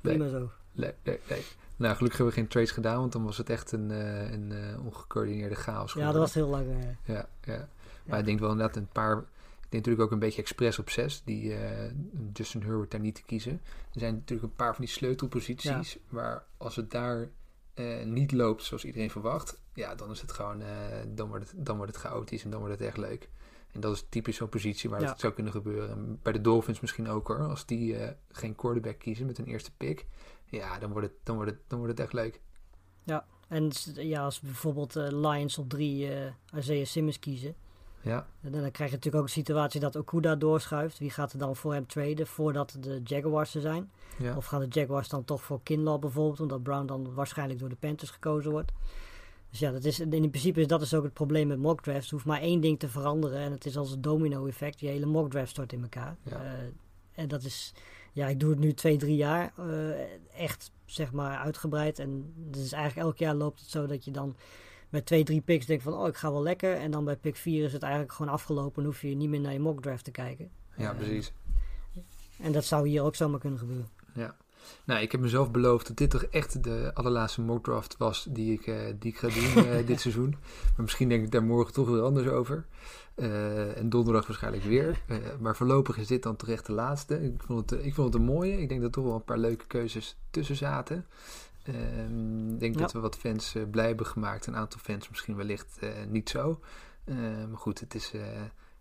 Prima 0.00 0.24
nee. 0.24 0.32
zo. 0.32 0.50
Nee, 0.72 0.92
nee, 1.02 1.18
nee. 1.28 1.42
Nou, 1.76 1.94
gelukkig 1.94 2.18
hebben 2.18 2.34
we 2.34 2.40
geen 2.40 2.50
trades 2.50 2.70
gedaan. 2.70 2.98
Want 2.98 3.12
dan 3.12 3.24
was 3.24 3.36
het 3.36 3.50
echt 3.50 3.72
een, 3.72 3.90
een 4.32 4.52
ongecoördineerde 4.84 5.54
chaos. 5.54 5.92
Ja, 5.92 6.06
dat 6.06 6.20
was 6.20 6.34
heel 6.34 6.48
lang. 6.48 6.66
Ja, 7.04 7.28
ja. 7.44 7.68
Maar 8.04 8.16
ja. 8.16 8.16
ik 8.16 8.24
denk 8.24 8.40
wel 8.40 8.50
inderdaad 8.50 8.76
een 8.76 8.88
paar... 8.92 9.24
Ik 9.68 9.74
denk 9.74 9.84
natuurlijk 9.86 10.12
ook 10.12 10.20
een 10.20 10.26
beetje 10.26 10.42
expres 10.42 10.78
op 10.78 10.90
6, 10.90 11.22
die 11.24 11.44
uh, 11.44 11.90
Justin 12.32 12.62
Herbert 12.62 12.90
daar 12.90 13.00
niet 13.00 13.14
te 13.14 13.22
kiezen. 13.22 13.60
Er 13.92 14.00
zijn 14.00 14.14
natuurlijk 14.14 14.48
een 14.48 14.56
paar 14.56 14.74
van 14.74 14.84
die 14.84 14.94
sleutelposities 14.94 15.92
ja. 15.92 15.98
waar 16.08 16.44
als 16.56 16.76
het 16.76 16.90
daar 16.90 17.30
uh, 17.74 18.04
niet 18.04 18.32
loopt 18.32 18.62
zoals 18.62 18.84
iedereen 18.84 19.10
verwacht, 19.10 19.60
ja, 19.74 19.94
dan 19.94 20.10
is 20.10 20.20
het 20.20 20.32
gewoon, 20.32 20.60
uh, 20.60 20.68
dan, 21.08 21.28
wordt 21.28 21.50
het, 21.50 21.66
dan 21.66 21.76
wordt 21.76 21.92
het 21.92 22.00
chaotisch 22.00 22.44
en 22.44 22.50
dan 22.50 22.60
wordt 22.60 22.78
het 22.78 22.88
echt 22.88 22.96
leuk. 22.96 23.28
En 23.72 23.80
dat 23.80 23.94
is 23.94 24.04
typisch 24.08 24.36
zo'n 24.36 24.48
positie 24.48 24.90
waar 24.90 25.00
ja. 25.00 25.10
het 25.10 25.20
zou 25.20 25.32
kunnen 25.32 25.52
gebeuren. 25.52 25.90
En 25.90 26.18
bij 26.22 26.32
de 26.32 26.40
Dolphins 26.40 26.80
misschien 26.80 27.08
ook 27.08 27.28
hoor. 27.28 27.48
Als 27.48 27.66
die 27.66 27.96
geen 28.30 28.54
quarterback 28.54 28.98
kiezen 28.98 29.26
met 29.26 29.36
hun 29.36 29.46
eerste 29.46 29.70
pick, 29.76 30.06
ja, 30.44 30.78
dan 30.78 30.90
wordt 30.90 31.06
het, 31.06 31.16
dan 31.22 31.36
wordt 31.36 31.50
het, 31.50 31.60
dan 31.66 31.78
wordt 31.78 31.92
het 31.92 32.02
echt 32.02 32.12
leuk. 32.12 32.40
Ja, 33.04 33.26
en 33.48 33.70
ja, 33.94 34.24
als 34.24 34.40
bijvoorbeeld 34.40 34.94
Lions 34.94 35.58
op 35.58 35.68
drie 35.68 36.10
Isaiah 36.54 36.86
Simmons 36.86 37.18
kiezen, 37.18 37.54
Ja, 38.00 38.26
En 38.40 38.52
dan 38.52 38.70
krijg 38.70 38.90
je 38.90 38.96
natuurlijk 38.96 39.14
ook 39.14 39.22
een 39.22 39.42
situatie 39.42 39.80
dat 39.80 39.96
Okuda 39.96 40.36
doorschuift. 40.36 40.98
Wie 40.98 41.10
gaat 41.10 41.32
er 41.32 41.38
dan 41.38 41.56
voor 41.56 41.72
hem 41.72 41.86
traden 41.86 42.26
voordat 42.26 42.76
de 42.80 43.00
Jaguars 43.04 43.54
er 43.54 43.60
zijn? 43.60 43.90
ja. 44.18 44.36
Of 44.36 44.46
gaan 44.46 44.60
de 44.60 44.80
Jaguars 44.80 45.08
dan 45.08 45.24
toch 45.24 45.42
voor 45.42 45.60
Kinlaw 45.62 46.00
bijvoorbeeld, 46.00 46.40
omdat 46.40 46.62
Brown 46.62 46.86
dan 46.86 47.14
waarschijnlijk 47.14 47.60
door 47.60 47.68
de 47.68 47.76
Panthers 47.76 48.10
gekozen 48.10 48.50
wordt? 48.50 48.72
Dus 49.50 49.58
ja, 49.58 49.70
dat 49.70 49.84
is, 49.84 50.00
in 50.00 50.30
principe 50.30 50.60
is 50.60 50.66
dat 50.66 50.82
is 50.82 50.94
ook 50.94 51.04
het 51.04 51.12
probleem 51.12 51.46
met 51.46 51.58
mock 51.58 51.82
drafts. 51.82 52.06
Er 52.06 52.12
hoeft 52.12 52.26
maar 52.26 52.40
één 52.40 52.60
ding 52.60 52.78
te 52.78 52.88
veranderen 52.88 53.38
en 53.38 53.52
het 53.52 53.66
is 53.66 53.76
als 53.76 53.92
een 53.92 54.00
domino 54.00 54.46
effect. 54.46 54.80
Je 54.80 54.86
hele 54.86 55.06
mock 55.06 55.30
draft 55.30 55.50
stort 55.50 55.72
in 55.72 55.82
elkaar. 55.82 56.16
Ja. 56.22 56.42
Eh, 56.42 56.50
en 57.12 57.28
dat 57.28 57.42
is, 57.42 57.72
ja, 58.12 58.26
ik 58.26 58.40
doe 58.40 58.50
het 58.50 58.58
nu 58.58 58.74
twee, 58.74 58.96
drie 58.96 59.16
jaar 59.16 59.52
eh, 59.56 60.42
echt 60.42 60.70
zeg 60.84 61.12
maar 61.12 61.38
uitgebreid. 61.38 61.98
En 61.98 62.32
dus 62.36 62.72
eigenlijk 62.72 63.06
elk 63.06 63.18
jaar 63.18 63.34
loopt 63.34 63.60
het 63.60 63.68
zo 63.68 63.86
dat 63.86 64.04
je 64.04 64.10
dan 64.10 64.36
met 64.88 65.06
twee, 65.06 65.24
drie 65.24 65.40
picks 65.40 65.66
denkt 65.66 65.82
van, 65.82 65.94
oh 65.94 66.08
ik 66.08 66.16
ga 66.16 66.32
wel 66.32 66.42
lekker. 66.42 66.76
En 66.76 66.90
dan 66.90 67.04
bij 67.04 67.16
pick 67.16 67.36
4 67.36 67.64
is 67.64 67.72
het 67.72 67.82
eigenlijk 67.82 68.12
gewoon 68.12 68.32
afgelopen 68.32 68.82
en 68.82 68.88
hoef 68.88 69.02
je 69.02 69.14
niet 69.14 69.28
meer 69.28 69.40
naar 69.40 69.52
je 69.52 69.60
mock 69.60 69.82
draft 69.82 70.04
te 70.04 70.10
kijken. 70.10 70.50
ja, 70.76 70.92
precies. 70.92 71.32
En 72.40 72.52
dat 72.52 72.64
zou 72.64 72.88
hier 72.88 73.02
ook 73.02 73.14
zomaar 73.14 73.40
kunnen 73.40 73.58
gebeuren. 73.58 73.88
Ja. 74.14 74.36
Nou, 74.84 75.00
ik 75.00 75.12
heb 75.12 75.20
mezelf 75.20 75.50
beloofd 75.50 75.86
dat 75.86 75.96
dit 75.96 76.10
toch 76.10 76.22
echt 76.22 76.64
de 76.64 76.90
allerlaatste 76.94 77.40
mock 77.40 77.64
draft 77.64 77.96
was 77.96 78.26
die 78.30 78.52
ik, 78.52 78.66
eh, 78.66 78.74
die 78.98 79.10
ik 79.12 79.18
ga 79.18 79.28
doen 79.28 79.64
eh, 79.64 79.86
dit 79.86 80.00
seizoen. 80.00 80.30
Maar 80.30 80.82
misschien 80.82 81.08
denk 81.08 81.24
ik 81.24 81.30
daar 81.30 81.44
morgen 81.44 81.72
toch 81.72 81.88
weer 81.88 82.02
anders 82.02 82.26
over. 82.26 82.66
Eh, 83.18 83.76
en 83.76 83.88
donderdag 83.88 84.26
waarschijnlijk 84.26 84.64
weer. 84.64 85.02
Eh, 85.06 85.16
maar 85.40 85.56
voorlopig 85.56 85.98
is 85.98 86.06
dit 86.06 86.22
dan 86.22 86.36
terecht 86.36 86.66
de 86.66 86.72
laatste. 86.72 87.24
Ik 87.24 87.42
vond, 87.42 87.70
het, 87.70 87.84
ik 87.84 87.94
vond 87.94 88.12
het 88.12 88.22
een 88.22 88.28
mooie. 88.28 88.60
Ik 88.60 88.68
denk 88.68 88.80
dat 88.80 88.88
er 88.88 88.94
toch 88.94 89.04
wel 89.04 89.14
een 89.14 89.24
paar 89.24 89.38
leuke 89.38 89.66
keuzes 89.66 90.16
tussen 90.30 90.56
zaten. 90.56 91.06
Ehm, 91.74 92.52
Ik 92.52 92.60
denk 92.60 92.74
Ja. 92.74 92.80
dat 92.80 92.92
we 92.92 92.98
wat 93.00 93.16
fans 93.16 93.54
eh, 93.54 93.62
blij 93.70 93.86
hebben 93.86 94.06
gemaakt. 94.06 94.46
Een 94.46 94.56
aantal 94.56 94.80
fans 94.80 95.08
misschien 95.08 95.36
wellicht 95.36 95.78
eh, 95.80 95.90
niet 96.08 96.28
zo. 96.28 96.60
Eh, 97.04 97.16
maar 97.48 97.56
goed, 97.58 97.80
het 97.80 97.94
is 97.94 98.12
eh, 98.14 98.20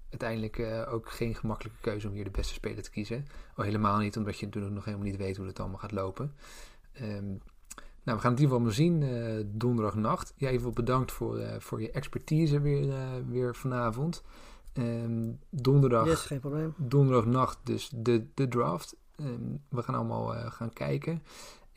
uiteindelijk 0.09 0.88
ook 0.89 1.11
geen 1.11 1.35
gemakkelijke 1.35 1.81
keuze 1.81 2.07
om 2.07 2.13
hier 2.13 2.23
de 2.23 2.29
beste 2.29 2.53
speler 2.53 2.83
te 2.83 2.89
kiezen. 2.89 3.25
Al 3.55 3.63
helemaal 3.63 3.97
niet, 3.97 4.17
omdat 4.17 4.38
je 4.39 4.45
natuurlijk 4.45 4.73
nog 4.73 4.85
helemaal 4.85 5.05
niet 5.05 5.17
weet 5.17 5.38
hoe 5.38 5.45
het 5.47 5.59
allemaal 5.59 5.77
gaat 5.79 5.91
lopen. 5.91 6.33
Ehm, 6.93 7.25
nou, 8.03 8.17
we 8.17 8.23
gaan 8.23 8.31
het 8.31 8.39
in 8.41 8.45
ieder 8.45 8.47
geval 8.47 8.59
maar 8.59 8.73
zien 8.73 9.51
donderdagnacht. 9.57 10.33
Jij 10.35 10.51
even 10.51 10.73
bedankt 10.73 11.11
voor, 11.11 11.39
voor 11.59 11.81
je 11.81 11.91
expertise 11.91 12.59
weer, 12.61 12.93
weer 13.27 13.55
vanavond. 13.55 14.23
Ehm, 14.73 15.31
donderdag, 15.49 16.05
Yes, 16.05 16.21
geen 16.21 16.39
probleem. 16.39 16.73
donderdagnacht 16.77 17.59
dus 17.63 17.89
de, 17.95 18.25
de 18.33 18.47
draft. 18.47 18.95
Ehm, 19.15 19.55
we 19.69 19.83
gaan 19.83 19.95
allemaal 19.95 20.27
gaan 20.51 20.73
kijken. 20.73 21.23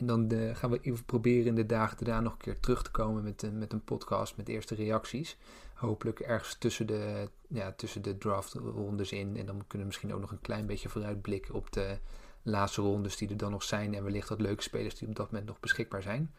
En 0.00 0.06
dan 0.06 0.30
eh, 0.30 0.56
gaan 0.56 0.70
we 0.70 0.80
even 0.80 1.04
proberen 1.04 1.46
in 1.46 1.54
de 1.54 1.66
dagen 1.66 2.04
daarna 2.04 2.20
nog 2.20 2.32
een 2.32 2.38
keer 2.38 2.60
terug 2.60 2.82
te 2.82 2.90
komen 2.90 3.22
met, 3.22 3.42
een- 3.42 3.58
met 3.58 3.72
een 3.72 3.84
podcast 3.84 4.36
met 4.36 4.48
eerste 4.48 4.74
reacties. 4.74 5.36
Hopelijk 5.74 6.20
ergens 6.20 6.54
tussen 6.54 6.86
de, 6.86 7.28
ja, 7.48 7.72
tussen 7.72 8.02
de 8.02 8.18
draftrondes 8.18 9.12
in. 9.12 9.36
En 9.36 9.46
dan 9.46 9.56
kunnen 9.56 9.78
we 9.78 9.84
misschien 9.84 10.14
ook 10.14 10.20
nog 10.20 10.30
een 10.30 10.40
klein 10.40 10.66
beetje 10.66 10.88
vooruitblikken 10.88 11.54
op 11.54 11.72
de 11.72 11.98
laatste 12.42 12.82
rondes 12.82 13.16
die 13.16 13.28
er 13.28 13.36
dan 13.36 13.50
nog 13.50 13.62
zijn. 13.62 13.94
En 13.94 14.04
wellicht 14.04 14.28
wat 14.28 14.40
leuke 14.40 14.62
spelers 14.62 14.94
die 14.94 15.08
op 15.08 15.14
dat 15.16 15.30
moment 15.30 15.48
nog 15.48 15.60
beschikbaar 15.60 16.02
zijn. 16.02 16.34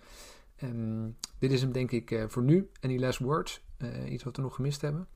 Ehm, 0.56 1.10
dit 1.40 1.52
is 1.52 1.62
hem 1.62 1.72
denk 1.72 1.92
ik 1.92 2.12
eh, 2.12 2.24
voor 2.28 2.44
nu. 2.44 2.70
Any 2.82 3.00
last 3.00 3.20
words? 3.20 3.62
Eh, 3.78 4.12
iets 4.12 4.24
wat 4.24 4.36
we 4.36 4.42
nog 4.42 4.56
gemist 4.56 4.82
hebben? 4.82 5.08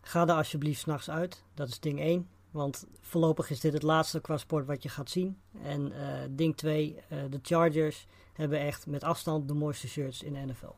Ga 0.00 0.26
er 0.28 0.34
alsjeblieft 0.34 0.80
s'nachts 0.80 1.10
uit. 1.10 1.44
Dat 1.54 1.68
is 1.68 1.80
ding 1.80 2.00
1. 2.00 2.28
Want 2.50 2.86
voorlopig 3.00 3.50
is 3.50 3.60
dit 3.60 3.72
het 3.72 3.82
laatste 3.82 4.20
qua 4.20 4.36
sport 4.36 4.66
wat 4.66 4.82
je 4.82 4.88
gaat 4.88 5.10
zien. 5.10 5.40
En 5.62 5.92
eh, 5.92 6.26
ding 6.30 6.56
2, 6.56 6.96
de 7.08 7.38
Chargers 7.42 8.06
hebben 8.32 8.60
echt 8.60 8.86
met 8.86 9.02
afstand 9.04 9.48
de 9.48 9.54
mooiste 9.54 9.88
shirts 9.88 10.22
in 10.22 10.32
de 10.32 10.38
NFL. 10.40 10.72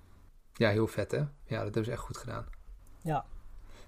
Ja, 0.55 0.71
heel 0.71 0.87
vet 0.87 1.11
hè? 1.11 1.19
Ja, 1.19 1.29
dat 1.57 1.63
hebben 1.65 1.85
ze 1.85 1.91
echt 1.91 2.01
goed 2.01 2.17
gedaan. 2.17 2.47
Ja. 3.03 3.25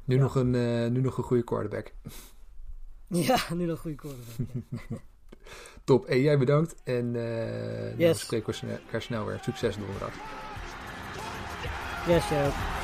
Nu, 0.04 0.14
Ja. 0.16 0.20
nog, 0.22 0.34
een, 0.34 0.54
eh, 0.54 0.90
nu 0.90 1.00
nog 1.00 1.18
een 1.18 1.24
goede 1.24 1.44
quarterback. 1.44 1.92
Ja, 3.08 3.38
nu 3.54 3.64
nog 3.64 3.80
goede 3.80 3.96
quarterback. 3.96 4.46
ja. 4.88 4.96
Top. 5.84 6.06
Hey, 6.06 6.20
jij 6.22 6.38
bedankt. 6.38 6.74
En 6.84 7.16
eh 7.16 7.82
nou, 7.84 7.96
Yes. 7.96 8.18
we 8.18 8.24
spreken 8.40 8.70
elkaar 8.70 9.02
snel 9.02 9.24
weer. 9.26 9.38
Succes 9.42 9.76
donderdag. 9.76 10.14
Yes, 12.06 12.28
jij 12.28 12.46
ook. 12.46 12.81